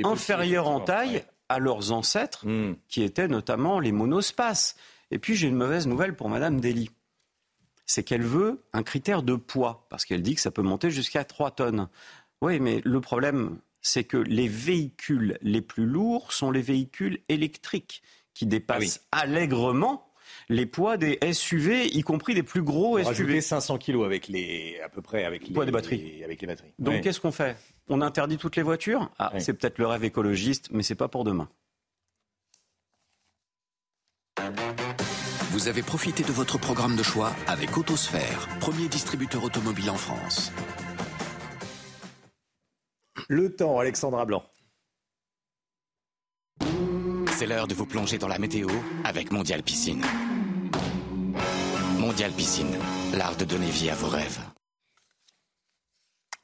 [0.04, 2.76] inférieurs en taille à leurs ancêtres, hmm.
[2.88, 4.76] qui étaient notamment les monospaces.
[5.12, 6.90] Et puis j'ai une mauvaise nouvelle pour Madame Dely.
[7.86, 11.24] C'est qu'elle veut un critère de poids, parce qu'elle dit que ça peut monter jusqu'à
[11.24, 11.88] 3 tonnes.
[12.42, 18.04] Oui, mais le problème, c'est que les véhicules les plus lourds sont les véhicules électriques,
[18.34, 20.07] qui dépassent ah allègrement
[20.50, 23.42] les poids des SUV, y compris des plus gros SUV.
[23.42, 26.24] 500 kilos avec les, à peu près avec les, poids des batteries.
[26.24, 26.74] avec les batteries.
[26.80, 27.58] Donc qu'est-ce qu'on fait?
[27.90, 29.12] On interdit toutes les voitures?
[29.20, 31.50] Ah, C'est peut-être le rêve écologiste, mais c'est pas pour demain.
[35.52, 40.52] Vous avez profité de votre programme de choix avec Autosphère, premier distributeur automobile en France.
[43.28, 44.44] Le temps, Alexandra Blanc.
[47.32, 48.68] C'est l'heure de vous plonger dans la météo
[49.04, 50.04] avec Mondial Piscine.
[52.08, 52.74] Mondial Piscine,
[53.16, 54.40] l'art de donner vie à vos rêves.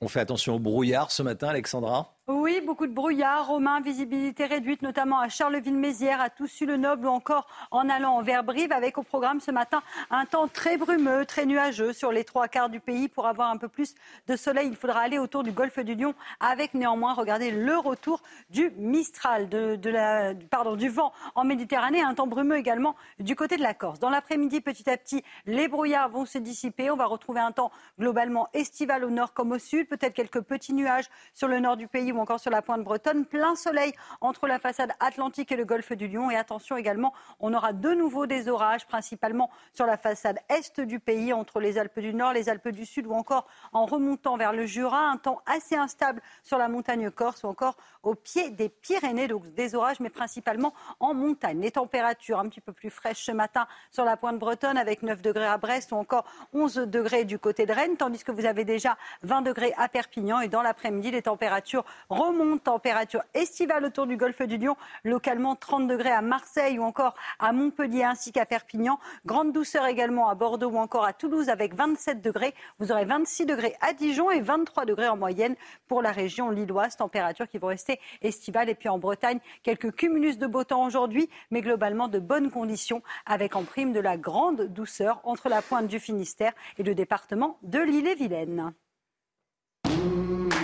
[0.01, 2.12] On fait attention au brouillard ce matin, Alexandra?
[2.29, 7.89] Oui, beaucoup de brouillard, Romain, visibilité réduite, notamment à Charleville-Mézières, à Toussus-le-Noble ou encore en
[7.89, 12.13] allant vers Brive, avec au programme ce matin un temps très brumeux, très nuageux sur
[12.13, 13.09] les trois quarts du pays.
[13.09, 13.93] Pour avoir un peu plus
[14.27, 18.21] de soleil, il faudra aller autour du golfe du Lion, avec néanmoins, regardez, le retour
[18.49, 23.99] du Mistral, du vent en Méditerranée, un temps brumeux également du côté de la Corse.
[23.99, 26.89] Dans l'après-midi, petit à petit, les brouillards vont se dissiper.
[26.89, 30.73] On va retrouver un temps globalement estival au nord comme au sud, peut-être quelques petits
[30.73, 33.25] nuages sur le nord du pays ou encore sur la pointe bretonne.
[33.25, 36.29] Plein soleil entre la façade atlantique et le golfe du Lion.
[36.31, 40.99] Et attention également, on aura de nouveau des orages, principalement sur la façade est du
[40.99, 44.53] pays, entre les Alpes du Nord, les Alpes du Sud ou encore en remontant vers
[44.53, 45.09] le Jura.
[45.09, 49.27] Un temps assez instable sur la montagne corse ou encore au pied des Pyrénées.
[49.27, 51.59] Donc des orages, mais principalement en montagne.
[51.59, 55.21] Les températures un petit peu plus fraîches ce matin sur la pointe bretonne avec 9
[55.21, 58.65] degrés à Brest ou encore 11 degrés du côté de Rennes, tandis que vous avez
[58.65, 60.39] déjà 20 degrés à Perpignan.
[60.39, 62.63] Et dans l'après-midi, les températures remonte.
[62.63, 67.51] Température estivale autour du golfe du Lion, localement 30 degrés à Marseille ou encore à
[67.51, 68.99] Montpellier ainsi qu'à Perpignan.
[69.25, 72.53] Grande douceur également à Bordeaux ou encore à Toulouse avec 27 degrés.
[72.79, 75.55] Vous aurez 26 degrés à Dijon et 23 degrés en moyenne
[75.87, 76.95] pour la région lilloise.
[76.95, 78.69] Température qui vont rester estivale.
[78.69, 83.01] Et puis en Bretagne, quelques cumulus de beau temps aujourd'hui, mais globalement de bonnes conditions
[83.25, 87.57] avec en prime de la grande douceur entre la pointe du Finistère et le département
[87.63, 88.73] de l'île-et-Vilaine.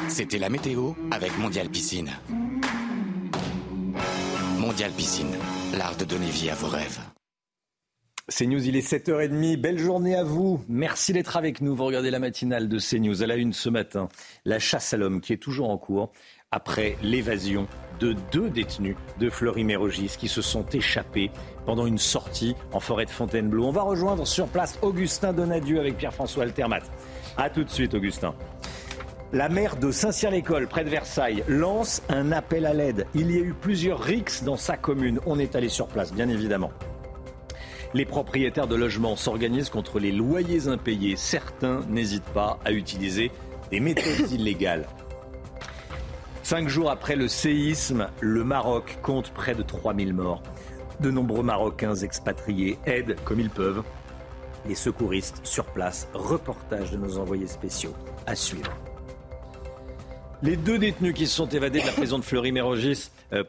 [0.09, 2.09] C'était la météo avec Mondial Piscine.
[4.57, 5.35] Mondial Piscine,
[5.77, 6.99] l'art de donner vie à vos rêves.
[8.27, 9.57] CNews, il est 7h30.
[9.57, 10.61] Belle journée à vous.
[10.67, 11.75] Merci d'être avec nous.
[11.75, 14.09] Vous regardez la matinale de CNews à la une ce matin.
[14.45, 16.11] La chasse à l'homme qui est toujours en cours
[16.51, 17.67] après l'évasion
[17.99, 21.29] de deux détenus de Fleury-Mérogis qui se sont échappés
[21.65, 23.65] pendant une sortie en forêt de Fontainebleau.
[23.65, 26.81] On va rejoindre sur place Augustin Donadieu avec Pierre-François Altermat.
[27.37, 28.33] A tout de suite, Augustin.
[29.31, 33.05] La maire de Saint-Cyr-l'École, près de Versailles, lance un appel à l'aide.
[33.13, 35.19] Il y a eu plusieurs rixes dans sa commune.
[35.27, 36.71] On est allé sur place, bien évidemment.
[37.93, 41.15] Les propriétaires de logements s'organisent contre les loyers impayés.
[41.15, 43.31] Certains n'hésitent pas à utiliser
[43.69, 44.87] des méthodes illégales.
[46.41, 50.41] Cinq jours après le séisme, le Maroc compte près de 3000 morts.
[51.01, 53.83] De nombreux Marocains expatriés aident comme ils peuvent
[54.67, 56.07] les secouristes sur place.
[56.15, 57.93] Reportage de nos envoyés spéciaux
[58.25, 58.71] à suivre.
[60.41, 63.43] Les deux détenus qui se sont évadés de la prison de Fleury-Mérogis euh,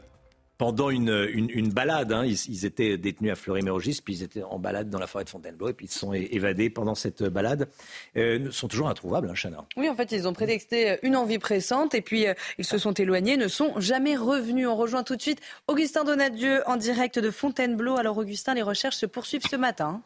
[0.58, 4.90] pendant une, une, balade, hein, ils, étaient détenus à Fleury-Mérogis, puis ils étaient en balade
[4.90, 7.68] dans la forêt de Fontainebleau, et puis ils se sont évadés pendant cette balade,
[8.16, 9.64] euh, sont toujours introuvables, hein, Chana.
[9.76, 12.92] Oui, en fait, ils ont prétexté une envie pressante, et puis euh, ils se sont
[12.92, 14.66] éloignés, ne sont jamais revenus.
[14.66, 17.96] On rejoint tout de suite Augustin Donadieu en direct de Fontainebleau.
[17.96, 20.02] Alors, Augustin, les recherches se poursuivent ce matin.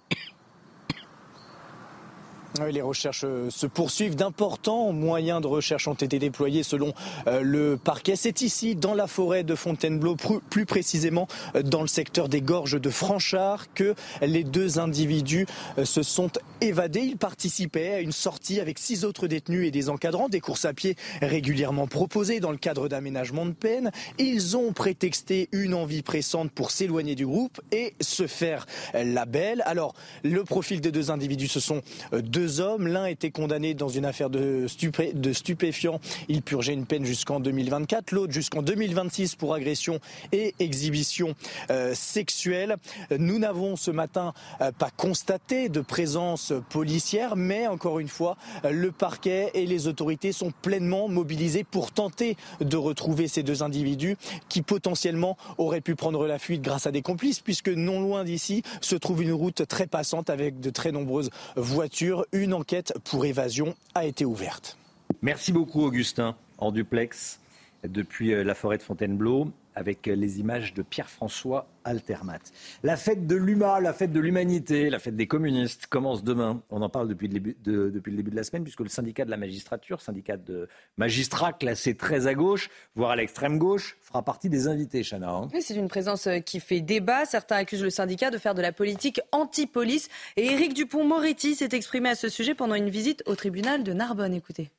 [2.63, 4.15] Les recherches euh, se poursuivent.
[4.15, 6.95] D'importants moyens de recherche ont été déployés selon
[7.27, 8.17] euh, le parquet.
[8.17, 10.17] C'est ici, dans la forêt de Fontainebleau,
[10.51, 11.27] plus précisément
[11.57, 15.47] euh, dans le secteur des gorges de Franchard, que les deux individus
[15.83, 17.01] se sont évadés.
[17.01, 20.73] Ils participaient à une sortie avec six autres détenus et des encadrants, des courses à
[20.73, 23.91] pied régulièrement proposées dans le cadre d'aménagement de peine.
[24.19, 29.63] Ils ont prétexté une envie pressante pour s'éloigner du groupe et se faire la belle.
[29.67, 31.83] Alors, le profil des deux individus, ce sont
[32.13, 32.89] deux deux hommes.
[32.89, 35.99] L'un était condamné dans une affaire de, stupéfiants.
[36.29, 38.13] Il purgeait une peine jusqu'en 2024.
[38.13, 39.99] L'autre jusqu'en 2026 pour agression
[40.33, 41.35] et exhibition
[41.71, 42.77] euh, sexuelle.
[43.19, 48.37] Nous n'avons ce matin euh, pas constaté de présence policière, mais encore une fois,
[48.71, 54.19] le parquet et les autorités sont pleinement mobilisés pour tenter de retrouver ces deux individus
[54.51, 58.63] qui potentiellement auraient pu prendre la fuite grâce à des complices, puisque non loin d'ici
[58.83, 63.75] se trouve une route très passante avec de très nombreuses voitures une enquête pour évasion
[63.95, 64.77] a été ouverte.
[65.23, 67.41] Merci beaucoup Augustin, en duplex,
[67.85, 72.41] depuis euh, la forêt de Fontainebleau avec les images de Pierre-François Altermat.
[72.83, 76.63] La fête de l'humain, la fête de l'humanité, la fête des communistes commence demain.
[76.71, 78.89] On en parle depuis le, début de, depuis le début de la semaine, puisque le
[78.89, 83.97] syndicat de la magistrature, syndicat de magistrats classé très à gauche, voire à l'extrême gauche,
[84.01, 85.31] fera partie des invités, Chana.
[85.31, 85.49] Hein.
[85.53, 87.25] Oui, c'est une présence euh, qui fait débat.
[87.25, 90.09] Certains accusent le syndicat de faire de la politique anti-police.
[90.37, 94.35] Et Éric Dupont-Moretti s'est exprimé à ce sujet pendant une visite au tribunal de Narbonne.
[94.35, 94.71] Écoutez.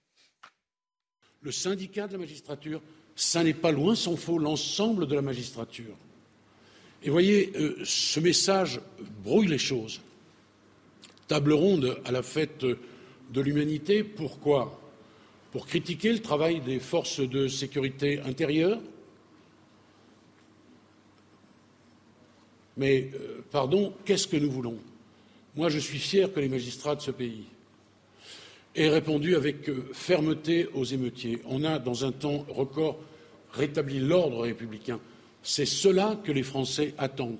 [1.41, 2.81] Le syndicat de la magistrature
[3.15, 5.95] ça n'est pas loin s'en faut l'ensemble de la magistrature.
[7.03, 8.81] Et voyez, euh, ce message
[9.23, 10.01] brouille les choses.
[11.27, 14.79] Table ronde à la fête de l'humanité, pourquoi?
[15.51, 18.79] Pour critiquer le travail des forces de sécurité intérieure
[22.77, 24.77] Mais, euh, pardon, qu'est-ce que nous voulons?
[25.55, 27.45] Moi, je suis fier que les magistrats de ce pays
[28.75, 31.41] aient répondu avec euh, fermeté aux émeutiers.
[31.45, 32.99] On a, dans un temps record,
[33.51, 34.99] rétabli l'ordre républicain.
[35.43, 37.37] C'est cela que les Français attendent.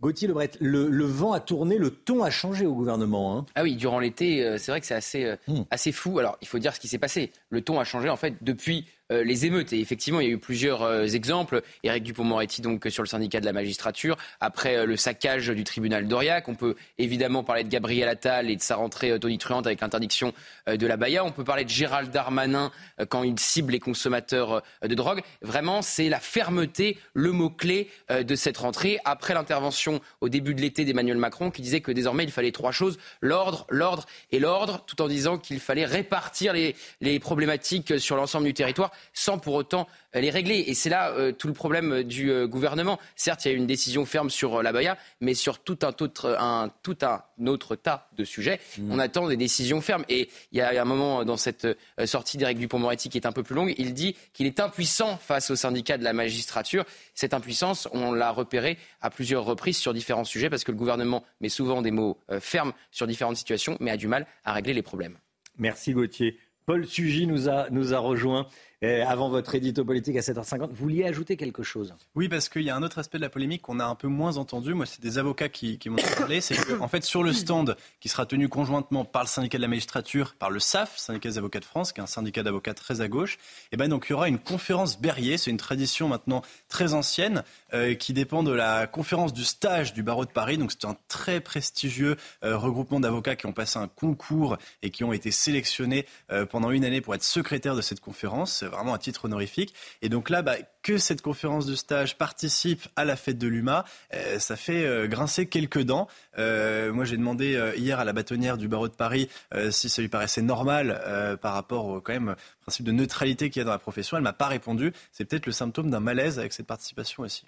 [0.00, 3.36] Gauthier Lebret, le, vent a tourné, le ton a changé au gouvernement.
[3.36, 3.46] Hein.
[3.54, 5.62] Ah oui, durant l'été, euh, c'est vrai que c'est assez, euh, hmm.
[5.70, 6.18] assez fou.
[6.18, 7.32] Alors, il faut dire ce qui s'est passé.
[7.50, 9.72] Le ton a changé, en fait, depuis euh, les émeutes.
[9.72, 11.62] Et effectivement, il y a eu plusieurs euh, exemples.
[11.82, 14.16] Éric Dupont-Moretti, donc, sur le syndicat de la magistrature.
[14.40, 16.48] Après euh, le saccage du tribunal d'Aurillac.
[16.48, 20.32] On peut évidemment parler de Gabriel Attal et de sa rentrée tonitruante avec l'interdiction
[20.68, 21.24] de la Baïa.
[21.24, 22.70] On peut parler de Gérald Darmanin
[23.08, 25.22] quand il cible les consommateurs de drogue.
[25.42, 28.98] Vraiment, c'est la fermeté, le mot-clé de cette rentrée.
[29.04, 32.72] Après l'intervention au début de l'été d'Emmanuel Macron qui disait que désormais il fallait trois
[32.72, 38.46] choses l'ordre, l'ordre et l'ordre, tout en disant qu'il fallait répartir les problématiques sur l'ensemble
[38.46, 39.86] du territoire sans pour autant
[40.16, 40.64] euh, les régler.
[40.66, 42.98] Et c'est là euh, tout le problème euh, du gouvernement.
[43.16, 45.88] Certes, il y a eu une décision ferme sur la Baïa, mais sur tout un
[46.00, 48.92] autre, un, tout un autre tas de sujets, mmh.
[48.92, 50.04] on attend des décisions fermes.
[50.08, 51.66] Et il y a un moment dans cette
[52.04, 55.50] sortie d'Éric Dupond-Moretti qui est un peu plus longue, il dit qu'il est impuissant face
[55.50, 56.84] au syndicat de la magistrature.
[57.14, 61.24] Cette impuissance, on l'a repérée à plusieurs reprises sur différents sujets parce que le gouvernement
[61.40, 64.82] met souvent des mots fermes sur différentes situations, mais a du mal à régler les
[64.82, 65.16] problèmes.
[65.58, 66.38] Merci Gauthier.
[66.66, 68.46] Paul Sugy nous a, nous a rejoint.
[68.82, 70.68] Euh, avant votre édito politique à 7h50.
[70.70, 73.28] Vous vouliez ajouter quelque chose Oui, parce qu'il y a un autre aspect de la
[73.28, 74.72] polémique qu'on a un peu moins entendu.
[74.72, 76.40] Moi, c'est des avocats qui, m'ont parlé.
[76.40, 79.62] C'est qu'en en fait, sur le stand qui sera tenu conjointement par le syndicat de
[79.62, 82.72] la magistrature, par le SAF, syndicat des avocats de France, qui est un syndicat d'avocats
[82.72, 83.38] très à gauche, et
[83.72, 85.36] eh ben donc il y aura une conférence Berrier.
[85.36, 86.40] C'est une tradition maintenant
[86.70, 87.44] très ancienne
[87.74, 90.56] euh, qui dépend de la conférence du stage du barreau de Paris.
[90.56, 95.04] Donc c'est un très prestigieux euh, regroupement d'avocats qui ont passé un concours et qui
[95.04, 96.06] ont été sélectionnés
[96.48, 99.74] pendant une année pour être secrétaire de cette conférence vraiment un titre honorifique.
[100.02, 103.84] Et donc là, bah, que cette conférence de stage participe à la fête de l'UMA,
[104.14, 106.08] euh, ça fait euh, grincer quelques dents.
[106.38, 109.28] Euh, moi, j'ai demandé hier à la bâtonnière du barreau de Paris
[109.70, 113.62] si ça lui paraissait normal par rapport au quand même principe de neutralité qu'il y
[113.62, 114.16] a dans la profession.
[114.16, 114.92] Elle m'a pas répondu.
[115.12, 117.44] C'est peut-être le symptôme d'un malaise avec cette participation aussi.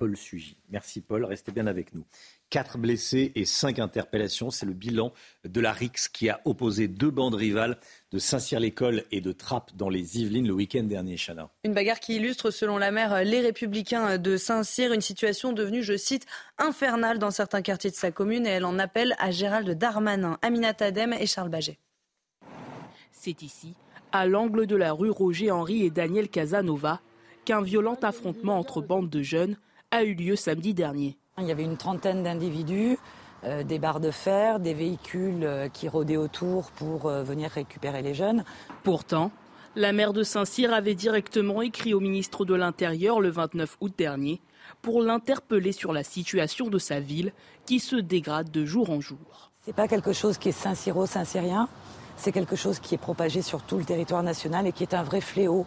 [0.00, 0.56] Paul Sugy.
[0.70, 2.06] Merci Paul, restez bien avec nous.
[2.48, 5.12] Quatre blessés et cinq interpellations, c'est le bilan
[5.44, 7.76] de la RIX qui a opposé deux bandes rivales
[8.10, 11.50] de Saint-Cyr-l'École et de Trappes dans les Yvelines le week-end dernier, Chana.
[11.64, 15.98] Une bagarre qui illustre, selon la maire, les Républicains de Saint-Cyr, une situation devenue, je
[15.98, 16.24] cite,
[16.56, 20.76] infernale dans certains quartiers de sa commune et elle en appelle à Gérald Darmanin, Aminat
[20.80, 21.78] Adem et Charles Baget.
[23.12, 23.74] C'est ici,
[24.12, 27.02] à l'angle de la rue Roger-Henri et Daniel Casanova,
[27.44, 29.58] qu'un violent affrontement entre bandes de jeunes
[29.90, 31.16] a eu lieu samedi dernier.
[31.38, 32.98] Il y avait une trentaine d'individus,
[33.44, 38.02] euh, des barres de fer, des véhicules euh, qui rôdaient autour pour euh, venir récupérer
[38.02, 38.44] les jeunes.
[38.84, 39.32] Pourtant,
[39.74, 44.40] la maire de Saint-Cyr avait directement écrit au ministre de l'Intérieur le 29 août dernier
[44.82, 47.32] pour l'interpeller sur la situation de sa ville
[47.66, 49.50] qui se dégrade de jour en jour.
[49.64, 51.68] C'est pas quelque chose qui est Saint-Cyro, Saint-Cyrien.
[52.16, 55.02] C'est quelque chose qui est propagé sur tout le territoire national et qui est un
[55.02, 55.66] vrai fléau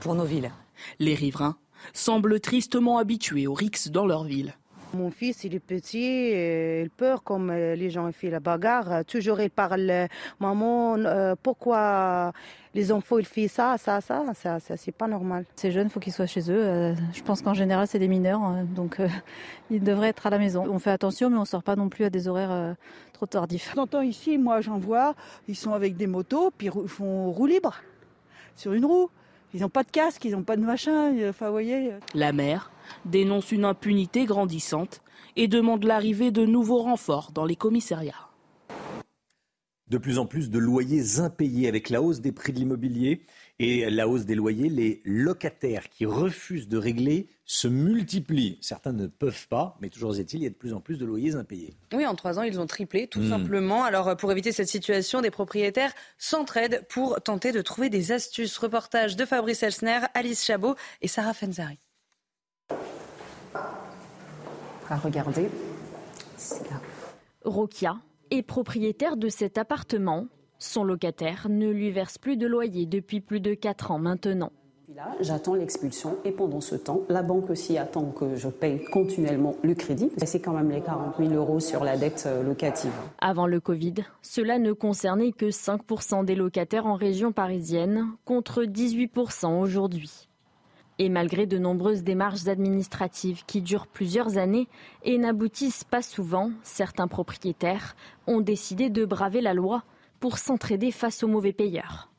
[0.00, 0.50] pour nos villes.
[0.98, 1.56] Les riverains
[1.92, 4.54] semblent tristement habitués aux rixes dans leur ville.
[4.94, 9.04] Mon fils, il est petit, il peur comme euh, les gens font la bagarre.
[9.04, 10.08] Toujours, il parle,
[10.40, 12.32] maman, euh, pourquoi
[12.74, 15.44] les enfants, ils font ça, ça, ça, ça, ça c'est pas normal.
[15.56, 16.64] Ces jeunes, il faut qu'ils soient chez eux.
[16.64, 18.98] Euh, je pense qu'en général, c'est des mineurs, hein, donc
[19.70, 20.64] ils devraient être à la maison.
[20.70, 22.74] On fait attention, mais on sort pas non plus à des horaires
[23.12, 23.72] trop tardifs.
[23.74, 25.14] J'entends ici, moi, j'en vois,
[25.48, 27.74] ils sont avec des motos, puis ils font roue libre
[28.56, 29.10] sur une roue.
[29.54, 31.12] Ils n'ont pas de casque, ils n'ont pas de machin.
[31.28, 31.92] Enfin, vous voyez.
[32.14, 32.70] La mère
[33.04, 35.02] dénonce une impunité grandissante
[35.36, 38.28] et demande l'arrivée de nouveaux renforts dans les commissariats.
[39.88, 43.22] De plus en plus de loyers impayés avec la hausse des prix de l'immobilier
[43.58, 44.68] et la hausse des loyers.
[44.68, 48.58] Les locataires qui refusent de régler se multiplient.
[48.60, 51.06] Certains ne peuvent pas, mais toujours est-il, il y a de plus en plus de
[51.06, 51.74] loyers impayés.
[51.92, 53.30] Oui, en trois ans, ils ont triplé, tout hmm.
[53.30, 53.84] simplement.
[53.84, 58.58] Alors, pour éviter cette situation, des propriétaires s'entraident pour tenter de trouver des astuces.
[58.58, 61.78] Reportage de Fabrice Elsner, Alice Chabot et Sarah Fenzari
[64.90, 65.48] à regarder.
[67.44, 67.96] Rokia
[68.30, 70.26] est propriétaire de cet appartement.
[70.60, 74.50] Son locataire ne lui verse plus de loyer depuis plus de 4 ans maintenant.
[74.96, 79.54] Là, j'attends l'expulsion et pendant ce temps, la banque aussi attend que je paye continuellement
[79.62, 80.10] le crédit.
[80.24, 82.90] C'est quand même les 40 000 euros sur la dette euh, locative.
[83.20, 89.12] Avant le Covid, cela ne concernait que 5% des locataires en région parisienne contre 18
[89.44, 90.28] aujourd'hui.
[90.98, 94.66] Et malgré de nombreuses démarches administratives qui durent plusieurs années
[95.04, 97.94] et n'aboutissent pas souvent, certains propriétaires
[98.26, 99.84] ont décidé de braver la loi
[100.20, 102.12] pour s'entraider face aux mauvais payeurs.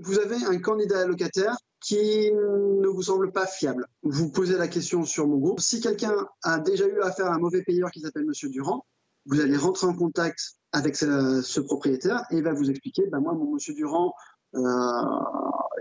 [0.00, 3.86] Vous avez un candidat allocataire qui ne vous semble pas fiable.
[4.02, 5.60] Vous posez la question sur mon groupe.
[5.60, 8.84] Si quelqu'un a déjà eu affaire à un mauvais payeur qui s'appelle Monsieur Durand,
[9.26, 10.38] vous allez rentrer en contact
[10.72, 14.12] avec ce, propriétaire et il va vous expliquer, ben moi, mon Monsieur Durand,
[14.54, 14.60] euh,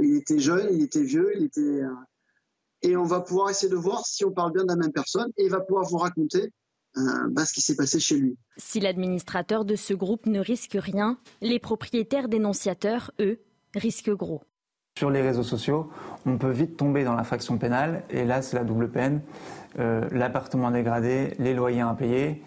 [0.01, 1.89] il était jeune, il était vieux, il était, euh,
[2.81, 5.31] et on va pouvoir essayer de voir si on parle bien de la même personne
[5.37, 6.51] et il va pouvoir vous raconter
[7.31, 8.37] bah, ce qui s'est passé chez lui.
[8.57, 13.39] Si l'administrateur de ce groupe ne risque rien, les propriétaires dénonciateurs, eux,
[13.75, 14.41] risquent gros.
[14.97, 15.89] Sur les réseaux sociaux,
[16.25, 19.21] on peut vite tomber dans l'infraction pénale et là c'est la double peine.
[19.77, 22.41] Euh, l'appartement dégradé, les loyers impayés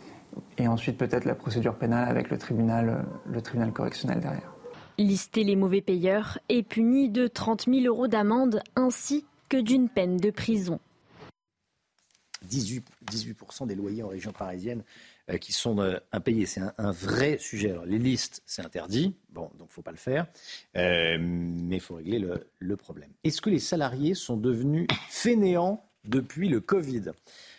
[0.57, 4.55] et ensuite peut-être la procédure pénale avec le tribunal, euh, le tribunal correctionnel derrière.
[4.97, 10.17] Lister les mauvais payeurs est puni de 30 000 euros d'amende ainsi que d'une peine
[10.17, 10.81] de prison.
[12.43, 14.83] 18, 18% des loyers en région parisienne
[15.31, 16.47] euh, qui sont euh, impayés.
[16.47, 17.71] C'est un, vrai sujet.
[17.71, 19.15] Alors, les listes, c'est interdit.
[19.31, 20.27] Bon, donc il ne faut pas le faire.
[20.77, 23.11] Euh, mais il faut régler le, le problème.
[23.25, 27.13] Est-ce que les salariés sont devenus fainéants depuis le Covid?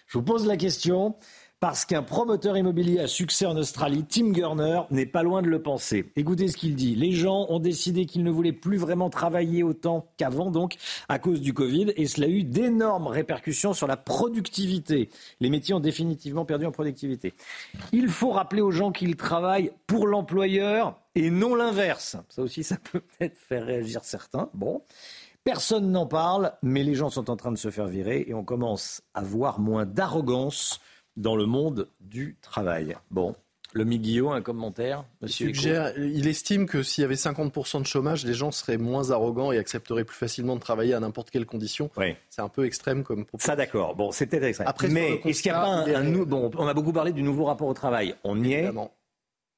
[0.08, 1.16] Je vous pose la question
[1.60, 5.61] parce qu'un promoteur immobilier à succès en Australie, Tim Gurner, n'est pas loin de le
[5.61, 6.11] penser.
[6.15, 6.95] Écoutez ce qu'il dit.
[6.95, 10.77] Les gens ont décidé qu'ils ne voulaient plus vraiment travailler autant qu'avant, donc,
[11.10, 15.10] à cause du Covid, et cela a eu d'énormes répercussions sur la productivité.
[15.41, 17.34] Les métiers ont définitivement perdu en productivité.
[17.91, 22.15] Il faut rappeler aux gens qu'ils travaillent pour l'employeur et non l'inverse.
[22.30, 24.49] Ça aussi, ça peut peut-être faire réagir certains.
[24.53, 24.81] Bon.
[25.44, 28.44] Personne n'en parle, mais les gens sont en train de se faire virer et on
[28.44, 30.80] commence à voir moins d'arrogance
[31.20, 32.96] dans le monde du travail.
[33.12, 33.36] Bon,
[33.74, 35.52] le Miguillot, un commentaire Monsieur
[35.98, 39.60] il, estime que s'il y avait 50% de chômage, les gens seraient moins arrogants et
[39.60, 41.91] accepteraient plus facilement de travailler à n'importe quelle condition.
[42.30, 43.46] C'est un peu extrême comme propos.
[43.46, 43.96] Ça, d'accord.
[43.96, 44.91] Bon, c'est peut-être extrême.
[44.91, 47.68] Mais est-ce qu'il n'y a pas un, bon, On a beaucoup parlé du nouveau rapport
[47.68, 48.16] au travail.
[48.24, 48.72] On y est.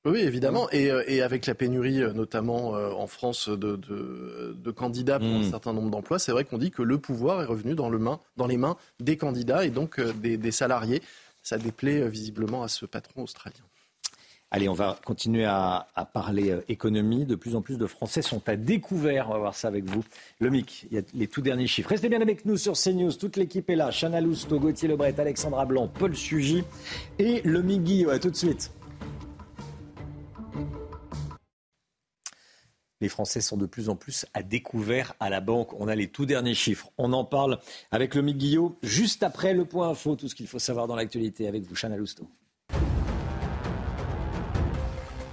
[0.03, 0.67] Oui, évidemment.
[0.73, 5.51] Euh, et, avec la pénurie, euh, notamment euh, en France, de, candidats pour un hmm.
[5.51, 8.19] certain nombre d'emplois, c'est vrai qu'on dit que le pouvoir est revenu dans, le main,
[8.35, 11.01] dans les mains des candidats et donc des salariés
[11.41, 13.63] ça déplaît euh, visiblement à ce patron australien.
[14.53, 17.25] Allez, on va continuer à, parler euh, économie.
[17.25, 19.29] De plus en plus de Français sont à découvert.
[19.29, 20.03] On va voir ça avec vous.
[20.39, 21.89] Le MIC, il y a les tout derniers chiffres.
[21.89, 23.13] Restez bien avec nous sur CNews.
[23.13, 23.91] Toute l'équipe est là.
[23.91, 26.63] Chana Lousteau, Gauthier Lebret, Alexandra Blanc, Paul Sugy
[27.17, 28.11] et le MIC Guillaume.
[28.11, 28.71] À tout de suite.
[33.01, 35.73] Les Français sont de plus en plus à découvert à la banque.
[35.79, 36.91] On a les tout derniers chiffres.
[36.97, 37.59] On en parle
[37.91, 41.47] avec le Guillot juste après le point info, tout ce qu'il faut savoir dans l'actualité
[41.47, 42.27] avec vous, Chana Lousteau.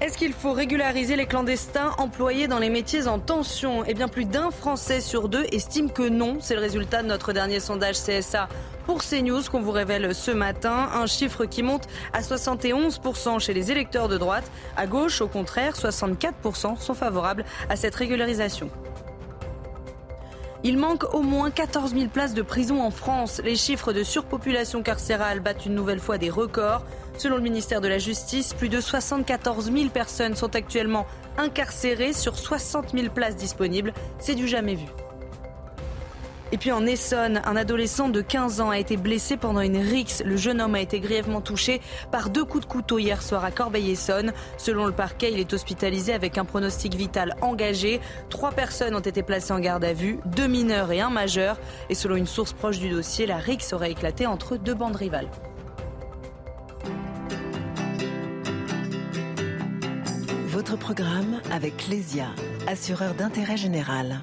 [0.08, 3.84] Est-ce qu'il faut régulariser les clandestins employés dans les métiers en tension?
[3.86, 6.38] Eh bien, plus d'un Français sur deux estime que non.
[6.40, 8.48] C'est le résultat de notre dernier sondage CSA
[8.86, 10.88] pour CNews qu'on vous révèle ce matin.
[10.94, 14.50] Un chiffre qui monte à 71% chez les électeurs de droite.
[14.78, 18.70] À gauche, au contraire, 64% sont favorables à cette régularisation.
[20.64, 23.42] Il manque au moins 14 000 places de prison en France.
[23.44, 26.82] Les chiffres de surpopulation carcérale battent une nouvelle fois des records.
[27.18, 31.04] Selon le ministère de la Justice, plus de 74 000 personnes sont actuellement
[31.36, 33.92] incarcérées sur 60 000 places disponibles.
[34.20, 34.86] C'est du jamais vu.
[36.52, 40.22] Et puis en Essonne, un adolescent de 15 ans a été blessé pendant une rixe.
[40.24, 41.80] Le jeune homme a été grièvement touché
[42.12, 44.32] par deux coups de couteau hier soir à Corbeil-Essonne.
[44.56, 48.00] Selon le parquet, il est hospitalisé avec un pronostic vital engagé.
[48.30, 51.58] Trois personnes ont été placées en garde à vue, deux mineurs et un majeur.
[51.90, 55.28] Et selon une source proche du dossier, la rixe aurait éclaté entre deux bandes rivales.
[60.58, 62.34] Votre programme avec Lesia,
[62.66, 64.22] assureur d'intérêt général.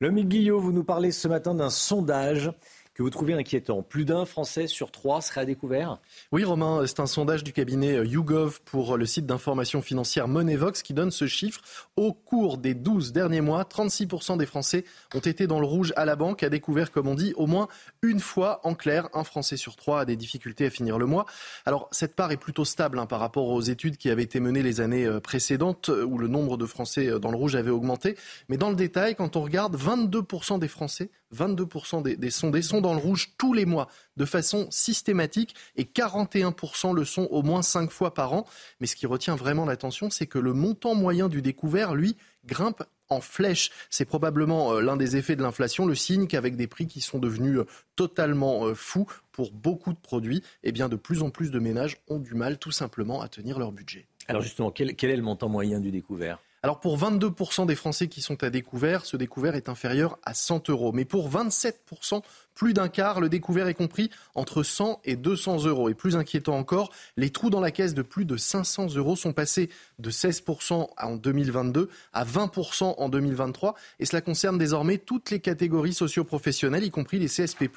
[0.00, 2.50] Le Guillot, vous nous parlez ce matin d'un sondage
[2.94, 3.82] que vous trouvez inquiétant.
[3.82, 5.98] Plus d'un Français sur trois serait à découvert
[6.30, 10.94] Oui, Romain, c'est un sondage du cabinet YouGov pour le site d'information financière Moneyvox qui
[10.94, 11.60] donne ce chiffre.
[11.96, 16.04] Au cours des 12 derniers mois, 36% des Français ont été dans le rouge à
[16.04, 17.68] la banque, à découvert, comme on dit, au moins
[18.02, 18.60] une fois.
[18.64, 21.26] En clair, un Français sur trois a des difficultés à finir le mois.
[21.64, 24.62] Alors, cette part est plutôt stable hein, par rapport aux études qui avaient été menées
[24.62, 27.70] les années euh, précédentes, euh, où le nombre de Français euh, dans le rouge avait
[27.70, 28.16] augmenté.
[28.48, 32.81] Mais dans le détail, quand on regarde, 22% des Français 22% des, des, sondés sont
[32.82, 37.62] dans le rouge tous les mois de façon systématique et 41% le sont au moins
[37.62, 38.46] 5 fois par an.
[38.80, 42.82] Mais ce qui retient vraiment l'attention, c'est que le montant moyen du découvert, lui, grimpe
[43.08, 43.70] en flèche.
[43.90, 47.18] C'est probablement euh, l'un des effets de l'inflation, le signe qu'avec des prix qui sont
[47.18, 51.50] devenus euh, totalement euh, fous pour beaucoup de produits, eh bien de plus en plus
[51.50, 54.06] de ménages ont du mal tout simplement à tenir leur budget.
[54.28, 56.38] Alors justement, quel, quel est le montant moyen du découvert?
[56.64, 60.70] Alors pour 22% des Français qui sont à découvert, ce découvert est inférieur à 100
[60.70, 60.92] euros.
[60.92, 62.22] Mais pour 27%,
[62.54, 65.88] plus d'un quart, le découvert est compris entre 100 et 200 euros.
[65.88, 69.32] Et plus inquiétant encore, les trous dans la caisse de plus de 500 euros sont
[69.32, 73.74] passés de 16% en 2022 à 20% en 2023.
[73.98, 77.68] Et cela concerne désormais toutes les catégories socioprofessionnelles, y compris les CSP+,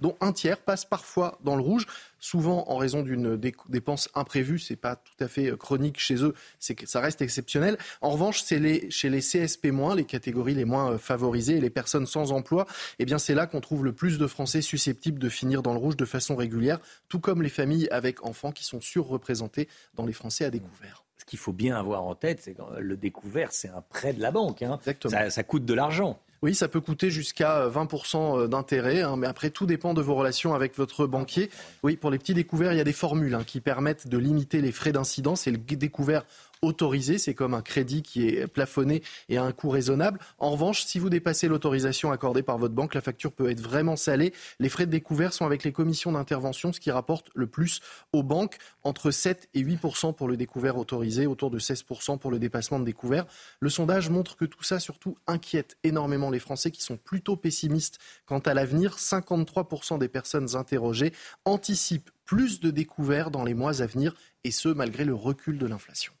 [0.00, 1.86] dont un tiers passe parfois dans le rouge
[2.22, 3.36] souvent en raison d'une
[3.68, 4.58] dépense imprévue.
[4.58, 7.76] C'est pas tout à fait euh, chronique chez eux, ça reste exceptionnel.
[8.00, 12.32] En revanche, c'est chez les CSP-, les catégories les moins euh, favorisées les personnes sans
[12.32, 12.66] emploi,
[12.98, 15.78] eh bien c'est là qu'on trouve le plus de Français susceptibles de finir dans le
[15.78, 16.78] rouge de façon régulière,
[17.08, 21.04] tout comme les familles avec enfants qui sont surreprésentées dans les Français à découvert.
[21.18, 24.20] Ce qu'il faut bien avoir en tête, c'est que le découvert, c'est un prêt de
[24.20, 24.62] la banque.
[24.62, 24.80] Hein.
[25.08, 26.18] Ça, ça coûte de l'argent.
[26.42, 30.16] Oui, ça peut coûter jusqu'à 20% euh, d'intérêt, hein, mais après tout dépend de vos
[30.16, 31.50] relations avec votre banquier.
[31.84, 34.60] Oui, pour les petits découverts, il y a des formules hein, qui permettent de limiter
[34.60, 36.24] les frais d'incidence et le découvert
[36.62, 37.18] autorisé.
[37.18, 40.18] C'est comme un crédit qui est plafonné et à un coût raisonnable.
[40.38, 43.96] En revanche, si vous dépassez l'autorisation accordée par votre banque, la facture peut être vraiment
[43.96, 44.32] salée.
[44.60, 47.80] Les frais de découvert sont avec les commissions d'intervention, ce qui rapporte le plus
[48.12, 49.80] aux banques, entre 7 et 8
[50.16, 51.82] pour le découvert autorisé, autour de 16
[52.20, 53.26] pour le dépassement de découvert.
[53.60, 57.98] Le sondage montre que tout ça surtout inquiète énormément les Français qui sont plutôt pessimistes
[58.26, 58.98] quant à l'avenir.
[58.98, 61.12] 53 des personnes interrogées
[61.44, 64.14] anticipent plus de découverts dans les mois à venir,
[64.44, 66.12] et ce malgré le recul de l'inflation.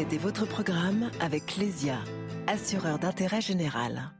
[0.00, 1.98] C'était votre programme avec Clésia,
[2.46, 4.12] assureur d'intérêt général.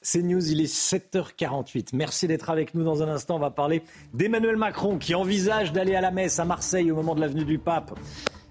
[0.00, 1.88] C'est News, il est 7h48.
[1.92, 3.34] Merci d'être avec nous dans un instant.
[3.34, 3.82] On va parler
[4.14, 7.58] d'Emmanuel Macron qui envisage d'aller à la messe à Marseille au moment de l'avenue du
[7.58, 7.98] Pape.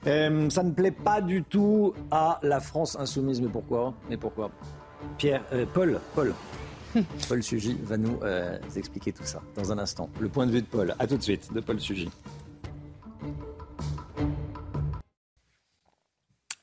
[0.08, 3.40] Euh, ça ne plaît pas du tout à la France insoumise.
[3.40, 3.94] Mais pourquoi?
[4.10, 4.52] Mais pourquoi?
[5.18, 6.34] Pierre, euh, Paul, Paul,
[7.30, 10.10] Paul Sugy va nous euh, expliquer tout ça dans un instant.
[10.20, 10.94] Le point de vue de Paul.
[11.00, 12.10] À tout de suite, de Paul Sugy.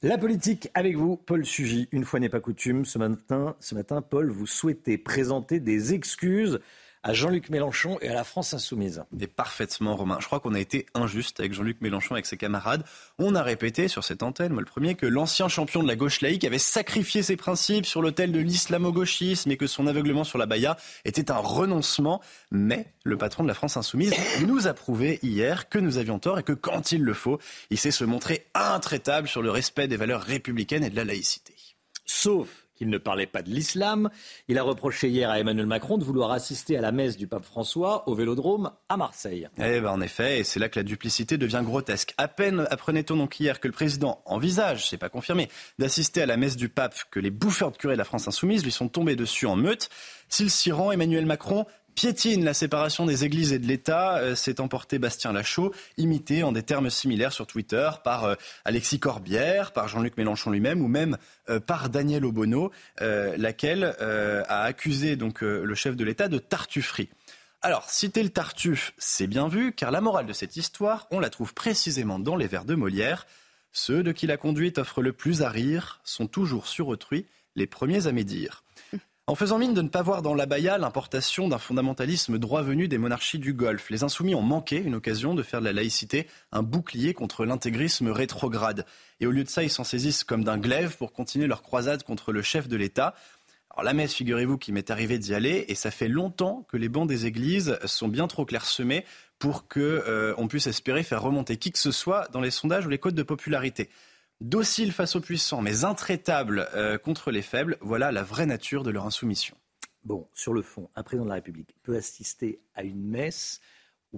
[0.06, 1.88] La politique avec vous, Paul Sugy.
[1.90, 6.60] Une fois n'est pas coutume, ce matin, ce matin, Paul, vous souhaitez présenter des excuses
[7.06, 9.04] à Jean-Luc Mélenchon et à la France insoumise.
[9.20, 10.18] Et parfaitement, Romain.
[10.20, 12.82] Je crois qu'on a été injuste avec Jean-Luc Mélenchon, avec ses camarades.
[13.20, 16.20] On a répété sur cette antenne, moi le premier, que l'ancien champion de la gauche
[16.20, 20.46] laïque avait sacrifié ses principes sur l'autel de l'islamo-gauchisme et que son aveuglement sur la
[20.46, 22.20] Baïa était un renoncement.
[22.50, 24.12] Mais le patron de la France insoumise
[24.44, 27.38] nous a prouvé hier que nous avions tort et que quand il le faut,
[27.70, 31.54] il sait se montrer intraitable sur le respect des valeurs républicaines et de la laïcité.
[32.04, 34.10] Sauf qu'il ne parlait pas de l'islam.
[34.48, 37.44] Il a reproché hier à Emmanuel Macron de vouloir assister à la messe du pape
[37.44, 39.48] François au Vélodrome à Marseille.
[39.58, 42.14] Eh ben en effet, et c'est là que la duplicité devient grotesque.
[42.18, 45.48] À peine apprenait-on donc hier que le président envisage, c'est pas confirmé,
[45.78, 48.64] d'assister à la messe du pape que les bouffeurs de curé de la France insoumise
[48.64, 49.88] lui sont tombés dessus en meute.
[50.28, 51.66] S'il s'y rend, Emmanuel Macron
[51.96, 56.52] piétine la séparation des églises et de l'État, euh, s'est emporté Bastien Lachaud, imité en
[56.52, 58.34] des termes similaires sur Twitter par euh,
[58.66, 61.16] Alexis Corbière, par Jean-Luc Mélenchon lui-même ou même
[61.48, 62.70] euh, par Daniel Obono,
[63.00, 63.84] laquelle
[64.48, 67.08] a accusé donc le chef de l'État de tartufferie.
[67.62, 71.30] Alors, citer le tartuffe, c'est bien vu, car la morale de cette histoire, on la
[71.30, 73.26] trouve précisément dans les vers de Molière.
[73.72, 77.66] Ceux de qui la conduite offre le plus à rire sont toujours sur autrui, les
[77.66, 78.62] premiers à médire.
[79.28, 82.96] En faisant mine de ne pas voir dans l'abaya l'importation d'un fondamentalisme droit venu des
[82.96, 86.62] monarchies du Golfe, les insoumis ont manqué une occasion de faire de la laïcité un
[86.62, 88.86] bouclier contre l'intégrisme rétrograde.
[89.18, 92.04] Et au lieu de ça, ils s'en saisissent comme d'un glaive pour continuer leur croisade
[92.04, 93.16] contre le chef de l'État.
[93.70, 96.88] Alors la messe, figurez-vous qu'il m'est arrivé d'y aller, et ça fait longtemps que les
[96.88, 99.04] bancs des églises sont bien trop clairsemés
[99.40, 102.90] pour qu'on euh, puisse espérer faire remonter qui que ce soit dans les sondages ou
[102.90, 103.90] les codes de popularité.
[104.40, 108.90] Dociles face aux puissants, mais intraitables euh, contre les faibles, voilà la vraie nature de
[108.90, 109.56] leur insoumission.
[110.04, 113.60] Bon, sur le fond, un président de la République peut assister à une messe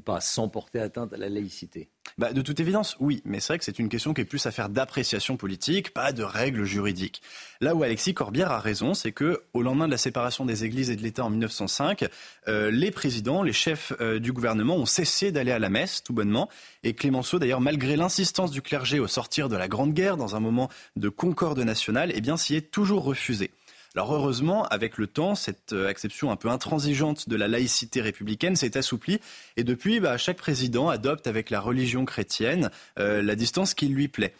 [0.01, 1.91] pas, sans porter atteinte à la laïcité?
[2.17, 4.47] Bah, De toute évidence, oui, mais c'est vrai que c'est une question qui est plus
[4.47, 7.23] affaire d'appréciation politique, pas de règles juridiques.
[7.61, 10.91] Là où Alexis Corbière a raison, c'est que au lendemain de la séparation des églises
[10.91, 12.07] et de l'État en 1905,
[12.49, 16.13] euh, les présidents, les chefs euh, du gouvernement ont cessé d'aller à la messe, tout
[16.13, 16.49] bonnement,
[16.83, 20.41] et Clémenceau, d'ailleurs, malgré l'insistance du clergé au sortir de la Grande Guerre, dans un
[20.41, 23.51] moment de concorde nationale, eh bien, s'y est toujours refusé.
[23.99, 28.55] Alors heureusement, avec le temps, cette euh, acception un peu intransigeante de la laïcité républicaine
[28.55, 29.19] s'est assouplie
[29.57, 32.71] et depuis, bah, chaque président adopte avec la religion chrétienne
[33.01, 34.35] euh, la distance qui lui plaît.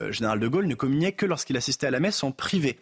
[0.00, 2.80] Euh, Général de Gaulle ne communiait que lorsqu'il assistait à la messe en privé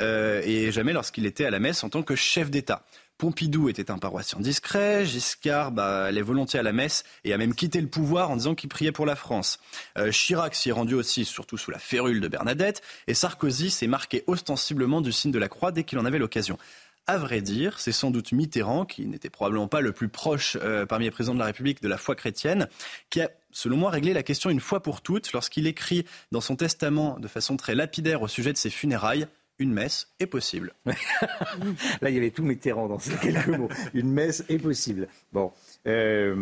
[0.00, 2.84] et jamais lorsqu'il était à la messe en tant que chef d'État.
[3.18, 7.54] Pompidou était un paroissien discret, Giscard bah, allait volontiers à la messe et a même
[7.54, 9.60] quitté le pouvoir en disant qu'il priait pour la France.
[9.98, 13.86] Euh, Chirac s'y est rendu aussi, surtout sous la férule de Bernadette, et Sarkozy s'est
[13.86, 16.58] marqué ostensiblement du signe de la croix dès qu'il en avait l'occasion.
[17.06, 20.86] À vrai dire, c'est sans doute Mitterrand, qui n'était probablement pas le plus proche euh,
[20.86, 22.66] parmi les présidents de la République de la foi chrétienne,
[23.10, 26.56] qui a, selon moi, réglé la question une fois pour toutes lorsqu'il écrit dans son
[26.56, 29.28] testament de façon très lapidaire au sujet de ses funérailles
[29.58, 30.72] une messe est possible.
[30.86, 33.68] Là, il y avait tout Mitterrand dans ces quelques mots.
[33.94, 35.08] Une messe est possible.
[35.32, 35.52] Bon,
[35.86, 36.34] euh,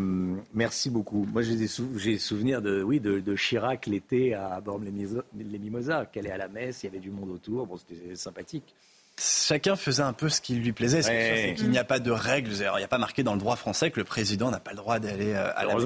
[0.54, 1.26] merci beaucoup.
[1.30, 6.48] Moi, j'ai des souvenirs de, oui, de, Chirac l'été à Bormes-les-Mimosas, qu'elle est à la
[6.48, 7.66] messe, il y avait du monde autour.
[7.66, 8.74] Bon, c'était sympathique.
[9.18, 11.02] Chacun faisait un peu ce qui lui plaisait.
[11.02, 12.52] C'est qu'il n'y a pas de règles.
[12.52, 14.78] il n'y a pas marqué dans le droit français que le président n'a pas le
[14.78, 15.84] droit d'aller euh, à la messe.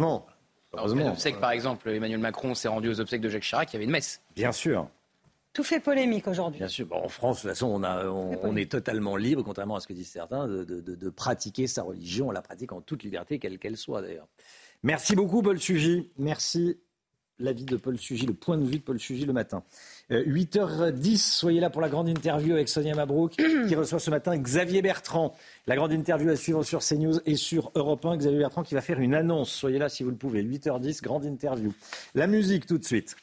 [0.72, 1.10] Heureusement.
[1.10, 3.84] obsèques, par exemple, Emmanuel Macron s'est rendu aux obsèques de Jacques Chirac, il y avait
[3.84, 4.20] une messe.
[4.36, 4.88] Bien sûr.
[5.56, 6.58] Tout fait polémique aujourd'hui.
[6.58, 6.86] Bien sûr.
[6.92, 9.94] en France, de toute façon, on, a, on, est totalement libre, contrairement à ce que
[9.94, 12.28] disent certains, de, de, pratiquer sa religion.
[12.28, 14.28] On la pratique en toute liberté, quelle qu'elle soit d'ailleurs.
[14.82, 16.10] Merci beaucoup, Paul Sugy.
[16.18, 16.78] Merci.
[17.38, 19.62] L'avis de Paul Sugy, le point de vue de Paul Sugy le matin.
[20.10, 24.36] 8h10, euh, soyez là pour la grande interview avec Sonia Mabrouk, qui reçoit ce matin
[24.36, 25.34] Xavier Bertrand.
[25.66, 28.18] La grande interview à suivre sur CNews et sur Europe 1.
[28.18, 29.50] Xavier Bertrand qui va faire une annonce.
[29.50, 30.42] Soyez là si vous le pouvez.
[30.42, 31.72] 8h10, grande interview.
[32.14, 33.16] La musique tout de suite.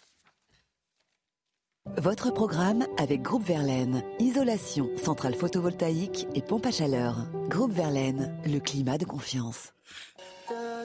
[1.97, 4.03] Votre programme avec Groupe Verlaine.
[4.19, 7.27] Isolation, centrale photovoltaïque et pompe à chaleur.
[7.49, 9.73] Groupe Verlaine, le climat de confiance.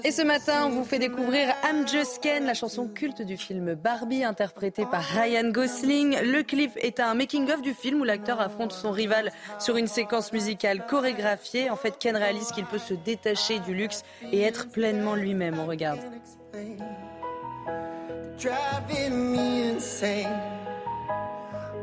[0.05, 3.75] Et ce matin, on vous fait découvrir I'm Just Ken, la chanson culte du film
[3.75, 6.17] Barbie, interprétée par Ryan Gosling.
[6.21, 10.33] Le clip est un making-of du film où l'acteur affronte son rival sur une séquence
[10.33, 11.71] musicale chorégraphiée.
[11.71, 14.03] En fait, Ken réalise qu'il peut se détacher du luxe
[14.33, 15.59] et être pleinement lui-même.
[15.59, 16.01] On regarde.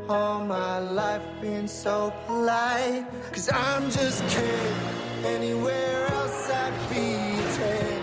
[0.08, 3.04] All my life been so polite.
[3.32, 4.76] Cause I'm just kidding.
[5.24, 8.02] Anywhere else I'd be ten.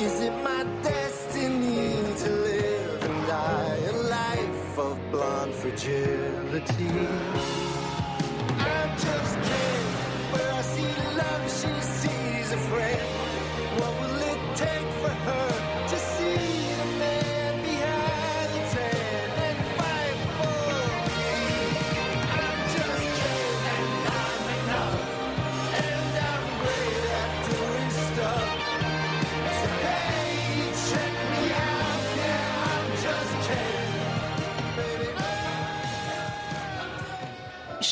[0.00, 6.88] Is it my destiny to live and die a life of blonde fragility?
[8.58, 9.71] I'm just kidding.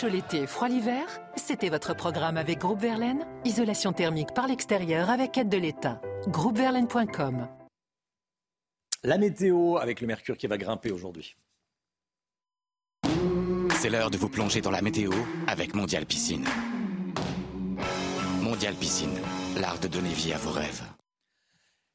[0.01, 1.05] Chaud l'été, froid l'hiver?
[1.37, 6.01] C'était votre programme avec Groupe Verlaine Isolation thermique par l'extérieur avec aide de l'État.
[6.27, 7.47] Groupeverlaine.com
[9.05, 11.37] La météo avec le mercure qui va grimper aujourd'hui.
[13.73, 15.13] C'est l'heure de vous plonger dans la météo
[15.47, 16.47] avec Mondial Piscine.
[18.41, 19.19] Mondial Piscine,
[19.57, 20.83] l'art de donner vie à vos rêves.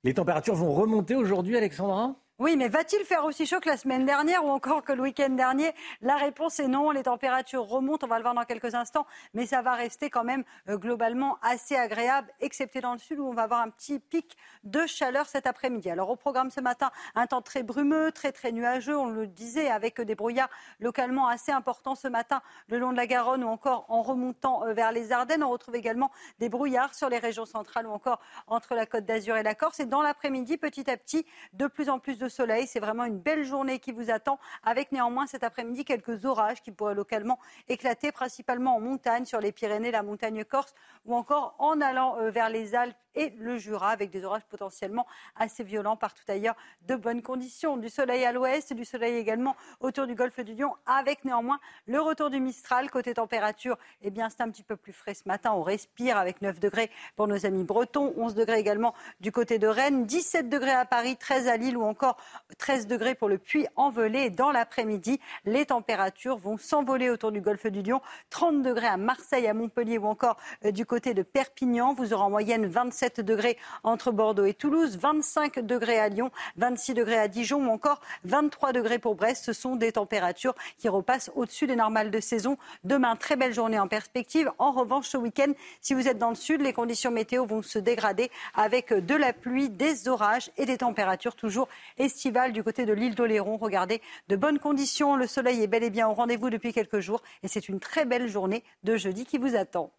[0.03, 4.05] Les températures vont remonter aujourd'hui, Alexandra oui, mais va-t-il faire aussi chaud que la semaine
[4.05, 5.73] dernière ou encore que le week-end dernier?
[6.01, 6.91] La réponse est non.
[6.91, 10.25] Les températures remontent, on va le voir dans quelques instants, mais ça va rester quand
[10.25, 13.99] même euh, globalement assez agréable, excepté dans le sud où on va avoir un petit
[13.99, 14.35] pic
[14.65, 15.89] de chaleur cet après-midi.
[15.89, 19.69] Alors au programme ce matin, un temps très brumeux, très très nuageux, on le disait,
[19.69, 20.49] avec des brouillards
[20.81, 24.73] localement assez importants ce matin le long de la Garonne ou encore en remontant euh,
[24.73, 25.41] vers les Ardennes.
[25.41, 29.37] On retrouve également des brouillards sur les régions centrales ou encore entre la Côte d'Azur
[29.37, 29.79] et la Corse.
[29.79, 32.67] Et dans l'après-midi, petit à petit, de plus en plus de soleil.
[32.67, 36.71] C'est vraiment une belle journée qui vous attend, avec néanmoins cet après-midi quelques orages qui
[36.71, 40.73] pourraient localement éclater, principalement en montagne, sur les Pyrénées, la montagne corse,
[41.05, 45.05] ou encore en allant euh, vers les Alpes et le Jura, avec des orages potentiellement
[45.35, 46.55] assez violents partout ailleurs.
[46.87, 47.77] De bonnes conditions.
[47.77, 51.99] Du soleil à l'ouest, du soleil également autour du golfe du Lion, avec néanmoins le
[52.01, 52.89] retour du Mistral.
[52.89, 55.53] Côté température, eh bien, c'est un petit peu plus frais ce matin.
[55.53, 59.67] On respire avec 9 degrés pour nos amis bretons, 11 degrés également du côté de
[59.67, 62.17] Rennes, 17 degrés à Paris, 13 à Lille ou encore
[62.57, 64.29] 13 degrés pour le Puy-en-Velay.
[64.29, 69.47] Dans l'après-midi, les températures vont s'envoler autour du golfe du Lion, 30 degrés à Marseille,
[69.47, 71.93] à Montpellier ou encore euh, du côté de Perpignan.
[71.93, 76.93] Vous aurez en moyenne 27 degrés entre Bordeaux et Toulouse, 25 degrés à Lyon, 26
[76.93, 79.45] degrés à Dijon ou encore 23 degrés pour Brest.
[79.45, 82.57] Ce sont des températures qui repassent au-dessus des normales de saison.
[82.83, 84.51] Demain, très belle journée en perspective.
[84.57, 85.51] En revanche, ce week-end,
[85.81, 89.33] si vous êtes dans le sud, les conditions météo vont se dégrader avec de la
[89.33, 91.67] pluie, des orages et des températures toujours
[91.97, 93.57] estivales du côté de l'île d'Oléron.
[93.57, 95.15] Regardez, de bonnes conditions.
[95.15, 98.05] Le soleil est bel et bien au rendez-vous depuis quelques jours et c'est une très
[98.05, 99.91] belle journée de jeudi qui vous attend.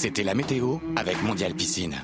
[0.00, 1.94] C'était la météo avec Mondial Piscine.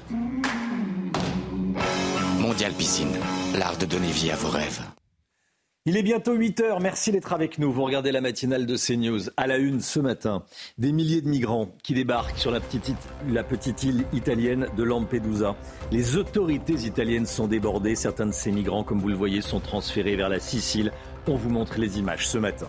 [2.38, 3.16] Mondial Piscine,
[3.58, 4.82] l'art de donner vie à vos rêves.
[5.86, 6.80] Il est bientôt 8 heures.
[6.80, 7.72] Merci d'être avec nous.
[7.72, 9.30] Vous regardez la matinale de CNews.
[9.38, 10.42] À la une ce matin,
[10.76, 15.56] des milliers de migrants qui débarquent sur la petite, île italienne de Lampedusa.
[15.90, 17.94] Les autorités italiennes sont débordées.
[17.94, 20.92] Certains de ces migrants, comme vous le voyez, sont transférés vers la Sicile.
[21.28, 22.68] On vous montre les images ce matin.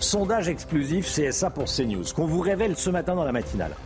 [0.00, 3.76] Sondage exclusif CSA pour CNews qu'on vous révèle ce matin dans la matinale.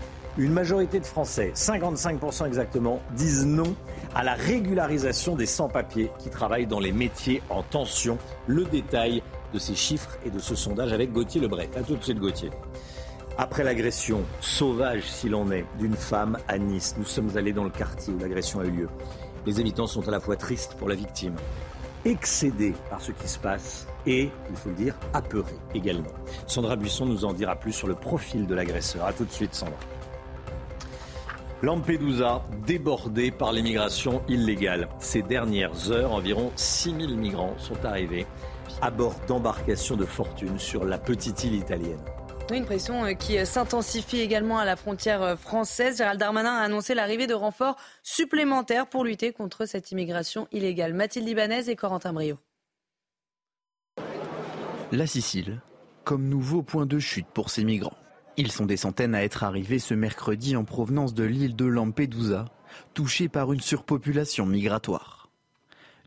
[0.41, 3.75] Une majorité de Français, 55% exactement, disent non
[4.15, 8.17] à la régularisation des sans-papiers qui travaillent dans les métiers en tension.
[8.47, 9.23] Le détail
[9.53, 11.69] de ces chiffres et de ce sondage avec Gauthier Lebret.
[11.77, 12.49] A tout de suite Gauthier.
[13.37, 17.71] Après l'agression sauvage, s'il en est, d'une femme à Nice, nous sommes allés dans le
[17.71, 18.89] quartier où l'agression a eu lieu.
[19.45, 21.35] Les habitants sont à la fois tristes pour la victime,
[22.07, 26.09] excédés par ce qui se passe et, il faut le dire, apeurés également.
[26.47, 29.05] Sandra Buisson nous en dira plus sur le profil de l'agresseur.
[29.05, 29.77] A tout de suite, Sandra.
[31.62, 34.89] Lampedusa débordée par l'immigration illégale.
[34.99, 38.27] Ces dernières heures, environ 6000 migrants sont arrivés
[38.81, 42.01] à bord d'embarcations de fortune sur la petite île italienne.
[42.51, 45.99] Une pression euh, qui euh, s'intensifie également à la frontière euh, française.
[45.99, 50.95] Gérald Darmanin a annoncé l'arrivée de renforts supplémentaires pour lutter contre cette immigration illégale.
[50.95, 52.39] Mathilde Libanaise et Corentin Brio.
[54.93, 55.61] La Sicile,
[56.05, 57.99] comme nouveau point de chute pour ces migrants.
[58.41, 62.47] Ils sont des centaines à être arrivés ce mercredi en provenance de l'île de Lampedusa,
[62.95, 65.29] touchée par une surpopulation migratoire.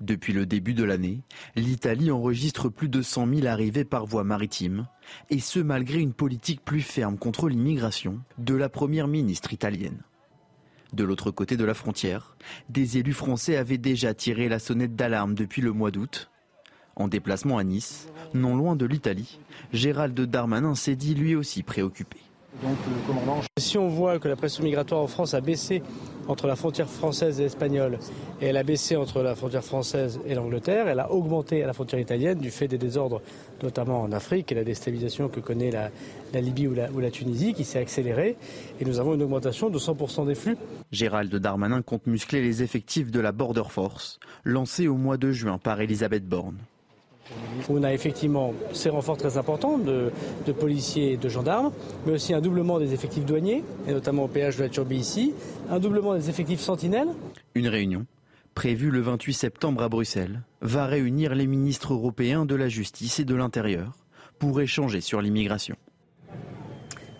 [0.02, 1.22] Depuis le début de l'année,
[1.56, 4.88] l'Italie enregistre plus de 100 000 arrivées par voie maritime,
[5.30, 10.02] et ce malgré une politique plus ferme contre l'immigration de la première ministre italienne.
[10.92, 12.36] De l'autre côté de la frontière,
[12.68, 16.32] des élus français avaient déjà tiré la sonnette d'alarme depuis le mois d'août.
[16.96, 19.40] En déplacement à Nice, non loin de l'Italie,
[19.72, 22.23] Gérald Darmanin s'est dit lui aussi préoccupé.
[22.62, 23.42] Donc, le commandant...
[23.58, 25.82] Si on voit que la pression migratoire en France a baissé
[26.28, 28.00] entre la frontière française et espagnole,
[28.42, 31.74] et elle a baissé entre la frontière française et l'Angleterre, elle a augmenté à la
[31.74, 33.22] frontière italienne du fait des désordres,
[33.62, 35.90] notamment en Afrique, et la déstabilisation que connaît la,
[36.40, 38.38] Libye ou la, ou la, Tunisie, qui s'est accélérée,
[38.80, 40.58] et nous avons une augmentation de 100% des flux.
[40.92, 45.58] Gérald Darmanin compte muscler les effectifs de la Border Force, lancée au mois de juin
[45.58, 46.58] par Elisabeth Borne.
[47.70, 50.12] On a effectivement ces renforts très importants de,
[50.52, 51.72] policiers et de gendarmes,
[52.06, 55.34] mais aussi un doublement des effectifs douaniers, et notamment au péage de la Turbie ici,
[55.70, 57.10] un doublement des effectifs sentinelles.
[57.56, 58.06] Une réunion
[58.54, 63.26] prévue le 28 septembre à Bruxelles va réunir les ministres européens de la justice et
[63.26, 63.94] de l'intérieur
[64.38, 65.76] pour échanger sur l'immigration.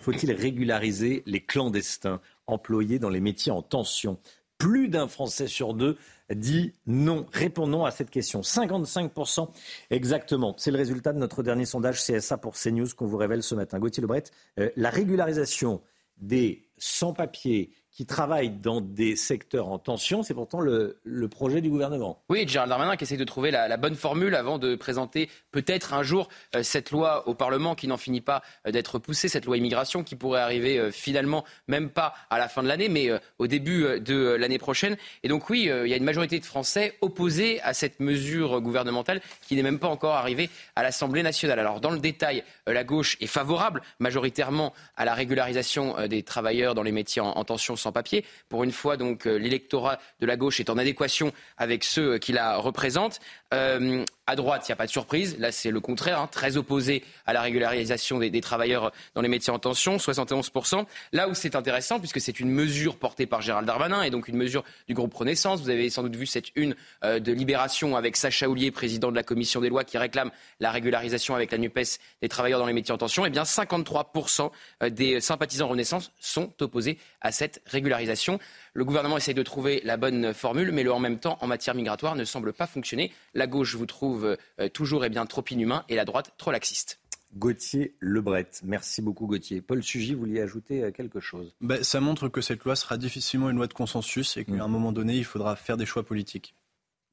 [0.00, 4.18] Faut-il régulariser les clandestins employés dans les métiers en tension?
[4.64, 5.98] Plus d'un Français sur deux
[6.34, 7.26] dit non.
[7.34, 8.40] Répondons à cette question.
[8.40, 9.50] 55%
[9.90, 10.54] exactement.
[10.56, 13.78] C'est le résultat de notre dernier sondage CSA pour CNews qu'on vous révèle ce matin.
[13.78, 14.24] Gauthier Lebret,
[14.58, 15.82] euh, la régularisation
[16.16, 20.24] des sans-papiers qui travaillent dans des secteurs en tension.
[20.24, 20.98] C'est pourtant le,
[21.30, 22.22] projet du gouvernement.
[22.28, 26.02] Oui, Gérald Darmanin qui essaie de trouver la, bonne formule avant de présenter peut-être un
[26.02, 29.56] jour euh, cette loi au Parlement qui n'en finit pas euh, d'être poussée, cette loi
[29.56, 33.46] immigration qui pourrait arriver euh, finalement même pas à la fin de l'année, mais au
[33.46, 34.96] début de l'année prochaine.
[35.22, 39.20] Et donc oui, il y a une majorité de Français opposés à cette mesure gouvernementale
[39.40, 41.58] qui n'est même pas encore arrivée à l'Assemblée nationale.
[41.58, 46.82] Alors dans le détail, la gauche est favorable majoritairement à la régularisation des travailleurs dans
[46.82, 48.24] les métiers en tension sans papier.
[48.48, 52.32] Pour une fois, donc, euh, l'électorat de la gauche est en adéquation avec ceux qui
[52.32, 53.20] la représentent.
[53.52, 55.36] Euh, À droite, il n'y a pas de surprise.
[55.38, 59.52] Là, c'est le contraire, hein, très opposé à la régularisation des, travailleurs dans les métiers
[59.52, 60.86] en tension, 71%.
[61.12, 64.38] Là où c'est intéressant, puisque c'est une mesure portée par Gérald Darmanin et donc une
[64.38, 65.60] mesure du groupe Renaissance.
[65.60, 66.74] Vous avez sans doute vu cette une
[67.04, 70.70] euh, de Libération avec Sacha Houlier, président de la commission des lois, qui réclame la
[70.70, 73.26] régularisation avec la NUPES des travailleurs dans les métiers en tension.
[73.26, 74.50] Eh bien, 53%
[74.82, 78.38] euh, des sympathisants Renaissance sont opposés à cette régularisation.
[78.76, 81.76] Le gouvernement essaye de trouver la bonne formule, mais le en même temps, en matière
[81.76, 83.12] migratoire, ne semble pas fonctionner.
[83.32, 86.98] La gauche vous trouve euh, toujours et bien trop inhumain et la droite trop laxiste.
[87.36, 88.50] Gauthier Lebret.
[88.64, 89.60] Merci beaucoup Gauthier.
[89.60, 91.54] Paul Sugy, vous vouliez ajouter euh, quelque chose?
[91.60, 94.68] Ben, Ça montre que cette loi sera difficilement une loi de consensus et qu'à un
[94.68, 94.72] mm.
[94.72, 96.56] moment donné, il faudra faire des choix politiques.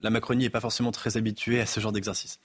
[0.02, 2.40] La Macronie n'est pas forcément très habituée à ce genre d'exercice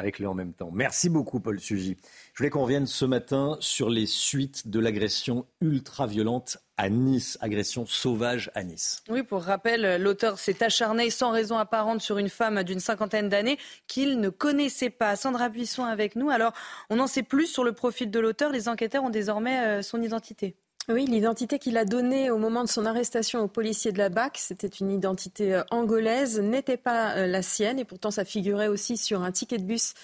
[0.00, 0.70] avec lui en même temps.
[0.72, 1.96] Merci beaucoup, Paul Sugy.
[2.32, 7.84] Je voulais qu'on revienne ce matin sur les suites de l'agression ultra-violente à Nice, agression
[7.84, 9.02] sauvage à Nice.
[9.10, 13.58] Oui, pour rappel, l'auteur s'est acharné sans raison apparente sur une femme d'une cinquantaine d'années
[13.86, 15.16] qu'il ne connaissait pas.
[15.16, 16.30] Sandra Buisson avec nous.
[16.30, 16.54] Alors,
[16.88, 18.50] on en sait plus sur le profil de l'auteur.
[18.50, 20.56] Les enquêteurs ont désormais euh, son identité.
[20.92, 24.38] Oui, l'identité qu'il a donnée au moment de son arrestation aux policiers de la BAC,
[24.38, 28.96] c'était une identité euh, angolaise, n'était pas euh, la sienne et pourtant ça figurait aussi
[28.96, 29.94] sur un ticket de bus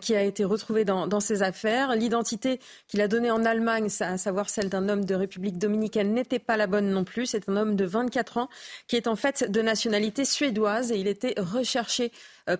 [0.00, 1.94] qui a été retrouvé dans, ses affaires.
[1.94, 6.38] L'identité qu'il a donnée en Allemagne, à savoir celle d'un homme de République dominicaine, n'était
[6.38, 7.26] pas la bonne non plus.
[7.26, 8.48] C'est un homme de 24 ans
[8.88, 12.12] qui est en fait de nationalité suédoise et il était recherché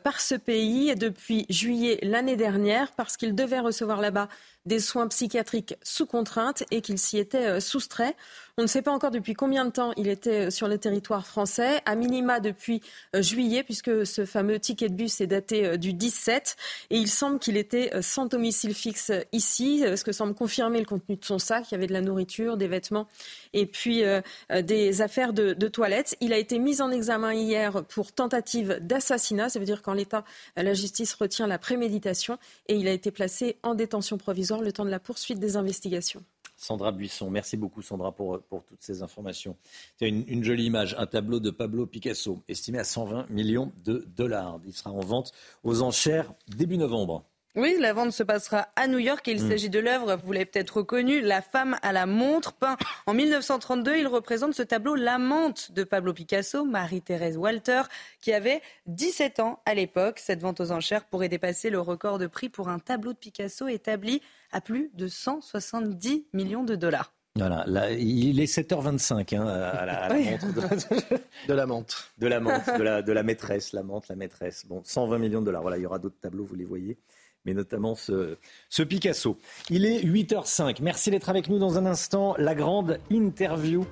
[0.05, 4.29] par ce pays depuis juillet l'année dernière parce qu'il devait recevoir là-bas
[4.67, 8.15] des soins psychiatriques sous contrainte et qu'il s'y était euh, soustrait.
[8.59, 11.27] On ne sait pas encore depuis combien de temps il était euh, sur le territoire
[11.27, 12.83] français, à minima depuis
[13.17, 16.59] euh, juillet, puisque ce fameux ticket de bus est daté euh, du 17.
[16.91, 21.17] Et il semble qu'il était sans domicile fixe ici, ce que semble confirmer le contenu
[21.17, 21.65] de son sac.
[21.71, 23.09] Il y avait de la nourriture, des vêtements
[23.55, 24.03] et puis
[24.51, 26.17] des affaires de, de toilette.
[26.21, 29.49] Il a été mis en examen hier pour tentative d'assassinat.
[29.49, 30.25] Ça veut dire qu'en l'état,
[30.57, 32.39] la justice retient la préméditation
[32.69, 36.23] et il a été placé en détention provisoire le temps de la poursuite des investigations.
[36.63, 37.29] Sandra Buisson.
[37.29, 39.57] Merci beaucoup, Sandra, pour, pour toutes ces informations.
[39.99, 44.07] C'est une, une, jolie image, un tableau de Pablo Picasso, estimé à 120 millions de
[44.17, 44.61] dollars.
[44.65, 45.33] Il sera en vente
[45.65, 47.25] aux enchères début novembre.
[47.55, 49.51] Oui, la vente se passera à New York et il hmm.
[49.51, 53.97] s'agit de l'œuvre, vous l'avez peut-être reconnue, La femme à la montre, peint en 1932.
[53.97, 57.83] Il représente ce tableau L'amante de Pablo Picasso, Marie-Thérèse Walter,
[58.23, 60.19] qui avait 17 ans à l'époque.
[60.19, 63.69] Cette vente aux enchères pourrait dépasser le record de prix pour un tableau de Picasso
[63.69, 67.13] établi à plus de 170 millions de dollars.
[67.37, 70.47] Voilà, il est 7h25 hein, à, la, montre
[71.49, 72.13] de, la menthe.
[72.17, 74.65] De la menthe, de la, de la maîtresse, la menthe, la maîtresse.
[74.67, 75.63] Bon, 120 millions de dollars.
[75.63, 76.97] Voilà, il y aura d'autres tableaux, vous les voyez
[77.45, 78.37] mais notamment ce,
[78.83, 79.39] Picasso.
[79.71, 80.79] Il est 8h05.
[80.83, 82.35] Merci d'être avec nous dans un instant.
[82.39, 83.87] La grande interview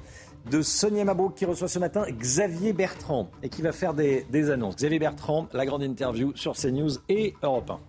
[0.50, 4.50] de Sonia Mabrouk qui reçoit ce matin Xavier Bertrand et qui va faire des, des
[4.50, 4.76] annonces.
[4.76, 7.80] Xavier Bertrand, la grande interview sur CNews et Europe 1.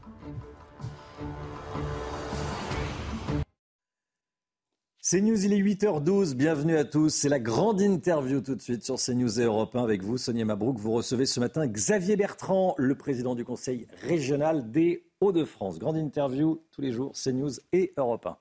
[5.03, 6.35] CNews, il est 8h12.
[6.35, 7.09] Bienvenue à tous.
[7.09, 10.45] C'est la grande interview tout de suite sur CNews et Europe 1 avec vous, Sonia
[10.45, 10.77] Mabrouk.
[10.77, 15.79] Vous recevez ce matin Xavier Bertrand, le président du conseil régional des Hauts-de-France.
[15.79, 18.37] Grande interview tous les jours, CNews et Europe 1.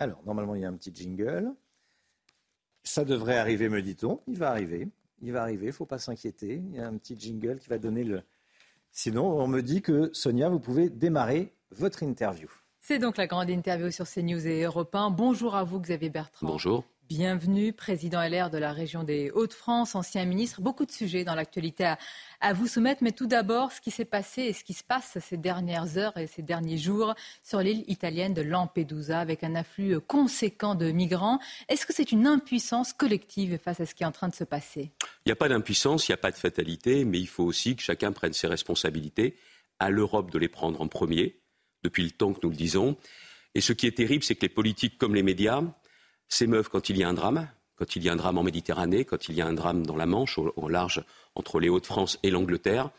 [0.00, 1.52] Alors, normalement, il y a un petit jingle.
[2.84, 4.20] Ça devrait arriver, me dit-on.
[4.26, 4.88] Il va arriver.
[5.20, 6.62] Il va arriver, il ne faut pas s'inquiéter.
[6.70, 8.22] Il y a un petit jingle qui va donner le.
[8.92, 12.48] Sinon, on me dit que Sonia, vous pouvez démarrer votre interview.
[12.80, 15.10] C'est donc la grande interview sur CNews et Europe 1.
[15.10, 16.46] Bonjour à vous, Xavier Bertrand.
[16.46, 16.84] Bonjour.
[17.08, 20.60] Bienvenue, président LR de la région des Hauts-de-France, ancien ministre.
[20.60, 21.94] Beaucoup de sujets dans l'actualité
[22.42, 25.16] à, vous soumettre, mais tout d'abord, ce qui s'est passé et ce qui se passe
[25.18, 29.98] ces dernières heures et ces derniers jours sur l'île italienne de Lampedusa avec un afflux
[30.00, 31.38] conséquent de migrants.
[31.70, 34.44] Est-ce que c'est une impuissance collective face à ce qui est en train de se
[34.44, 34.92] passer?
[35.24, 37.74] Il n'y a pas d'impuissance, il n'y a pas de fatalité, mais il faut aussi
[37.74, 39.38] que chacun prenne ses responsabilités.
[39.78, 41.40] À l'Europe de les prendre en premier,
[41.84, 42.98] depuis le temps que nous le disons.
[43.54, 45.62] Et ce qui est terrible, c'est que les politiques comme les médias
[46.28, 49.04] s'émeuvent quand il y a un drame, quand il y a un drame en Méditerranée,
[49.04, 52.30] quand il y a un drame dans la Manche, au, large, entre les Hauts-de-France et
[52.30, 52.90] l'Angleterre.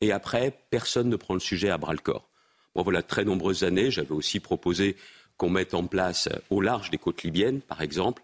[0.00, 2.28] Et après, personne ne prend le sujet à bras-le-corps.
[2.74, 4.96] Moi, voilà très nombreuses années, j'avais aussi proposé
[5.38, 8.22] qu'on mette en place euh, au large des côtes libyennes, par exemple,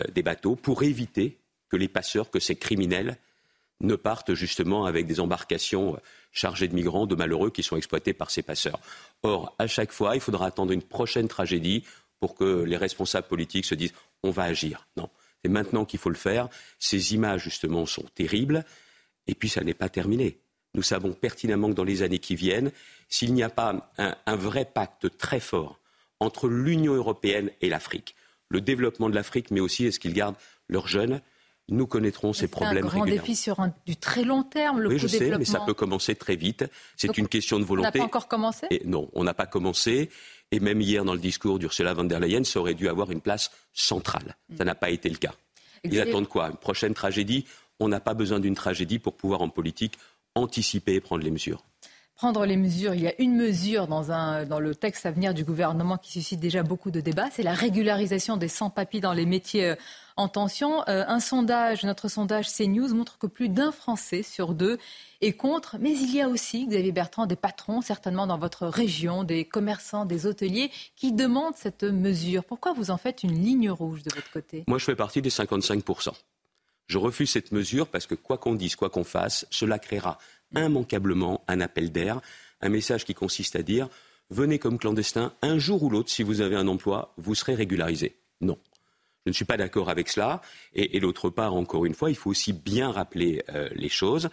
[0.00, 3.16] euh, des bateaux pour éviter que les passeurs, que ces criminels
[3.80, 5.98] ne partent justement avec des embarcations euh,
[6.32, 8.80] chargées de migrants, de malheureux qui sont exploités par ces passeurs.
[9.22, 11.84] Or, à chaque fois, il faudra attendre une prochaine tragédie
[12.22, 13.92] pour que les responsables politiques se disent
[14.22, 14.86] on va agir.
[14.96, 15.10] Non,
[15.42, 16.48] c'est maintenant qu'il faut le faire.
[16.78, 18.64] Ces images, justement, sont terribles.
[19.26, 20.38] Et puis, ça n'est pas terminé.
[20.74, 22.70] Nous savons pertinemment que dans les années qui viennent,
[23.08, 25.80] s'il n'y a pas un, un vrai pacte très fort
[26.20, 28.14] entre l'Union européenne et l'Afrique,
[28.50, 30.36] le développement de l'Afrique, mais aussi est-ce qu'ils gardent
[30.68, 31.20] leurs jeunes,
[31.68, 33.26] nous connaîtrons ces problèmes C'est un grand régulièrement.
[33.26, 36.14] défi sur un- du très long terme, le oui, je sais, mais ça peut commencer
[36.14, 36.64] très vite.
[36.96, 37.98] C'est une question de On n'a volonté.
[37.98, 38.66] pas encore commencé?
[38.70, 40.08] Et non, on n'a pas commencé.
[40.52, 43.22] Et même hier, dans le discours d'Ursula von der Leyen, ça aurait dû avoir une
[43.22, 44.36] place centrale.
[44.56, 45.34] Ça n'a pas été le cas.
[45.82, 46.50] Ils attendent quoi?
[46.50, 47.46] Une prochaine tragédie?
[47.80, 49.94] On n'a pas besoin d'une tragédie pour pouvoir, en politique,
[50.34, 51.64] anticiper et prendre les mesures.
[52.14, 52.94] Prendre les mesures.
[52.94, 56.62] Il y a une mesure dans, le texte à venir du gouvernement qui suscite déjà
[56.62, 59.76] beaucoup de débats, c'est la régularisation des sans-papiers dans les métiers euh,
[60.16, 60.82] en tension.
[60.88, 64.78] Euh, un sondage, notre sondage CNews montre que plus d'un Français sur deux
[65.20, 69.24] est contre, mais il y a aussi, Xavier Bertrand, des patrons, certainement dans votre région,
[69.24, 72.44] des commerçants, des hôteliers, qui demandent cette mesure.
[72.44, 74.64] Pourquoi vous en faites une ligne rouge de votre côté?
[74.66, 76.12] Moi, je fais partie des 55%.
[76.88, 80.18] Je refuse cette mesure parce que quoi qu'on dise, quoi qu'on fasse, cela créera
[80.56, 82.20] immanquablement un appel d'air,
[82.60, 83.88] un message qui consiste à dire
[84.30, 88.16] venez comme clandestin, un jour ou l'autre, si vous avez un emploi, vous serez régularisé.
[88.40, 88.58] Non.
[89.24, 90.40] Je ne suis pas d'accord avec cela.
[90.74, 94.30] Et, d'autre part, encore une fois, il faut aussi bien rappeler euh, les choses.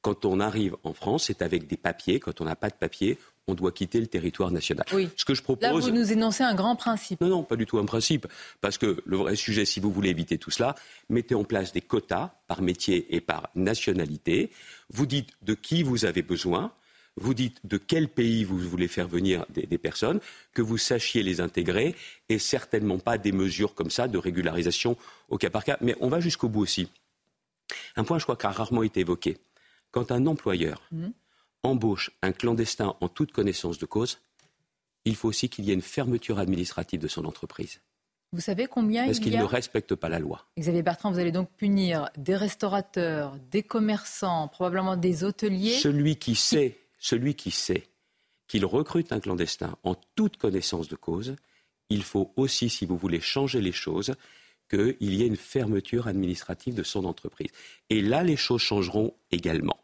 [0.00, 2.18] Quand on arrive en France, c'est avec des papiers.
[2.18, 4.86] Quand on n'a pas de papiers, on doit quitter le territoire national.
[4.92, 5.08] Oui.
[5.16, 5.62] Ce que je propose.
[5.62, 7.20] Là, vous nous énoncez un grand principe.
[7.20, 8.26] Non, non, pas du tout un principe.
[8.60, 10.74] Parce que le vrai sujet, si vous voulez éviter tout cela,
[11.08, 14.50] mettez en place des quotas par métier et par nationalité.
[14.90, 16.72] Vous dites de qui vous avez besoin.
[17.16, 20.18] Vous dites de quel pays vous voulez faire venir des, des personnes,
[20.54, 21.94] que vous sachiez les intégrer,
[22.30, 24.96] et certainement pas des mesures comme ça de régularisation
[25.28, 25.76] au cas par cas.
[25.82, 26.88] Mais on va jusqu'au bout aussi.
[27.96, 29.36] Un point, je crois, qui a rarement été évoqué.
[29.90, 31.12] Quand un employeur Mhm.
[31.62, 34.18] Embauche un clandestin en toute connaissance de cause,
[35.04, 37.80] il faut aussi qu'il y ait une fermeture administrative de son entreprise.
[38.32, 40.46] Vous savez combien Parce il qu'il y a ne respecte pas la loi.
[40.58, 45.74] Xavier Bertrand, vous allez donc punir des restaurateurs, des commerçants, probablement des hôteliers.
[45.74, 47.84] Celui qui sait, celui qui sait
[48.48, 51.36] qu'il recrute un clandestin en toute connaissance de cause,
[51.90, 54.14] il faut aussi, si vous voulez changer les choses,
[54.70, 57.50] qu'il y ait une fermeture administrative de son entreprise.
[57.90, 59.78] Et là, les choses changeront également.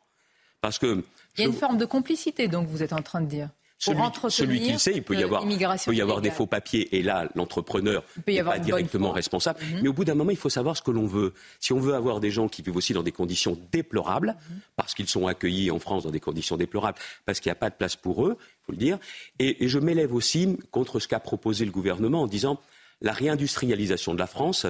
[0.62, 1.04] Parce que
[1.38, 3.48] Il y a une forme de complicité, donc vous êtes en train de dire.
[3.84, 6.20] Pour celui, celui qui le sait, il peut y avoir, il l'immigration peut y avoir
[6.20, 9.60] des faux papiers, et là, l'entrepreneur n'est pas directement responsable.
[9.62, 9.78] Mhm.
[9.82, 11.32] Mais au bout d'un moment, il faut savoir ce que l'on veut.
[11.60, 14.58] Si on veut avoir des gens qui vivent aussi dans des conditions déplorables, Mhm.
[14.74, 17.70] parce qu'ils sont accueillis en France dans des conditions déplorables, parce qu'il n'y a pas
[17.70, 18.98] de place pour eux, il faut le dire,
[19.38, 22.58] et, et je m'élève aussi contre ce qu'a proposé le gouvernement en disant
[23.00, 24.66] la réindustrialisation de la France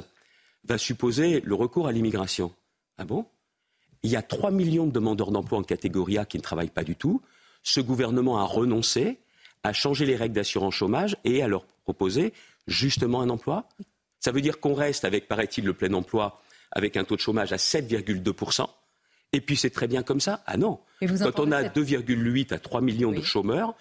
[0.65, 2.53] va supposer le recours à l'immigration.
[2.99, 3.25] Ah bon?
[4.03, 6.85] Il y a 3 millions de demandeurs d'emploi en catégorie A qui ne travaillent pas
[6.85, 7.21] du tout.
[7.63, 9.19] Ce gouvernement a renoncé
[9.63, 12.33] à changer les règles d'assurance chômage et à leur proposer
[12.67, 13.69] justement un emploi.
[14.21, 17.53] Ça veut dire qu'on reste avec, paraît-il, le plein emploi avec un taux de chômage
[17.53, 18.67] à 7,2%.
[19.33, 20.43] Et puis c'est très bien comme ça.
[20.47, 20.79] Ah non.
[21.01, 23.75] Quand on a entendez 2,8 à 3 millions de chômeurs,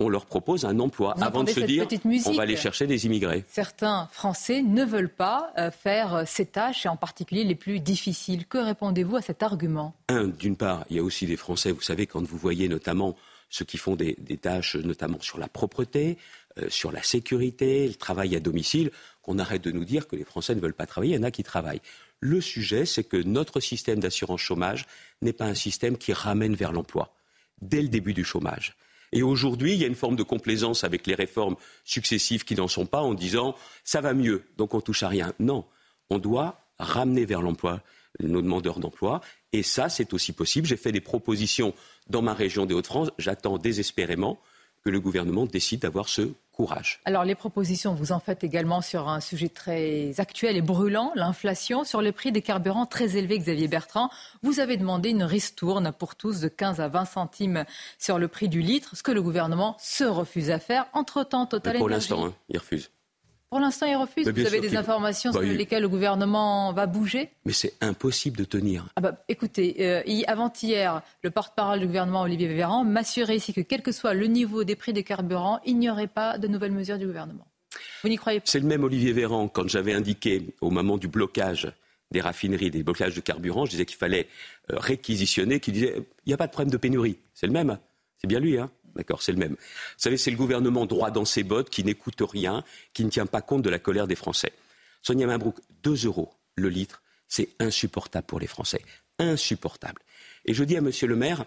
[0.00, 1.86] on leur propose un emploi Vous avant de se dire
[2.26, 3.44] on va aller chercher des immigrés.
[3.48, 7.80] Certains Français ne veulent pas euh, faire euh, ces tâches, et en particulier les plus
[7.80, 8.46] difficiles.
[8.46, 9.94] Que répondez-vous à cet argument?
[10.08, 13.16] Un, d'une part, il y a aussi des Français, vous savez, quand vous voyez notamment
[13.48, 16.18] ceux qui font des, des tâches, notamment sur la propreté,
[16.58, 18.90] euh, sur la sécurité, le travail à domicile,
[19.22, 21.22] qu'on arrête de nous dire que les Français ne veulent pas travailler, il y en
[21.22, 21.80] a qui travaillent.
[22.20, 24.86] Le sujet, c'est que notre système d'assurance chômage
[25.22, 27.14] n'est pas un système qui ramène vers l'emploi,
[27.62, 28.76] dès le début du chômage.
[29.16, 31.56] Et aujourd'hui, il y a une forme de complaisance avec les réformes
[31.86, 35.32] successives qui n'en sont pas en disant ça va mieux, donc on touche à rien.
[35.38, 35.64] Non,
[36.10, 37.80] on doit ramener vers l'emploi
[38.20, 39.22] nos demandeurs d'emploi.
[39.54, 40.66] Et ça, c'est aussi possible.
[40.66, 41.72] J'ai fait des propositions
[42.10, 43.10] dans ma région des Hauts-de-France.
[43.16, 44.38] J'attends désespérément
[44.86, 47.00] que le gouvernement décide d'avoir ce courage.
[47.06, 51.82] Alors les propositions, vous en faites également sur un sujet très actuel et brûlant, l'inflation,
[51.82, 54.10] sur les prix des carburants très élevés, Xavier Bertrand.
[54.44, 57.64] Vous avez demandé une ristourne pour tous de 15 à 20 centimes
[57.98, 60.86] sur le prix du litre, ce que le gouvernement se refuse à faire.
[60.92, 62.92] Entre-temps, Total Mais pour l'instant, hein, il refuse.
[63.56, 64.28] Pour l'instant, il refuse.
[64.28, 68.36] Vous avez des informations Bah, sur il- lesquelles le gouvernement va bouger Mais c'est impossible
[68.36, 68.86] de tenir.
[68.96, 73.62] Ah bah, écoutez, euh, hi- avant-hier, le porte-parole du gouvernement, Olivier Véran, m'assurait ici que
[73.62, 76.72] quel que soit le niveau des prix des carburants, il n'y aurait pas de nouvelles
[76.72, 77.46] mesures du gouvernement.
[78.02, 78.44] Vous n'y croyez pas?
[78.46, 81.72] C'est le même Olivier Véran, quand j'avais indiqué au moment du blocage
[82.10, 84.28] des raffineries, des blocages de carburant, je disais qu'il fallait
[84.70, 85.94] euh, réquisitionner, qu'il disait
[86.26, 87.16] il n'y a pas de problème de pénurie.
[87.32, 87.78] C'est le même.
[88.18, 89.52] C'est bien lui, hein D'accord, c'est le même.
[89.52, 89.56] Vous
[89.98, 92.64] savez, c'est le gouvernement droit dans ses bottes qui n'écoute rien,
[92.94, 94.52] qui ne tient pas compte de la colère des Français.
[95.02, 98.82] Sonia Mabrouk, 2 euros le litre, c'est insupportable pour les Français.
[99.18, 100.00] Insupportable.
[100.46, 101.44] Et je dis à Monsieur le maire,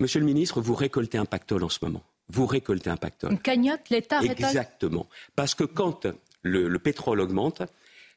[0.00, 2.04] Monsieur le ministre, vous récoltez un pactole en ce moment.
[2.28, 3.32] Vous récoltez un pactole.
[3.32, 5.08] Une cagnotte, l'État Exactement.
[5.34, 6.06] Parce que quand
[6.42, 7.62] le, le pétrole augmente,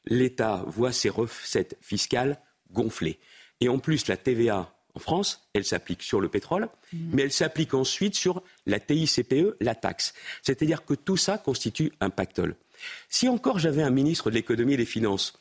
[0.04, 2.38] l'État voit ses recettes fiscales
[2.70, 3.18] gonfler.
[3.60, 7.72] Et en plus, la TVA en France, elle s'applique sur le pétrole, mais elle s'applique
[7.72, 10.12] ensuite sur la TICPE, la taxe.
[10.42, 12.56] C'est-à-dire que tout ça constitue un pactole.
[13.08, 15.32] Si encore j'avais un ministre de l'économie et des finances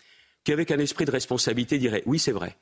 [0.44, 2.56] qui, avec un esprit de responsabilité, dirait oui, c'est vrai,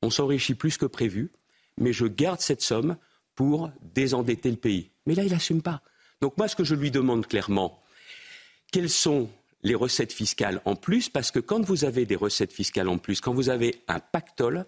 [0.00, 1.30] on s'enrichit plus que prévu,
[1.76, 2.96] mais je garde cette somme
[3.34, 4.90] pour désendetter le pays.
[5.06, 5.82] Mais là, il n'assume pas.
[6.20, 7.82] Donc moi, ce que je lui demande clairement,
[8.70, 9.28] quelles sont
[9.62, 11.08] les recettes fiscales en plus?
[11.08, 14.66] Parce que quand vous avez des recettes fiscales en plus, quand vous avez un pactole,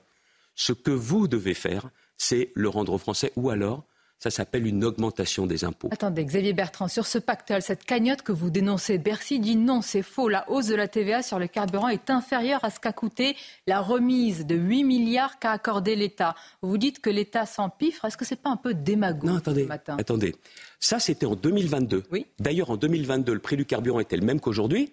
[0.60, 1.88] ce que vous devez faire,
[2.18, 3.86] c'est le rendre aux Français ou alors
[4.18, 5.88] ça s'appelle une augmentation des impôts.
[5.90, 10.02] Attendez, Xavier Bertrand, sur ce pactole, cette cagnotte que vous dénoncez, Bercy dit non, c'est
[10.02, 10.28] faux.
[10.28, 13.34] La hausse de la TVA sur le carburant est inférieure à ce qu'a coûté
[13.66, 16.34] la remise de 8 milliards qu'a accordé l'État.
[16.60, 18.04] Vous dites que l'État s'empiffre.
[18.04, 20.36] Est-ce que c'est pas un peu démago Non, attendez, ce matin attendez.
[20.78, 22.02] Ça, c'était en 2022.
[22.12, 22.26] Oui.
[22.38, 24.92] D'ailleurs, en 2022, le prix du carburant était le même qu'aujourd'hui.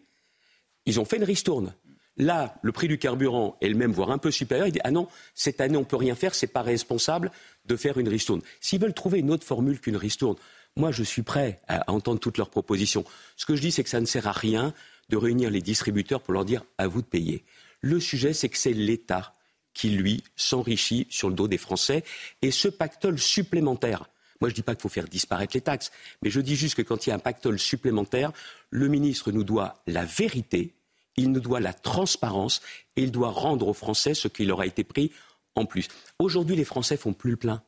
[0.85, 1.73] Ils ont fait une ristourne.
[2.17, 4.67] Là, le prix du carburant est le même, voire un peu supérieur.
[4.67, 7.31] Il dit Ah non, cette année, on ne peut rien faire, c'est pas responsable
[7.65, 8.41] de faire une ristourne.
[8.59, 10.35] S'ils veulent trouver une autre formule qu'une ristourne,
[10.75, 13.03] moi, je suis prêt à entendre toutes leurs propositions.
[13.35, 14.73] Ce que je dis, c'est que ça ne sert à rien
[15.09, 17.43] de réunir les distributeurs pour leur dire à vous de payer.
[17.81, 19.33] Le sujet, c'est que c'est l'État
[19.73, 22.03] qui, lui, s'enrichit sur le dos des Français.
[22.41, 24.09] Et ce pactole supplémentaire,
[24.41, 25.91] moi, je ne dis pas qu'il faut faire disparaître les taxes,
[26.21, 28.31] mais je dis juste que quand il y a un pactole supplémentaire,
[28.69, 30.73] le ministre nous doit la vérité,
[31.17, 32.61] il nous doit la transparence
[32.95, 35.11] et il doit rendre aux Français ce qui leur a été pris
[35.55, 35.87] en plus.
[36.19, 37.61] Aujourd'hui, les Français font plus le plein.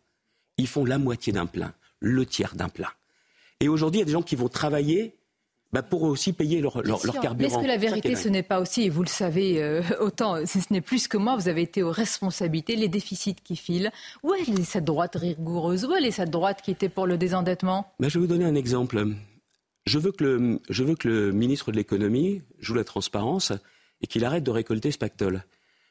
[0.57, 2.89] Ils font la moitié d'un plein, le tiers d'un plein.
[3.59, 5.15] Et aujourd'hui, il y a des gens qui vont travailler
[5.71, 7.49] bah, pour aussi payer leur, leur, leur Mais carburant.
[7.49, 10.61] est-ce que la vérité, ce n'est pas aussi, et vous le savez euh, autant, si
[10.61, 13.91] ce n'est plus que moi, vous avez été aux responsabilités, les déficits qui filent.
[14.23, 18.09] Où est cette droite rigoureuse Où est cette droite qui était pour le désendettement Bah,
[18.09, 19.05] je vais vous donner un exemple.
[19.85, 23.53] Je veux, que le, je veux que le ministre de l'économie joue la transparence
[24.01, 25.43] et qu'il arrête de récolter ce pactole.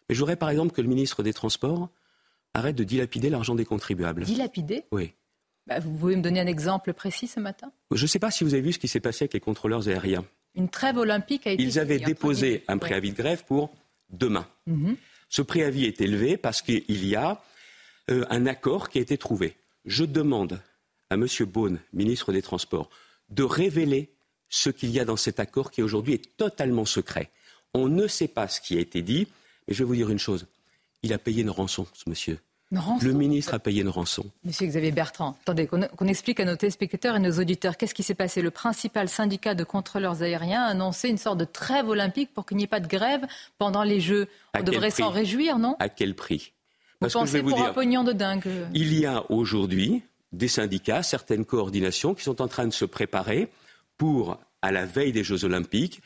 [0.09, 1.91] Mais je voudrais par exemple que le ministre des Transports
[2.55, 4.25] arrête de dilapider l'argent des contribuables.
[4.25, 5.13] Dilapidé Oui.
[5.67, 7.71] Bah, Vous pouvez me donner un exemple précis ce matin?
[7.93, 9.89] Je ne sais pas si vous avez vu ce qui s'est passé avec les contrôleurs
[9.89, 10.25] aériens.
[10.55, 11.63] Une trêve olympique a été.
[11.63, 13.71] Ils avaient déposé un préavis de grève pour
[14.11, 14.47] demain.
[14.67, 14.97] Mhm.
[15.29, 17.43] Ce préavis est élevé parce qu'il y a
[18.11, 19.57] euh, un accord qui a été trouvé.
[19.85, 20.61] Je demande
[21.11, 21.27] à M.
[21.47, 22.89] Beaune, ministre des Transports,
[23.31, 24.11] de révéler
[24.49, 27.31] ce qu'il y a dans cet accord qui aujourd'hui est totalement secret.
[27.75, 29.29] On ne sait pas ce qui a été dit,
[29.67, 30.47] mais je vais vous dire une chose.
[31.03, 32.39] Il a payé une rançon, ce monsieur.
[32.71, 34.27] Le ministre a payé une rançon.
[34.45, 38.15] Monsieur Xavier Bertrand, attendez, qu'on explique à nos téléspectateurs et nos auditeurs qu'est-ce qui s'est
[38.15, 38.43] passé.
[38.43, 42.59] Le principal syndicat de contrôleurs aériens a annoncé une sorte de trêve olympique pour qu'il
[42.59, 43.27] n'y ait pas de grève
[43.57, 44.29] pendant les Jeux.
[44.55, 45.77] On devrait s'en réjouir, non?
[45.79, 46.53] À quel prix?
[47.01, 48.93] Vous Parce que je pensez vais vous pour un dire, pognon de dingue euh, Il
[48.93, 50.03] y a aujourd'hui
[50.33, 53.49] des syndicats, certaines coordinations qui sont en train de se préparer
[53.97, 56.01] pour, à la veille des Jeux Olympiques,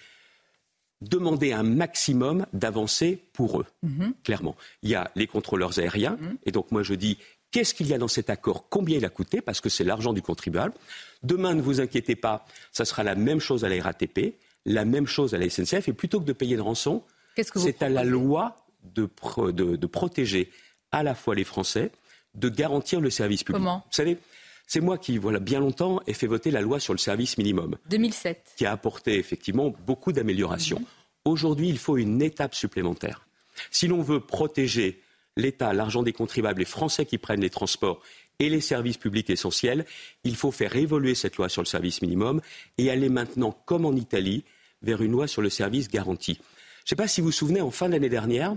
[1.00, 3.66] demander un maximum d'avancées pour eux.
[3.82, 4.14] Mhm.
[4.22, 4.56] Clairement.
[4.82, 6.16] Il y a les contrôleurs aériens,
[6.46, 7.18] et donc moi je dis,
[7.50, 8.68] qu'est-ce qu'il y a dans cet accord?
[8.68, 9.40] Combien il a coûté?
[9.40, 10.74] Parce que c'est l'argent du contribuable.
[11.24, 14.34] Demain, ne vous inquiétez pas, ça sera la même chose à la RATP,
[14.64, 17.02] la même chose à la SNCF, et plutôt que de payer une rançon,
[17.60, 20.50] c'est à la loi de, pro- de- de protéger
[20.92, 21.90] à la fois les Français,
[22.34, 23.60] de garantir le service public.
[23.62, 24.18] Comment Vous savez,
[24.66, 27.76] c'est moi qui, voilà, bien longtemps, ai fait voter la loi sur le service minimum,
[27.90, 28.54] 2007.
[28.56, 30.82] qui a apporté effectivement beaucoup d'améliorations.
[31.24, 33.26] Aujourd'hui, il faut une étape supplémentaire.
[33.70, 35.00] Si l'on veut protéger
[35.36, 38.00] l'État, l'argent des contribuables, les Français qui prennent les transports
[38.38, 39.84] et les services publics essentiels,
[40.24, 42.40] il faut faire évoluer cette loi sur le service minimum
[42.78, 44.44] et aller maintenant, comme en Italie,
[44.82, 46.34] vers une loi sur le service garanti.
[46.34, 48.56] Je ne sais pas si vous vous souvenez, en fin d'année dernière,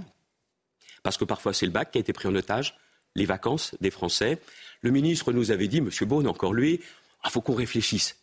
[1.04, 2.76] parce que parfois c'est le bac qui a été pris en otage,
[3.16, 4.40] les vacances des Français.
[4.82, 6.82] Le ministre nous avait dit, Monsieur Beaune, encore lui,
[7.24, 8.18] il faut qu'on réfléchisse.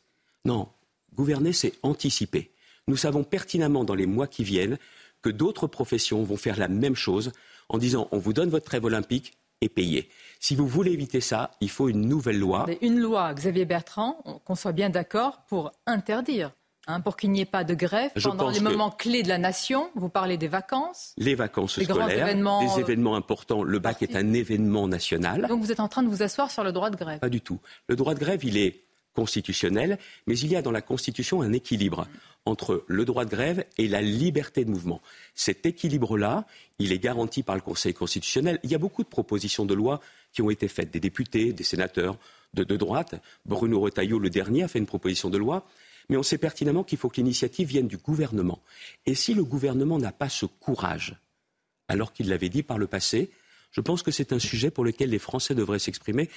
[0.45, 0.69] Non,
[1.15, 2.53] gouverner, c'est anticiper.
[2.89, 4.79] Nous savons pertinemment dans les mois qui viennent
[5.23, 7.33] que d'autres professions vont faire la même chose
[7.69, 10.11] en disant on vous donne votre trêve olympique et payez.
[10.41, 12.67] Si vous voulez éviter ça, il faut une nouvelle loi.
[12.81, 14.15] Une loi, Xavier Bertrand,
[14.45, 16.51] qu'on soit bien d'accord, pour interdire,
[16.87, 19.39] hein, pour qu'il n'y ait pas de grève Je pendant les moments clés de la
[19.39, 19.91] nation.
[19.95, 21.15] Vous parlez des vacances.
[21.17, 23.63] Les vacances grands scolaires, événements, des euh, événements importants.
[23.63, 25.47] Le bac est un événement national.
[25.49, 27.21] Donc vous êtes en train de vous asseoir sur le droit de grève.
[27.21, 27.61] Pas du tout.
[27.89, 28.85] Le droit de grève, il est
[29.15, 32.07] constitutionnel, mais il y a dans la Constitution un équilibre
[32.45, 35.01] entre le droit de grève et la liberté de mouvement.
[35.35, 36.47] Cet équilibre-là,
[36.79, 38.59] il est garanti par le Conseil constitutionnel.
[38.63, 40.01] Il y a beaucoup de propositions de loi
[40.33, 42.17] qui ont été faites, des députés, des sénateurs
[42.55, 43.15] de, de droite.
[43.47, 45.67] Bruno Retailleau, le dernier, a fait une proposition de loi.
[46.09, 48.61] Mais on sait pertinemment qu'il faut que l'initiative vienne du gouvernement.
[49.07, 51.17] Et si le gouvernement n'a pas ce courage,
[51.89, 53.31] alors qu'il l'avait dit par le passé,
[53.71, 56.29] je pense que c'est un sujet pour lequel les Français devraient s'exprimer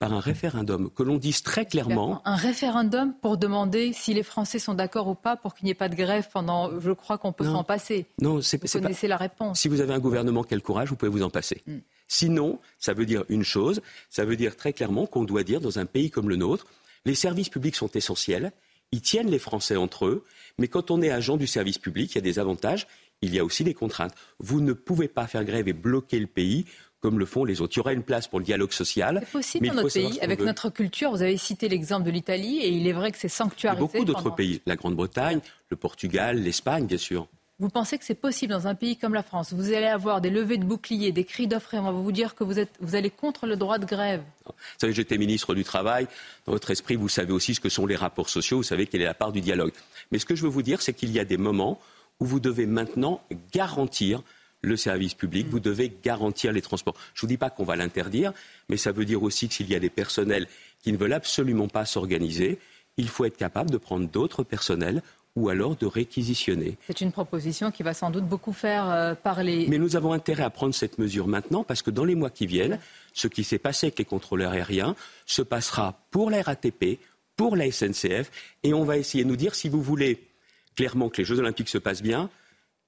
[0.00, 4.58] par un référendum, que l'on dise très clairement Un référendum pour demander si les Français
[4.58, 6.78] sont d'accord ou pas pour qu'il n'y ait pas de grève pendant.
[6.80, 8.06] Je crois qu'on peut s'en passer.
[8.20, 9.60] Non, c'est Vous pas- connaissez la réponse.
[9.60, 11.62] Si vous avez un gouvernement qui a le courage, vous pouvez vous en passer.
[11.66, 11.78] Mm.
[12.08, 13.80] Sinon, ça veut dire une chose,
[14.10, 16.66] ça veut dire très clairement qu'on doit dire dans un pays comme le nôtre,
[17.06, 18.52] les services publics sont essentiels,
[18.94, 20.24] ils tiennent les Français entre eux,
[20.56, 22.86] mais quand on est agent du service public, il y a des avantages,
[23.22, 24.14] il y a aussi des contraintes.
[24.38, 26.64] Vous ne pouvez pas faire grève et bloquer le pays
[27.00, 27.74] comme le font les autres.
[27.74, 29.20] Il y aura une place pour le dialogue social.
[29.24, 31.10] C'est possible dans notre pays, avec notre culture.
[31.10, 33.80] Vous avez cité l'exemple de l'Italie, et il est vrai que c'est sanctuarisé.
[33.80, 35.40] beaucoup d'autres pays, la Grande-Bretagne,
[35.70, 37.26] le Portugal, l'Espagne, bien sûr.
[37.64, 40.28] Vous pensez que c'est possible dans un pays comme la France Vous allez avoir des
[40.28, 43.08] levées de boucliers, des cris d'offres, on va vous dire que vous, êtes, vous allez
[43.08, 44.20] contre le droit de grève.
[44.44, 46.06] Vous savez, j'étais ministre du Travail.
[46.44, 49.00] Dans votre esprit, vous savez aussi ce que sont les rapports sociaux, vous savez quelle
[49.00, 49.72] est la part du dialogue.
[50.12, 51.80] Mais ce que je veux vous dire, c'est qu'il y a des moments
[52.20, 53.22] où vous devez maintenant
[53.54, 54.22] garantir
[54.60, 56.96] le service public, vous devez garantir les transports.
[57.14, 58.34] Je ne vous dis pas qu'on va l'interdire,
[58.68, 60.48] mais ça veut dire aussi que s'il y a des personnels
[60.82, 62.58] qui ne veulent absolument pas s'organiser,
[62.98, 65.02] il faut être capable de prendre d'autres personnels
[65.36, 66.76] ou alors de réquisitionner.
[66.86, 69.66] C'est une proposition qui va sans doute beaucoup faire euh, parler.
[69.68, 72.46] Mais nous avons intérêt à prendre cette mesure maintenant parce que dans les mois qui
[72.46, 72.78] viennent,
[73.12, 74.94] ce qui s'est passé avec les contrôleurs aériens
[75.26, 76.98] se passera pour la RATP,
[77.36, 78.30] pour la SNCF,
[78.62, 80.28] et on va essayer de nous dire si vous voulez
[80.76, 82.30] clairement que les Jeux Olympiques se passent bien,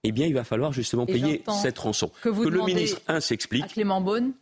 [0.06, 2.10] eh bien, il va falloir justement payer cette rançon.
[2.22, 3.64] Que, le ministre, un, s'explique,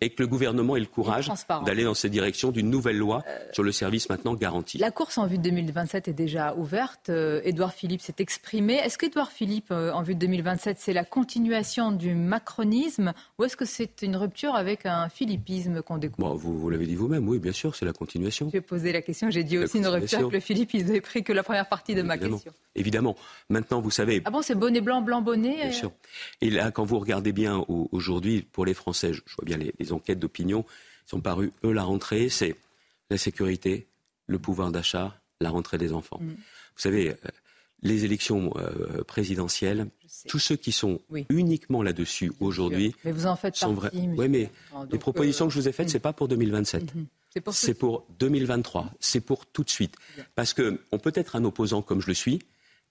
[0.00, 1.30] et que le gouvernement ait le courage
[1.64, 4.76] d'aller dans cette direction d'une nouvelle loi euh, sur le service maintenant garanti.
[4.76, 7.08] La course en vue de 2027 est déjà ouverte.
[7.08, 8.74] Euh, Édouard Philippe s'est exprimé.
[8.74, 13.56] Est-ce qu'Édouard Philippe, euh, en vue de 2027, c'est la continuation du macronisme ou est-ce
[13.56, 17.52] que c'est une rupture avec un philippisme qu'on découvre Vous, l'avez dit vous-même, oui, bien
[17.52, 18.50] sûr, c'est la continuation.
[18.52, 20.84] J'ai posé la question, j'ai dit aussi une rupture avec le philippisme.
[20.84, 22.52] Vous avez pris que la première partie de ma question.
[22.76, 23.16] Évidemment.
[23.48, 24.20] Maintenant, vous savez.
[24.24, 25.92] Ah bon, c'est bonnet blanc, blanc bonnet Bien sûr.
[26.40, 30.18] Et là, quand vous regardez bien aujourd'hui, pour les Français, je vois bien les, enquêtes
[30.18, 30.64] d'opinion,
[31.06, 32.56] sont parues, eux, la rentrée, c'est
[33.10, 33.86] la sécurité,
[34.26, 36.18] le pouvoir d'achat, la rentrée des enfants.
[36.20, 36.28] Mm.
[36.30, 37.14] Vous savez, euh,
[37.82, 39.86] les élections euh, présidentielles,
[40.28, 42.94] tous ceux qui sont uniquement là-dessus aujourd'hui
[43.52, 43.90] sont vrais.
[43.92, 44.50] Oui, mais
[44.90, 46.82] les propositions euh, que je vous ai faites, ce n'est pas pour 2027.
[46.82, 47.04] Mm-hmm.
[47.52, 48.90] C'est pour, pour 2023.
[49.00, 49.96] C'est pour tout de suite.
[50.34, 52.38] Parce qu'on peut être un opposant comme je le suis,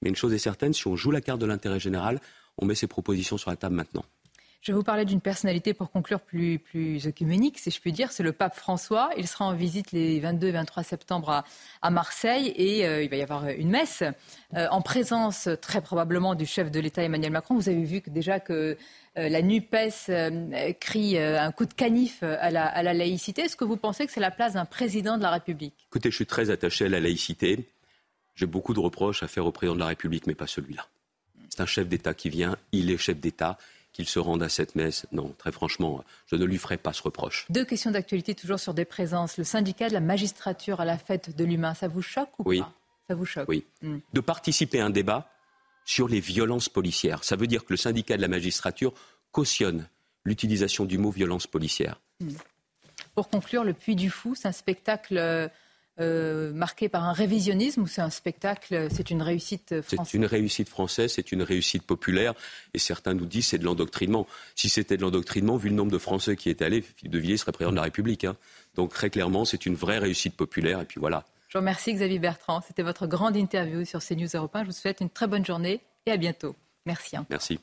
[0.01, 2.19] mais une chose est certaine, si on joue la carte de l'intérêt général,
[2.57, 4.03] on met ses propositions sur la table maintenant.
[4.63, 8.13] Je vais vous parler d'une personnalité pour conclure plus, plus œcuménique, si je puis dire.
[8.13, 9.09] C'est le pape François.
[9.17, 11.43] Il sera en visite les 22 et 23 septembre
[11.81, 14.03] à, Marseille et euh, il va y avoir une messe
[14.55, 17.55] euh, en présence très probablement du chef de l'État Emmanuel Macron.
[17.55, 18.77] Vous avez vu que déjà que
[19.17, 20.09] euh, la NUPES
[20.79, 23.41] crie un coup de canif à la, à la laïcité.
[23.41, 25.75] Est-ce que vous pensez que c'est la place d'un président de la République?
[25.89, 27.67] Écoutez, je suis très attaché à la laïcité.
[28.35, 30.87] J'ai beaucoup de reproches à faire au président de la République, mais pas celui-là.
[31.53, 33.59] C'est un chef d'État qui vient, il est chef d'État.
[33.91, 37.03] Qu'il se rende à cette messe, non, très franchement, je ne lui ferai pas ce
[37.03, 37.45] reproche.
[37.51, 39.37] Deux questions d'actualité toujours sur des présences.
[39.37, 42.61] Le syndicat de la magistrature à la fête de l'humain, ça vous choque ou oui.
[42.61, 42.73] pas?
[43.07, 43.63] Ça vous choque Oui.
[43.83, 43.99] Hmm.
[44.13, 45.29] De participer à un débat
[45.85, 47.23] sur les violences policières.
[47.23, 48.95] Ça veut dire que le syndicat de la magistrature
[49.31, 49.87] cautionne
[50.25, 52.01] l'utilisation du mot violence policière.
[52.19, 52.31] Hmm.
[53.13, 55.51] Pour conclure, Le Puy du Fou, c'est un spectacle
[55.99, 60.17] euh, euh, marqué par un révisionnisme ou c'est un spectacle, c'est une réussite française C'est
[60.17, 62.33] une réussite française, c'est une réussite populaire
[62.73, 64.27] et certains nous disent c'est de l'endoctrinement.
[64.55, 67.37] Si c'était de l'endoctrinement, vu le nombre de Français qui étaient allés, Philippe de Villiers
[67.37, 68.23] serait président de la République.
[68.23, 68.35] Hein.
[68.75, 71.25] Donc très clairement, c'est une vraie réussite populaire et puis voilà.
[71.47, 72.61] Je vous remercie Xavier Bertrand.
[72.61, 74.61] C'était votre grande interview sur CNews Europe 1.
[74.61, 76.55] Je vous souhaite une très bonne journée et à bientôt.
[76.85, 77.15] Merci.
[77.15, 77.25] Hein.
[77.29, 77.59] Merci.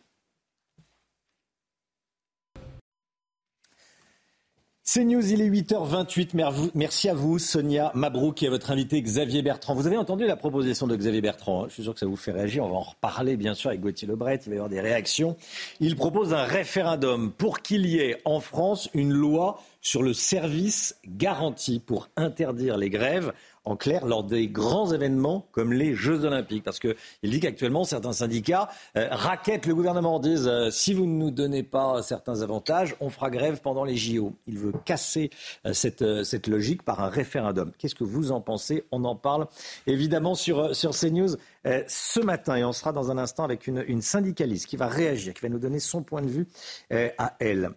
[4.93, 6.31] C'est News, il est 8h28.
[6.75, 9.73] Merci à vous, Sonia Mabrouk, et à votre invité Xavier Bertrand.
[9.73, 11.63] Vous avez entendu la proposition de Xavier Bertrand.
[11.63, 11.67] Hein.
[11.69, 12.65] Je suis sûr que ça vous fait réagir.
[12.65, 14.41] On va en reparler, bien sûr, avec Gauthier Lebret.
[14.45, 15.37] Il va y avoir des réactions.
[15.79, 20.97] Il propose un référendum pour qu'il y ait en France une loi sur le service
[21.07, 23.33] garanti pour interdire les grèves
[23.65, 26.65] en clair lors des grands événements comme les Jeux Olympiques.
[26.65, 31.13] Parce qu'il dit qu'actuellement, certains syndicats euh, raquettent le gouvernement, disent euh, si vous ne
[31.13, 34.35] nous donnez pas certains avantages, on fera grève pendant les JO.
[34.47, 35.31] Il veut casser
[35.67, 37.73] euh, cette, cette, logique par un référendum.
[37.79, 38.85] Qu'est-ce que vous en pensez?
[38.93, 39.47] On en parle
[39.87, 41.37] évidemment sur, sur CNews
[41.87, 45.35] ce matin et on sera dans un instant avec une, une, syndicaliste qui va réagir,
[45.35, 46.49] qui va nous donner son point de vue
[46.91, 47.71] à elle.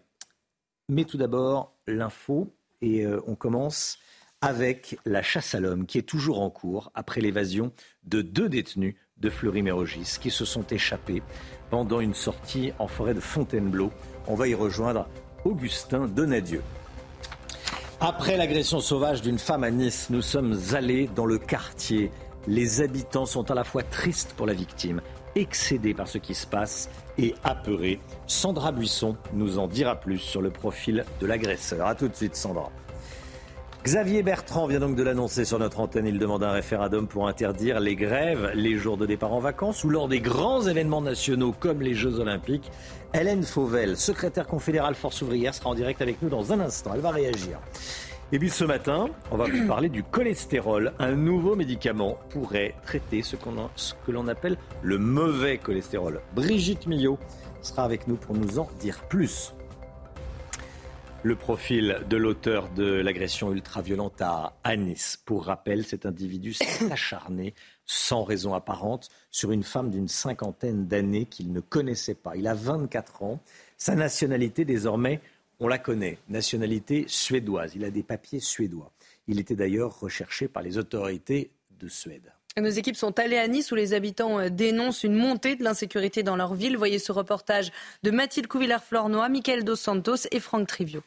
[0.88, 2.47] Mais tout d'abord, l'info
[2.81, 3.99] et on commence
[4.44, 7.72] avec la chasse à l'homme qui est toujours en cours après l'évasion
[8.03, 11.24] de deux détenus de Fleury-Mérogis qui se sont échappés
[11.70, 13.90] pendant une sortie en forêt de Fontainebleau.
[14.28, 15.07] On va y rejoindre
[15.45, 16.61] Augustin Donadieu.
[18.02, 22.11] Après l'agression sauvage d'une femme à Nice, nous sommes allés dans le quartier.
[22.45, 24.99] Les habitants sont à la fois tristes pour la victime,
[25.36, 28.02] excédés par ce qui se passe et apeurés.
[28.28, 31.88] Sandra Buisson nous en dira plus sur le profil de l'agresseur.
[31.88, 32.70] A tout de suite, Sandra.
[33.84, 36.07] Xavier Bertrand vient donc de l'annoncer sur notre antenne.
[36.07, 39.89] Il demande un référendum pour interdire les grèves, les jours de départ en vacances ou
[39.89, 42.72] lors des grands événements nationaux comme les Jeux Olympiques.
[43.14, 46.91] Hélène Fauvel, secrétaire confédérale Force ouvrière, sera en direct avec nous dans un instant.
[46.95, 47.60] Elle va réagir.
[48.31, 50.93] Et puis ce matin, on va vous parler du cholestérol.
[50.97, 53.35] Un nouveau médicament pourrait traiter ce,
[53.76, 56.22] ce que l'on appelle le mauvais cholestérol.
[56.34, 57.19] Brigitte Millot
[57.61, 59.53] sera avec nous pour nous en dire plus
[61.23, 65.17] le profil de l'auteur de l'agression ultra-violente à, Nice.
[65.25, 67.53] Pour rappel, cet individu s'est acharné
[67.85, 72.35] sans raison apparente sur une femme d'une cinquantaine d'années qu'il ne connaissait pas.
[72.35, 73.39] Il a 24 ans.
[73.77, 75.21] Sa nationalité, désormais,
[75.61, 77.71] on la connaît, nationalité suédoise.
[77.75, 78.91] Il a des papiers suédois.
[79.27, 82.33] Il était d'ailleurs recherché par les autorités de Suède.
[82.61, 86.21] Nos équipes sont allées à Nice où les habitants euh, dénoncent une montée de l'insécurité
[86.21, 86.77] dans leur ville.
[86.77, 87.71] Voyez ce reportage
[88.03, 91.01] de Mathilde Couvillard-Flornois, Michael Dos Santos et Franck Trivio.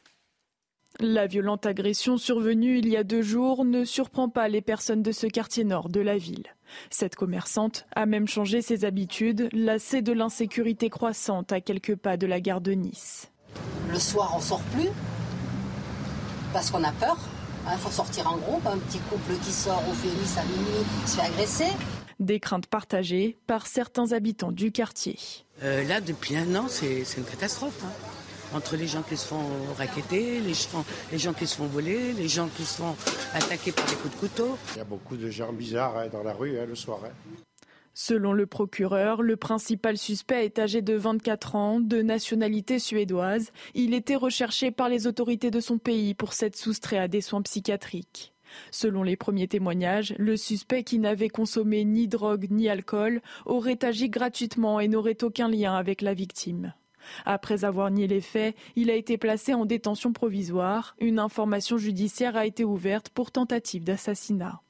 [0.98, 5.12] La violente agression survenue il y a deux jours ne surprend pas les personnes de
[5.12, 6.46] ce quartier nord de la ville.
[6.90, 12.26] Cette commerçante a même changé ses habitudes, lassée de l'insécurité croissante à quelques pas de
[12.26, 13.30] la gare de Nice.
[13.88, 14.88] Le soir, on sort plus
[16.52, 17.18] parce qu'on a peur.
[17.66, 18.64] Il hein, faut sortir en groupe.
[18.64, 21.72] Un petit couple qui sort au Nice à minuit se fait agresser.
[22.20, 25.18] Des craintes partagées par certains habitants du quartier.
[25.64, 27.82] Euh, là, depuis un an, c'est une catastrophe.
[27.84, 28.56] Hein.
[28.56, 29.42] Entre les gens qui se font
[29.76, 30.54] raqueter, les,
[31.10, 32.94] les, gens qui se font voler, les gens qui se font
[33.34, 34.58] attaquer par des coups de couteau.
[34.74, 37.00] Il y a beaucoup de gens bizarres hein, dans la rue le soir.
[37.98, 43.52] Selon le procureur, le principal suspect est âgé de 24 ans, de nationalité suédoise.
[43.72, 47.40] Il était recherché par les autorités de son pays pour s'être soustrait à des soins
[47.40, 48.34] psychiatriques.
[48.70, 54.10] Selon les premiers témoignages, le suspect qui n'avait consommé ni drogue ni alcool aurait agi
[54.10, 56.74] gratuitement et n'aurait aucun lien avec la victime.
[57.24, 60.96] Après avoir nié les faits, il a été placé en détention provisoire.
[61.00, 64.60] Une information judiciaire a été ouverte pour tentative d'assassinat.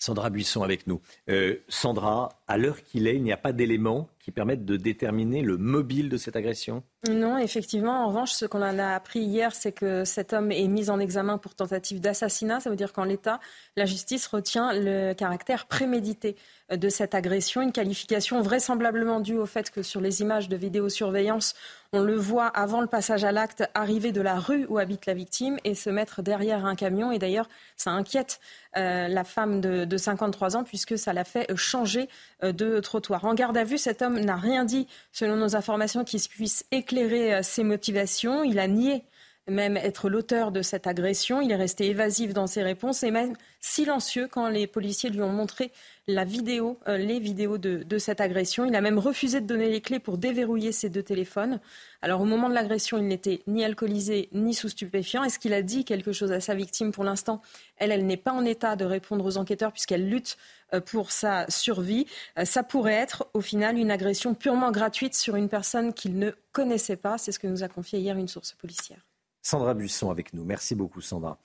[0.00, 1.00] Sandra Buisson avec nous.
[1.28, 5.40] Euh, Sandra, à l'heure qu'il est, il n'y a pas d'éléments qui permettent de déterminer
[5.40, 6.82] le mobile de cette agression?
[7.08, 8.04] Non, effectivement.
[8.04, 11.00] En revanche, ce qu'on en a appris hier, c'est que cet homme est mis en
[11.00, 12.60] examen pour tentative d'assassinat.
[12.60, 13.40] Ça veut dire qu'en l'état,
[13.76, 16.36] la justice retient le caractère prémédité
[16.70, 21.54] de cette agression, une qualification vraisemblablement due au fait que sur les images de vidéosurveillance,
[21.92, 25.14] on le voit avant le passage à l'acte arriver de la rue où habite la
[25.14, 27.10] victime et se mettre derrière un camion.
[27.10, 28.38] Et d'ailleurs, ça inquiète
[28.76, 32.08] euh, la femme de, de, 53 ans puisque ça l'a fait changer
[32.42, 33.24] de trottoir.
[33.24, 37.34] En garde à vue, cet homme n'a rien dit, selon nos informations, qui puisse éclairer
[37.34, 38.42] euh, ses motivations.
[38.42, 39.02] Il a nié
[39.50, 41.40] même être l'auteur de cette agression.
[41.40, 45.32] Il est resté évasif dans ses réponses et même silencieux quand les policiers lui ont
[45.32, 45.70] montré
[46.08, 48.64] euh, les vidéos de, cette agression.
[48.64, 51.60] Il a même refusé de donner les clés pour déverrouiller ses deux téléphones.
[52.02, 55.24] Alors au moment de l'agression, il n'était ni alcoolisé ni sous stupéfiant.
[55.24, 57.42] Est-ce qu'il a dit quelque chose à sa victime Pour l'instant,
[57.76, 60.36] elle, elle n'est pas en état de répondre aux enquêteurs puisqu'elle lutte
[60.72, 62.06] euh, pour sa survie.
[62.38, 66.30] Euh, ça pourrait être au final une agression purement gratuite sur une personne qu'il ne
[66.52, 67.18] connaissait pas.
[67.18, 69.09] C'est ce que nous a confié hier une source policière.
[69.42, 70.44] Sandra Buisson avec nous.
[70.44, 71.38] Merci beaucoup Sandra.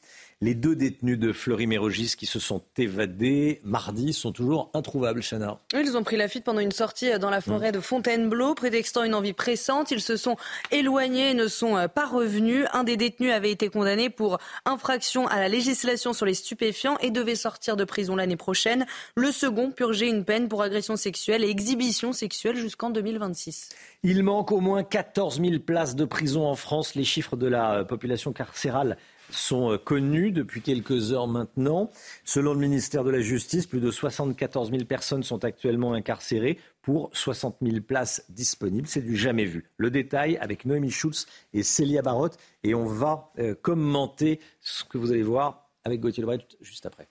[0.45, 5.59] Les deux détenus de Fleury-Mérogis qui se sont évadés mardi sont toujours introuvables, Chana.
[5.73, 9.15] Ils ont pris la fuite pendant une sortie dans la forêt de Fontainebleau, prétextant une
[9.15, 9.89] envie pressante.
[9.89, 10.37] Ils se sont
[10.69, 12.67] éloignés et ne sont pas revenus.
[12.73, 17.09] Un des détenus avait été condamné pour infraction à la législation sur les stupéfiants et
[17.09, 18.85] devait sortir de prison l'année prochaine.
[19.15, 23.69] Le second purgeait une peine pour agression sexuelle et exhibition sexuelle jusqu'en 2026.
[24.03, 26.93] Il manque au moins 14 000 places de prison en France.
[26.93, 28.95] Les chiffres de la population carcérale
[29.29, 31.89] sont euh, connus depuis quelques heures maintenant.
[32.23, 37.09] Selon le ministère de la Justice, plus de 74 000 personnes sont actuellement incarcérées pour
[37.13, 38.87] 60 000 places disponibles.
[38.87, 39.69] C'est du jamais vu.
[39.77, 42.37] Le détail avec Noémie Schulz et Célia Barotte.
[42.63, 47.07] Et on va euh, commenter ce que vous allez voir avec Gauthier Lebret juste après.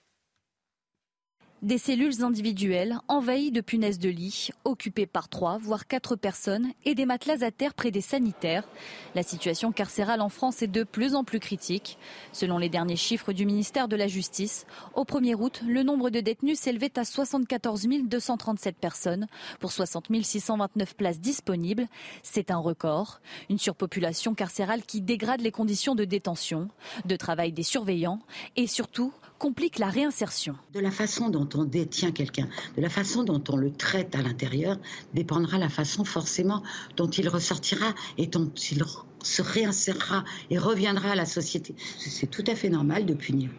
[1.65, 6.93] Des cellules individuelles envahies de punaises de lit, occupées par trois, voire quatre personnes, et
[6.93, 8.67] des matelas à terre près des sanitaires.
[9.15, 11.97] La situation carcérale en France est de plus en plus critique.
[12.33, 16.19] Selon les derniers chiffres du ministère de la Justice, au 1er août, le nombre de
[16.19, 19.25] détenus s'élevait à 74 237 personnes
[19.59, 21.87] pour 60 629 places disponibles.
[22.21, 23.21] C'est un record.
[23.49, 26.67] Une surpopulation carcérale qui dégrade les conditions de détention,
[27.05, 28.19] de travail des surveillants
[28.55, 30.55] et surtout complique la réinsertion.
[30.73, 34.21] De la façon dont on détient quelqu'un, de la façon dont on le traite à
[34.21, 34.77] l'intérieur,
[35.13, 36.63] dépendra la façon forcément
[36.95, 38.83] dont il ressortira et dont il
[39.23, 41.75] se réinsérera et reviendra à la société.
[41.97, 43.49] C'est tout à fait normal de punir.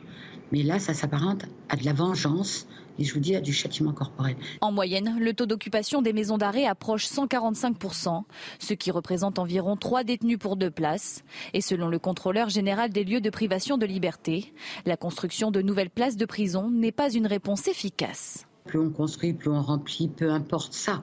[0.53, 2.67] Mais là, ça s'apparente à de la vengeance
[2.99, 4.37] et je vous dis, à du châtiment corporel.
[4.61, 8.23] En moyenne, le taux d'occupation des maisons d'arrêt approche 145%,
[8.59, 11.25] ce qui représente environ 3 détenus pour deux places.
[11.53, 14.53] Et selon le contrôleur général des lieux de privation de liberté,
[14.85, 18.47] la construction de nouvelles places de prison n'est pas une réponse efficace.
[18.65, 21.03] Plus on construit, plus on remplit, peu importe ça.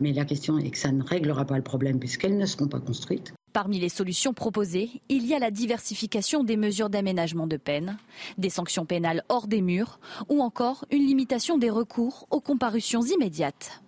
[0.00, 2.80] Mais la question est que ça ne réglera pas le problème puisqu'elles ne seront pas
[2.80, 3.34] construites.
[3.52, 7.98] Parmi les solutions proposées, il y a la diversification des mesures d'aménagement de peine,
[8.38, 10.00] des sanctions pénales hors des murs
[10.30, 13.82] ou encore une limitation des recours aux comparutions immédiates.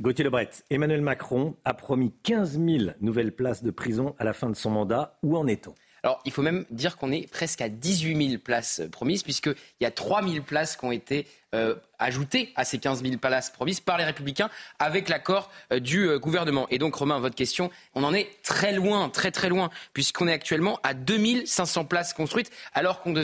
[0.00, 4.48] Gauthier Lebret, Emmanuel Macron a promis 15 000 nouvelles places de prison à la fin
[4.48, 5.18] de son mandat.
[5.24, 5.74] Où en est-on?
[6.02, 9.86] Alors, il faut même dire qu'on est presque à 18 000 places promises, puisqu'il y
[9.86, 13.80] a 3 000 places qui ont été euh, ajoutées à ces 15 000 places promises
[13.80, 16.66] par les Républicains avec l'accord euh, du euh, gouvernement.
[16.70, 20.32] Et donc, Romain, votre question, on en est très loin, très très loin, puisqu'on est
[20.32, 23.14] actuellement à 2 500 places construites, alors qu'on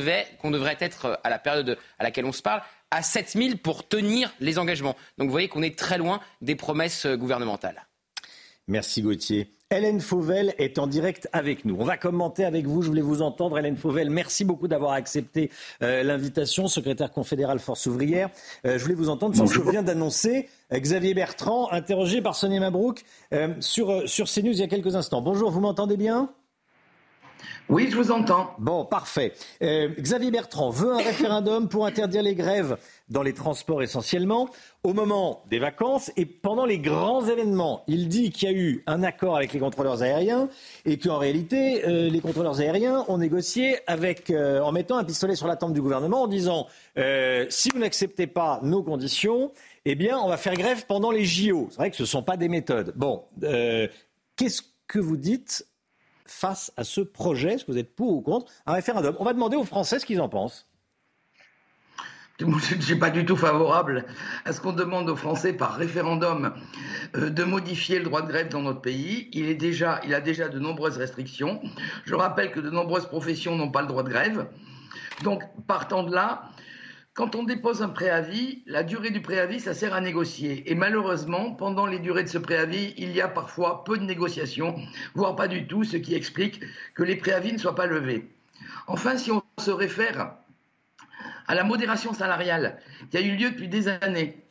[0.40, 3.86] qu'on devrait être, à la période à laquelle on se parle, à 7 000 pour
[3.86, 4.96] tenir les engagements.
[5.18, 7.86] Donc, vous voyez qu'on est très loin des promesses gouvernementales.
[8.66, 9.55] Merci Gauthier.
[9.74, 11.76] Hélène Fauvel est en direct avec nous.
[11.80, 12.80] On va commenter avec vous.
[12.82, 13.59] Je voulais vous entendre.
[13.59, 15.51] Hélène Fauvel, merci beaucoup d'avoir accepté
[15.82, 18.30] euh, l'invitation, secrétaire confédérale Force ouvrière.
[18.66, 22.36] Euh, je voulais vous entendre sur ce que vient d'annoncer euh, Xavier Bertrand, interrogé par
[22.36, 23.02] Sonia Mabrouk
[23.59, 25.20] sur, sur CNews il y a quelques instants.
[25.20, 26.30] Bonjour, vous m'entendez bien?
[27.68, 28.54] Oui, je vous entends.
[28.58, 29.32] Bon, parfait.
[29.60, 32.76] Xavier Bertrand veut un référendum pour interdire les grèves
[33.10, 34.48] dans les transports essentiellement,
[34.82, 37.84] au moment des vacances et pendant les grands événements.
[37.86, 40.48] Il dit qu'il y a eu un accord avec les contrôleurs aériens
[40.86, 45.36] et qu'en réalité, euh, les contrôleurs aériens ont négocié avec, euh, en mettant un pistolet
[45.36, 46.66] sur la tempe du gouvernement en disant
[46.96, 49.52] euh, si vous n'acceptez pas nos conditions,
[49.84, 51.68] eh bien, on va faire grève pendant les JO.
[51.70, 52.94] C'est vrai que ce ne sont pas des méthodes.
[52.96, 53.24] Bon,
[54.36, 55.66] qu'est-ce que vous dites
[56.26, 59.16] face à ce projet Est-ce que vous êtes pour ou contre un référendum?
[59.18, 60.66] On va demander aux Français ce qu'ils en pensent.
[62.40, 64.05] Je ne suis pas du tout favorable
[64.44, 66.52] à ce qu'on demande aux Français par référendum
[67.14, 69.28] euh, de modifier le droit de grève dans notre pays.
[69.32, 71.62] Il, est déjà, il a déjà de nombreuses restrictions.
[72.05, 74.48] Je rappelle que de nombreuses professions n'ont pas le droit de grève.
[75.22, 76.51] Donc, partant de là,
[77.14, 80.68] quand on dépose un préavis, la durée du préavis, ça sert à négocier.
[80.70, 84.74] Et malheureusement, pendant les durées de ce préavis, il y a parfois peu de négociations,
[85.14, 86.60] voire pas du tout, ce qui explique
[86.94, 88.28] que les préavis ne soient pas levés.
[88.88, 90.34] Enfin, si on se réfère
[91.46, 92.80] à la modération salariale
[93.10, 94.44] qui a eu lieu depuis des années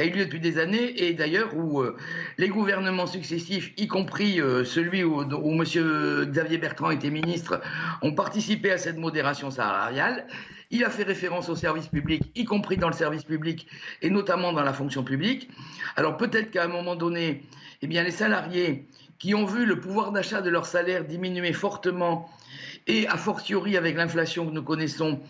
[0.00, 1.94] qui a eu lieu depuis des années et d'ailleurs où euh,
[2.38, 6.24] les gouvernements successifs, y compris euh, celui où, où M.
[6.30, 7.60] Xavier Bertrand était ministre,
[8.00, 10.26] ont participé à cette modération salariale.
[10.70, 13.66] Il a fait référence au service public, y compris dans le service public
[14.00, 15.50] et notamment dans la fonction publique.
[15.96, 17.42] Alors peut-être qu'à un moment donné,
[17.82, 18.86] eh bien, les salariés
[19.18, 22.30] qui ont vu le pouvoir d'achat de leur salaire diminuer fortement
[22.86, 25.20] et a fortiori avec l'inflation que nous connaissons,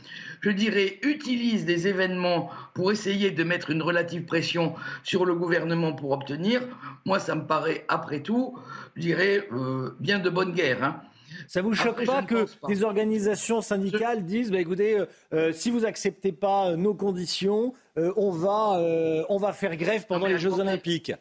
[0.40, 5.92] je dirais, utilise des événements pour essayer de mettre une relative pression sur le gouvernement
[5.92, 6.62] pour obtenir,
[7.04, 8.58] moi, ça me paraît, après tout,
[8.96, 10.84] je dirais, euh, bien de bonne guerre.
[10.84, 11.00] Hein.
[11.46, 15.84] Ça vous choque pas que des organisations syndicales disent, bah, écoutez, euh, euh, si vous
[15.84, 18.80] acceptez pas nos conditions, on va
[19.28, 21.12] on va faire grève pendant les Jeux Olympiques.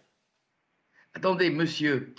[1.16, 2.14] Attendez, monsieur,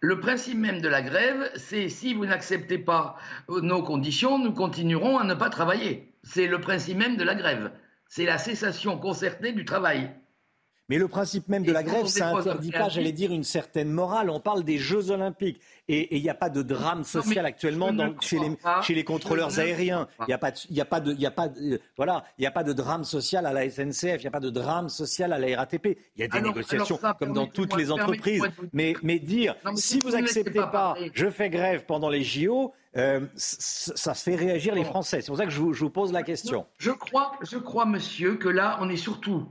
[0.00, 3.16] le principe même de la grève, c'est si vous n'acceptez pas
[3.48, 6.12] nos conditions, nous continuerons à ne pas travailler.
[6.22, 7.72] C'est le principe même de la grève.
[8.08, 10.10] C'est la cessation concertée du travail.
[10.88, 14.30] Mais le principe même de la grève, ça n'interdit pas, j'allais dire, une certaine morale.
[14.30, 15.60] On parle des Jeux Olympiques.
[15.88, 20.08] Et il n'y a pas de drame social actuellement chez, les, chez, les, contrôleurs aériens.
[20.20, 22.42] Il n'y a pas de, y a pas de, y a pas de, voilà, il
[22.42, 24.16] n'y a pas de drame social à la SNCF.
[24.16, 25.96] Il n'y a pas de drame social à la RATP.
[26.16, 28.42] Il y a des négociations comme dans toutes les entreprises.
[28.72, 34.14] Mais, mais dire, si vous n'acceptez pas, je fais grève pendant les JO, euh, ça
[34.14, 35.20] fait réagir les Français.
[35.20, 36.66] C'est pour ça que je vous, je vous, pose la question.
[36.78, 39.46] Je crois, je crois, monsieur, que là, on est surtout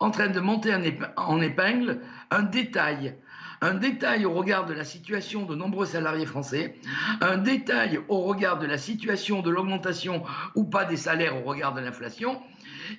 [0.00, 0.72] en train de monter
[1.16, 2.00] en épingle
[2.30, 3.16] un détail.
[3.60, 6.76] Un détail au regard de la situation de nombreux salariés français,
[7.20, 10.22] un détail au regard de la situation de l'augmentation
[10.54, 12.40] ou pas des salaires au regard de l'inflation.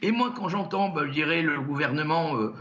[0.02, 2.54] Et moi, quand j'entends, ben, je dirais, le gouvernement euh,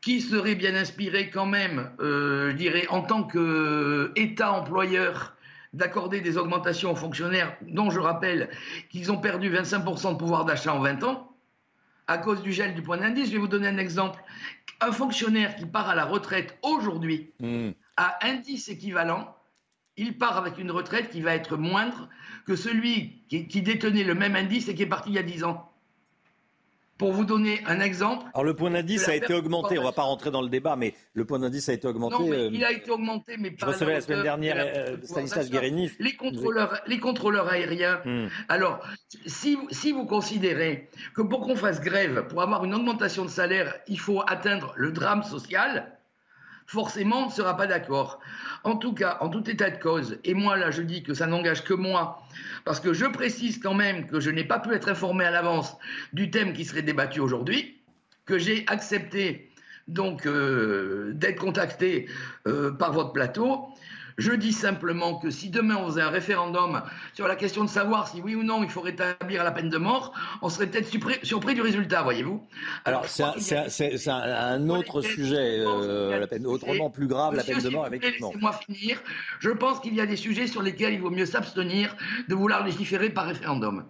[0.00, 5.36] qui serait bien inspiré quand même, euh, je dirais, en tant qu'État employeur,
[5.72, 8.50] d'accorder des augmentations aux fonctionnaires, dont je rappelle
[8.90, 11.31] qu'ils ont perdu 25% de pouvoir d'achat en 20 ans,
[12.12, 13.26] à cause du gel du point d'indice.
[13.28, 14.22] Je vais vous donner un exemple.
[14.80, 17.70] Un fonctionnaire qui part à la retraite aujourd'hui hmm.
[17.96, 19.34] à indice équivalent,
[19.96, 22.08] il part avec une retraite qui va être moindre
[22.46, 25.44] que celui qui, détenait le même indice et qui est parti il y a 10
[25.44, 25.71] ans.
[27.02, 28.26] Pour vous donner un exemple.
[28.32, 30.76] Alors le point d'indice a été augmenté, on ne va pas rentrer dans le débat,
[30.76, 32.14] mais le point d'indice a été augmenté.
[32.14, 33.72] Non, mais euh, il a été augmenté, mais Je pas.
[33.72, 35.90] recevais à la semaine dernière de euh, Stanislas Guérini.
[35.98, 38.00] Les contrôleurs, les contrôleurs aériens.
[38.04, 38.28] Hmm.
[38.48, 38.78] Alors,
[39.26, 39.56] si
[39.90, 44.22] vous considérez que pour qu'on fasse grève, pour avoir une augmentation de salaire, il faut
[44.28, 45.98] atteindre le drame social,
[46.66, 48.20] forcément, ne sera pas d'accord.
[48.64, 51.26] En tout cas, en tout état de cause, et moi là, je dis que ça
[51.26, 52.22] n'engage que moi,
[52.64, 55.76] parce que je précise quand même que je n'ai pas pu être informé à l'avance
[56.12, 57.80] du thème qui serait débattu aujourd'hui,
[58.24, 59.50] que j'ai accepté
[59.88, 62.06] donc euh, d'être contacté
[62.46, 63.68] euh, par votre plateau.
[64.18, 66.82] Je dis simplement que si demain on faisait un référendum
[67.14, 69.78] sur la question de savoir si oui ou non il faut rétablir la peine de
[69.78, 70.12] mort,
[70.42, 70.88] on serait peut-être
[71.22, 72.42] surpris, du résultat, voyez-vous.
[72.84, 74.08] Alors c'est un, c'est
[74.70, 78.28] autre sujet, euh, la peine autrement plus grave, la peine de mort, effectivement.
[78.28, 79.02] Laissez-moi finir.
[79.40, 81.96] Je pense qu'il y a des sujets sur lesquels il vaut mieux s'abstenir
[82.28, 83.84] de vouloir légiférer par référendum.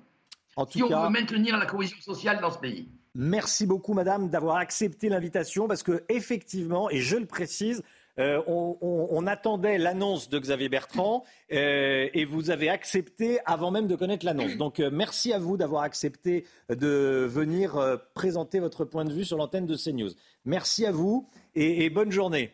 [0.57, 2.89] En tout si on veut maintenir la cohésion sociale dans ce pays.
[3.15, 7.83] Merci beaucoup, madame, d'avoir accepté l'invitation parce que, effectivement, et je le précise,
[8.19, 13.71] euh, on, on- on attendait l'annonce de Xavier Bertrand euh, et vous avez accepté avant
[13.71, 14.57] même de connaître l'annonce.
[14.57, 19.37] Donc, euh, merci à vous d'avoir accepté de venir présenter votre point de vue sur
[19.39, 20.11] l'antenne de CNews.
[20.45, 22.53] Merci à vous et, et bonne journée.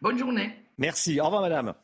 [0.00, 0.54] Bonne journée.
[0.78, 1.20] Merci.
[1.20, 1.74] Au revoir, madame.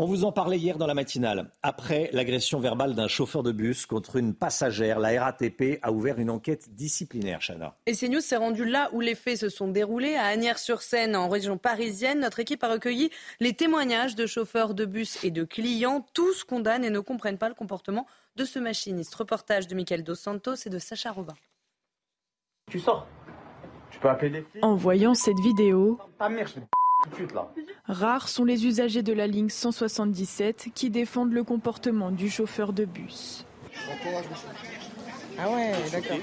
[0.00, 1.50] On vous en parlait hier dans la matinale.
[1.60, 6.30] Après l'agression verbale d'un chauffeur de bus contre une passagère, la RATP a ouvert une
[6.30, 7.74] enquête disciplinaire, Chana.
[7.86, 11.58] Et CNews s'est rendu là où les faits se sont déroulés, à Agnières-sur-Seine, en région
[11.58, 12.20] parisienne.
[12.20, 13.10] Notre équipe a recueilli
[13.40, 16.06] les témoignages de chauffeurs de bus et de clients.
[16.14, 18.06] Tous condamnent et ne comprennent pas le comportement
[18.36, 19.12] de ce machiniste.
[19.16, 21.34] Reportage de Michael Dos Santos et de Sacha Robin.
[22.70, 23.04] Tu sors.
[23.90, 24.64] Tu peux appeler des flics.
[24.64, 26.60] En voyant cette vidéo, Ta mère, je
[27.86, 32.84] rares sont les usagers de la ligne 177 qui défendent le comportement du chauffeur de
[32.84, 33.44] bus.
[35.38, 36.18] Ah ouais, d'accord.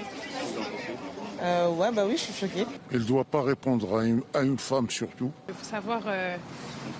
[1.41, 2.65] Euh, ouais, bah oui, je suis choquée.
[2.91, 5.31] Elle ne doit pas répondre à une, à une femme surtout.
[5.49, 6.37] Il faut savoir euh,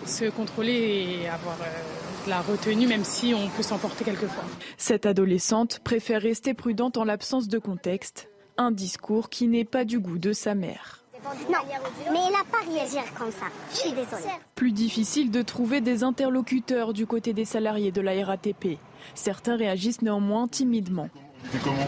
[0.06, 4.44] se contrôler et avoir euh, de la retenue, même si on peut s'emporter quelquefois.
[4.78, 10.00] Cette adolescente préfère rester prudente en l'absence de contexte, un discours qui n'est pas du
[10.00, 11.05] goût de sa mère.
[11.50, 11.60] Non,
[12.12, 13.46] mais elle n'a pas réagi comme ça.
[13.72, 14.34] Je suis désolée.
[14.56, 18.78] Plus difficile de trouver des interlocuteurs du côté des salariés de la RATP.
[19.14, 21.10] Certains réagissent néanmoins timidement.
[21.52, 21.88] C'est comment?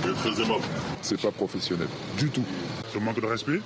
[0.00, 0.64] Très aimable.
[1.02, 1.88] C'est pas professionnel,
[2.18, 2.44] du tout.
[2.92, 3.60] Ce manque de respect?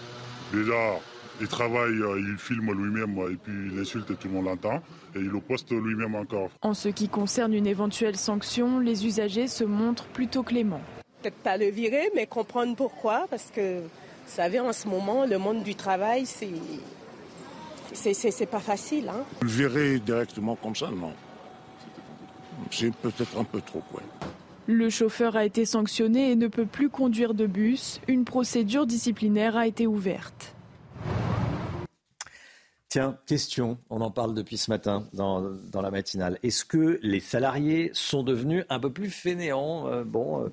[0.53, 0.99] Déjà,
[1.41, 4.83] il travaille, euh, il filme lui-même et puis il insulte et tout le monde l'entend.
[5.15, 6.51] Et il le poste lui-même encore.
[6.63, 10.81] En ce qui concerne une éventuelle sanction, les usagers se montrent plutôt cléments.
[11.23, 13.81] Peut-être pas le virer, mais comprendre pourquoi, parce que,
[14.27, 16.51] vous savez, en ce moment, le monde du travail, c'est.
[17.95, 19.23] C'est, pas facile, hein.
[19.43, 21.13] Le virer directement comme ça, non.
[22.71, 24.03] C'est peut-être un peu trop, ouais.
[24.67, 28.01] Le chauffeur a été sanctionné et ne peut plus conduire de bus.
[28.09, 30.55] Une procédure disciplinaire a été ouverte.
[32.89, 36.39] Tiens, question, on en parle depuis ce matin dans, dans la matinale.
[36.43, 39.89] Est-ce que les salariés sont devenus un peu plus fainéants?
[39.89, 40.49] Euh, bon, euh,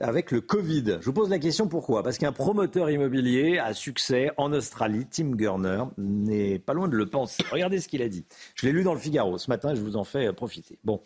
[0.00, 2.02] avec le Covid Je vous pose la question pourquoi?
[2.02, 7.06] Parce qu'un promoteur immobilier à succès en Australie, Tim Gurner, n'est pas loin de le
[7.06, 7.42] penser.
[7.50, 8.24] Regardez ce qu'il a dit.
[8.54, 10.78] Je l'ai lu dans le Figaro ce matin, je vous en fais euh, profiter.
[10.84, 11.00] Bon,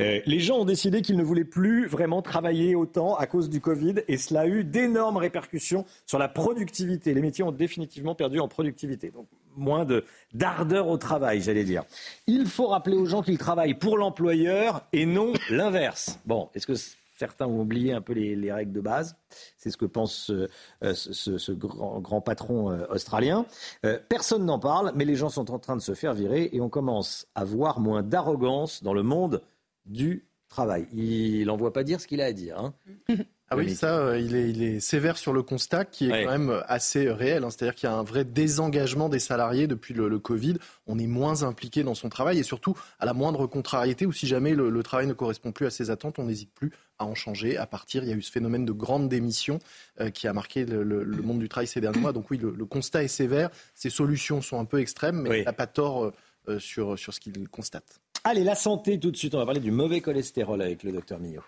[0.00, 3.60] Euh, les gens ont décidé qu'ils ne voulaient plus vraiment travailler autant à cause du
[3.60, 7.14] Covid et cela a eu d'énormes répercussions sur la productivité.
[7.14, 9.10] Les métiers ont définitivement perdu en productivité.
[9.10, 9.26] Donc,
[9.56, 11.84] moins de d'ardeur au travail, j'allais dire.
[12.26, 16.18] Il faut rappeler aux gens qu'ils travaillent pour l'employeur et non l'inverse.
[16.26, 16.74] Bon, est-ce que
[17.18, 19.16] certains ont oublié un peu les, les règles de base
[19.56, 20.48] C'est ce que pense euh,
[20.94, 23.44] ce, ce- grand, patron euh, australien.
[23.84, 26.60] Euh, personne n'en parle, mais les gens sont en train de se faire virer et
[26.60, 29.42] on commence à voir moins d'arrogance dans le monde
[29.86, 30.86] du travail.
[30.92, 32.58] Il n'envoie pas dire ce qu'il a à dire.
[32.58, 32.74] hein.
[33.50, 36.24] Ah oui, ça, euh, il est, il est sévère sur le constat qui est Ouais.
[36.24, 37.44] quand même euh, assez réel.
[37.44, 37.50] hein.
[37.50, 40.56] C'est-à-dire qu'il y a un vrai désengagement des salariés depuis le, le Covid.
[40.86, 44.26] On est moins impliqué dans son travail et surtout à la moindre contrariété ou si
[44.26, 47.14] jamais le, le travail ne correspond plus à ses attentes, on n'hésite plus à en
[47.14, 48.02] changer, à partir.
[48.02, 49.60] Il y a eu ce phénomène de grande démission
[50.00, 52.12] euh, qui a marqué le, le- le monde du travail ces derniers mois.
[52.12, 53.48] Donc oui, le, le constat est sévère.
[53.74, 56.12] Ces solutions sont un peu extrêmes, mais il n'a pas tort euh,
[56.48, 58.00] euh, sur, sur ce qu'il constate.
[58.24, 59.34] Allez, la santé tout de suite.
[59.34, 61.44] On va parler du mauvais cholestérol avec le docteur Millot.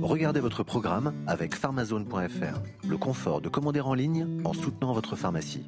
[0.00, 2.88] Regardez votre programme avec pharmazone.fr.
[2.88, 5.64] Le confort de commander en ligne en soutenant votre pharmacie.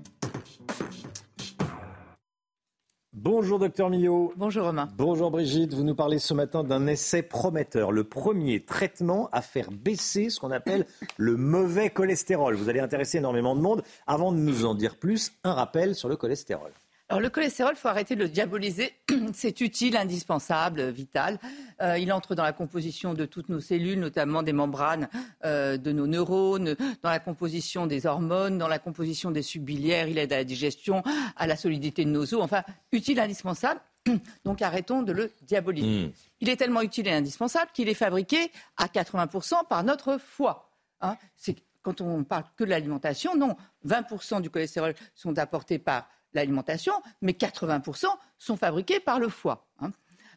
[3.12, 4.32] Bonjour docteur Millot.
[4.36, 4.88] Bonjour Romain.
[4.96, 9.70] Bonjour Brigitte, vous nous parlez ce matin d'un essai prometteur, le premier traitement à faire
[9.70, 10.86] baisser ce qu'on appelle
[11.18, 12.55] le mauvais cholestérol.
[12.55, 13.82] Vous allez intéresser énormément de monde.
[14.06, 16.72] Avant de nous en dire plus, un rappel sur le cholestérol.
[17.14, 18.92] Alors le cholestérol, il faut arrêter de le diaboliser.
[19.34, 21.38] C'est utile, indispensable, vital.
[21.80, 25.08] Euh, il entre dans la composition de toutes nos cellules, notamment des membranes
[25.44, 30.08] euh, de nos neurones, dans la composition des hormones, dans la composition des subbiliaires.
[30.08, 31.04] Il aide à la digestion,
[31.36, 32.42] à la solidité de nos os.
[32.42, 33.80] Enfin, utile, indispensable.
[34.44, 36.08] Donc arrêtons de le diaboliser.
[36.08, 36.12] Hmm.
[36.40, 40.68] Il est tellement utile et indispensable qu'il est fabriqué à 80% par notre foie.
[41.00, 41.16] Hein.
[41.36, 41.54] C'est
[41.84, 43.54] quand on parle que de l'alimentation, non,
[43.86, 46.93] 20% du cholestérol sont apportés par l'alimentation,
[47.23, 48.06] mais 80%
[48.39, 49.66] sont fabriqués par le foie.
[49.81, 49.90] hein.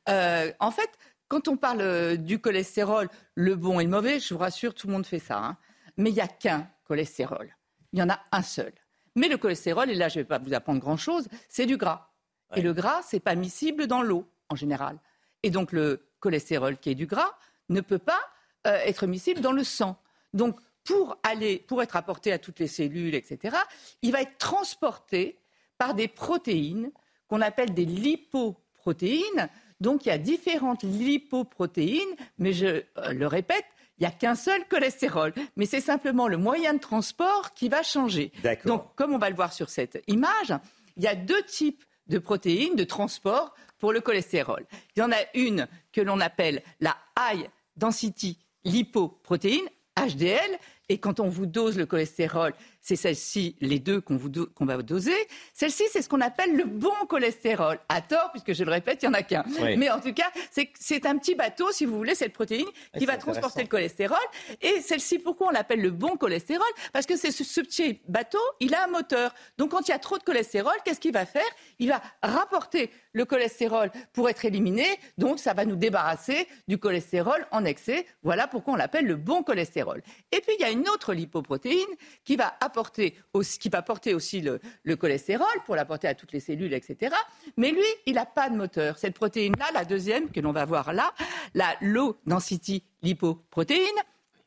[0.09, 0.89] Euh, en fait,
[1.27, 4.87] quand on parle euh, du cholestérol, le bon et le mauvais, je vous rassure, tout
[4.87, 5.37] le monde fait ça.
[5.37, 5.57] hein.
[5.97, 7.53] Mais il n'y a qu'un cholestérol.
[7.91, 8.71] Il y en a un seul.
[9.15, 12.11] Mais le cholestérol, et là je ne vais pas vous apprendre grand-chose, c'est du gras.
[12.55, 14.99] Et le gras, c'est pas miscible dans l'eau en général.
[15.43, 17.35] Et donc le cholestérol qui est du gras
[17.69, 18.19] ne peut pas
[18.67, 19.99] euh, être miscible dans le sang.
[20.33, 23.57] Donc pour aller, pour être apporté à toutes les cellules, etc.,
[24.01, 25.39] il va être transporté
[25.77, 26.91] par des protéines
[27.27, 29.49] qu'on appelle des lipoprotéines.
[29.79, 33.65] Donc il y a différentes lipoprotéines, mais je euh, le répète,
[33.97, 35.33] il n'y a qu'un seul cholestérol.
[35.55, 38.31] Mais c'est simplement le moyen de transport qui va changer.
[38.65, 40.53] Donc comme on va le voir sur cette image,
[40.95, 44.65] il y a deux types de protéines de transport pour le cholestérol.
[44.95, 49.67] Il y en a une que l'on appelle la high density lipoprotéine,
[49.97, 50.59] HDL,
[50.89, 52.53] et quand on vous dose le cholestérol,
[52.87, 55.13] c'est celle-ci, les deux qu'on do- va doser.
[55.53, 57.77] Celle-ci, c'est ce qu'on appelle le bon cholestérol.
[57.89, 59.43] À tort, puisque je le répète, il n'y en a qu'un.
[59.61, 59.75] Oui.
[59.75, 62.65] Mais en tout cas, c'est- un petit bateau, si vous voulez, cette protéine
[62.97, 64.17] qui va transporter le cholestérol.
[64.61, 66.65] Et celle-ci, pourquoi on l'appelle le bon cholestérol?
[66.93, 69.33] Parce que c'est ce, ce petit bateau, il a un moteur.
[69.57, 71.43] Donc quand il y a trop de cholestérol, qu'est-ce qu'il va faire?
[71.79, 74.85] Il va rapporter le cholestérol pour être éliminé.
[75.17, 78.05] Donc ça va nous débarrasser du cholestérol en excès.
[78.23, 80.01] Voilà pourquoi on l'appelle le bon cholestérol.
[80.31, 81.85] Et puis il y a une autre lipoprotéine
[82.23, 86.39] qui va apporter qui va porter aussi le, le cholestérol pour l'apporter à toutes les
[86.39, 87.15] cellules, etc.
[87.57, 88.97] Mais lui, il n'a pas de moteur.
[88.97, 91.13] Cette protéine-là, la deuxième que l'on va voir là,
[91.53, 93.79] la low density lipoprotéine,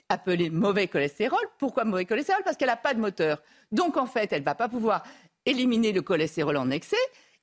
[0.08, 1.40] appelée mauvais cholestérol.
[1.58, 2.42] Pourquoi mauvais cholestérol?
[2.44, 3.42] Parce qu'elle n'a pas de moteur.
[3.72, 5.04] Donc en fait, elle ne va pas pouvoir
[5.46, 6.96] éliminer le cholestérol en excès.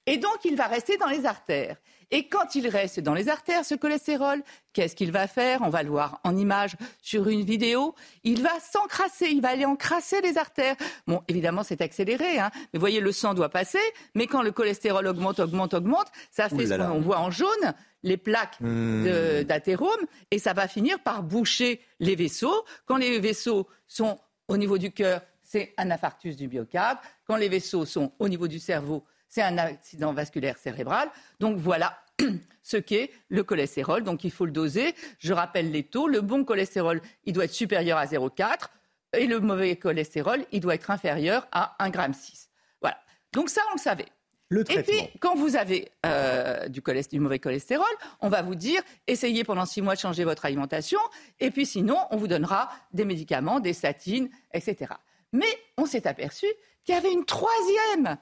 [0.05, 1.76] Et donc, il va rester dans les artères.
[2.10, 5.62] Et quand il reste dans les artères, ce cholestérol, qu'est-ce qu'il va faire?
[5.62, 7.96] On va le voir en image sur une vidéo.
[8.24, 10.76] Il va s'encrasser, il va aller encrasser les artères.
[11.06, 12.40] Bon, évidemment, c'est accéléré.
[12.40, 13.80] Hein, mais vous voyez, le sang doit passer.
[14.16, 17.74] Mais quand le cholestérol augmente, augmente, augmente, ça fait ce qu'on voit en jaune,
[18.04, 20.00] les plaques de- d'athérome.
[20.32, 22.64] Et ça va finir par boucher les vaisseaux.
[22.86, 24.18] Quand les vaisseaux sont
[24.48, 27.00] au niveau du cœur, c'est un infarctus du myocarde.
[27.26, 31.10] Quand les vaisseaux sont au niveau du cerveau, c'est un accident vasculaire cérébral.
[31.40, 31.99] Donc voilà
[32.64, 34.04] ce qu'est le cholestérol.
[34.04, 34.95] Donc il faut le doser.
[35.20, 36.08] Je rappelle les taux.
[36.08, 38.68] Le bon cholestérol, il doit être supérieur à 0,4
[39.14, 42.34] et le mauvais cholestérol, il doit être inférieur à 1,6 g.
[42.82, 42.98] Voilà.
[43.34, 44.08] Donc ça, on le savait.
[44.49, 46.82] Le Et puis, quand vous avez euh, du,
[47.12, 47.86] du mauvais cholestérol,
[48.22, 50.99] on va vous dire essayez pendant six mois de changer votre alimentation,
[51.41, 54.94] et puis sinon, on vous donnera des médicaments, des statines, etc.
[55.34, 55.48] Mais
[55.78, 56.48] on s'est aperçu
[56.86, 58.18] qu'il y avait une troisième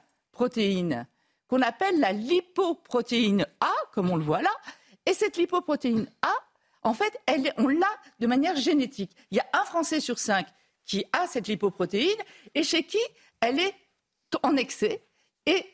[1.48, 4.50] qu'on appelle la lipoprotéine A, comme on le voit là.
[5.06, 6.34] Et cette lipoprotéine A,
[6.82, 7.90] en fait, elle, on l'a
[8.20, 9.16] de manière génétique.
[9.30, 10.46] Il y a un Français sur cinq
[10.84, 12.18] qui a cette lipoprotéine
[12.54, 13.00] et chez qui
[13.40, 13.74] elle est
[14.42, 15.06] en excès.
[15.46, 15.64] Et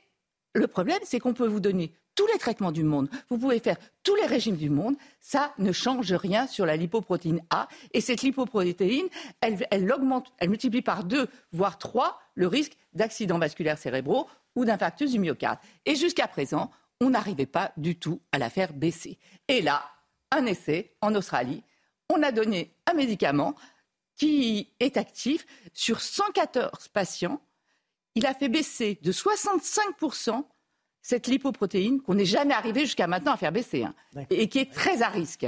[0.55, 3.77] le problème, c'est qu'on peut vous donner tous les traitements du monde, vous pouvez faire
[4.03, 7.69] tous les régimes du monde, ça ne change rien sur la lipoprotéine A.
[7.93, 9.07] Et cette lipoprotéine,
[9.41, 15.13] elle, augmente, elle multiplie par deux, voire trois, le risque d'accidents vasculaires cérébraux ou d'infarctus
[15.13, 15.59] du myocarde.
[15.87, 16.71] Et jusqu'à présent,
[17.01, 19.19] on n'arrivait pas du tout à la faire baisser.
[19.49, 19.85] Et là,
[20.31, 21.63] un essai en Australie,
[22.09, 23.55] on a donné un médicament
[24.17, 27.41] qui est actif sur 114 patients.
[28.15, 30.45] Il a fait baisser de 65%
[31.03, 33.95] cette lipoprotéine qu'on n'est jamais arrivé jusqu'à maintenant à faire baisser hein,
[34.31, 35.47] et qui est très à risque.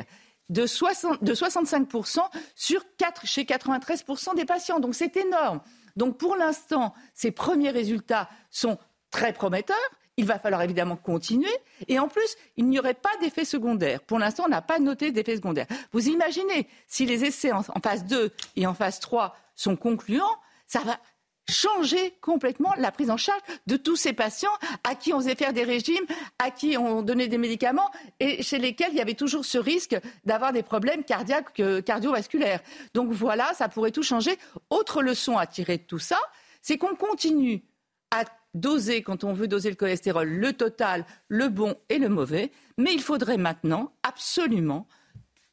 [0.51, 2.19] De, 60 de 65%
[2.55, 4.79] sur 4, chez 93% des patients.
[4.79, 5.61] Donc c'est énorme.
[5.97, 8.79] Donc pour l'instant, ces premiers résultats sont
[9.11, 9.77] très prometteurs.
[10.17, 11.51] Il va falloir évidemment continuer.
[11.89, 14.01] Et en plus, il n'y aurait pas d'effet secondaire.
[14.01, 15.67] Pour l'instant, on n'a pas noté d'effet secondaire.
[15.93, 20.37] Vous imaginez, si les essais en, en phase 2 et en phase 3 sont concluants,
[20.67, 20.99] ça va
[21.49, 24.53] changer complètement la prise en charge de tous ces patients
[24.89, 26.05] à qui on faisait faire des régimes,
[26.39, 27.91] à qui on donnait des médicaments
[28.21, 32.61] et chez lesquels il y avait toujours ce risque d'avoir des problèmes cardiaques, cardiovasculaires.
[32.95, 34.37] Donc voilà, ça pourrait tout changer.
[34.71, 36.19] Autre leçon à tirer de tout ça,
[36.63, 37.63] c'est qu'on continue
[38.11, 38.25] à
[38.55, 42.93] doser, quand on veut doser le cholestérol, le total, le bon et le mauvais, mais
[42.95, 44.87] il faudrait maintenant absolument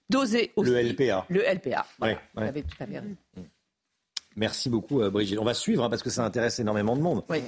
[0.09, 1.25] doser aussi Le LPA.
[1.29, 1.85] Le LPA.
[1.97, 3.15] Voilà, Ouais, Vous avez tout à fait raison.
[4.41, 5.37] Merci beaucoup, euh, Brigitte.
[5.37, 7.23] On va suivre hein, parce que ça intéresse énormément de monde.
[7.29, 7.43] Oui.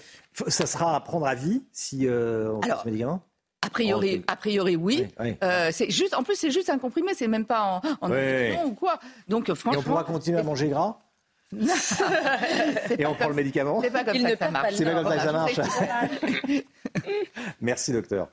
[0.48, 3.24] Ça sera à prendre à vie si euh, on prend ce médicament
[3.66, 5.08] A priori, a priori oui.
[5.08, 5.38] Oui, oui.
[5.44, 8.56] Euh, c'est juste, en plus, c'est juste un comprimé, c'est même pas en, en Oui,
[8.64, 9.00] ou quoi.
[9.28, 9.82] Donc, euh, Et franchement.
[9.82, 11.00] on pourra continuer à manger gras
[13.00, 14.74] Et on prend le médicament C'est pas comme Il ça ne que ça marche.
[14.76, 15.60] C'est pas comme ça que ça marche.
[17.62, 18.28] Merci, docteur.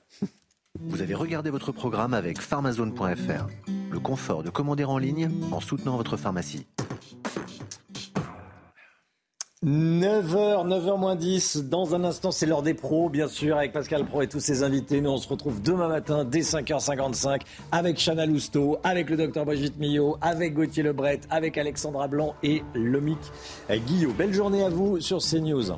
[0.78, 3.47] Vous avez regardé votre programme avec pharmazone.fr.
[3.90, 6.66] Le confort de commander en ligne en soutenant votre pharmacie.
[9.66, 11.64] 9h, 9h moins 10.
[11.68, 14.62] Dans un instant, c'est l'heure des pros, bien sûr, avec Pascal Pro et tous ses
[14.62, 15.02] invités.
[15.02, 19.78] Nous, on se retrouve demain matin dès 5h55 avec Chana Lousteau, avec le docteur Brigitte
[19.78, 23.18] Millot, avec Gauthier Lebret, avec Alexandra Blanc et Lomic
[23.70, 24.12] Guillot.
[24.16, 25.72] Belle journée à vous sur CNews.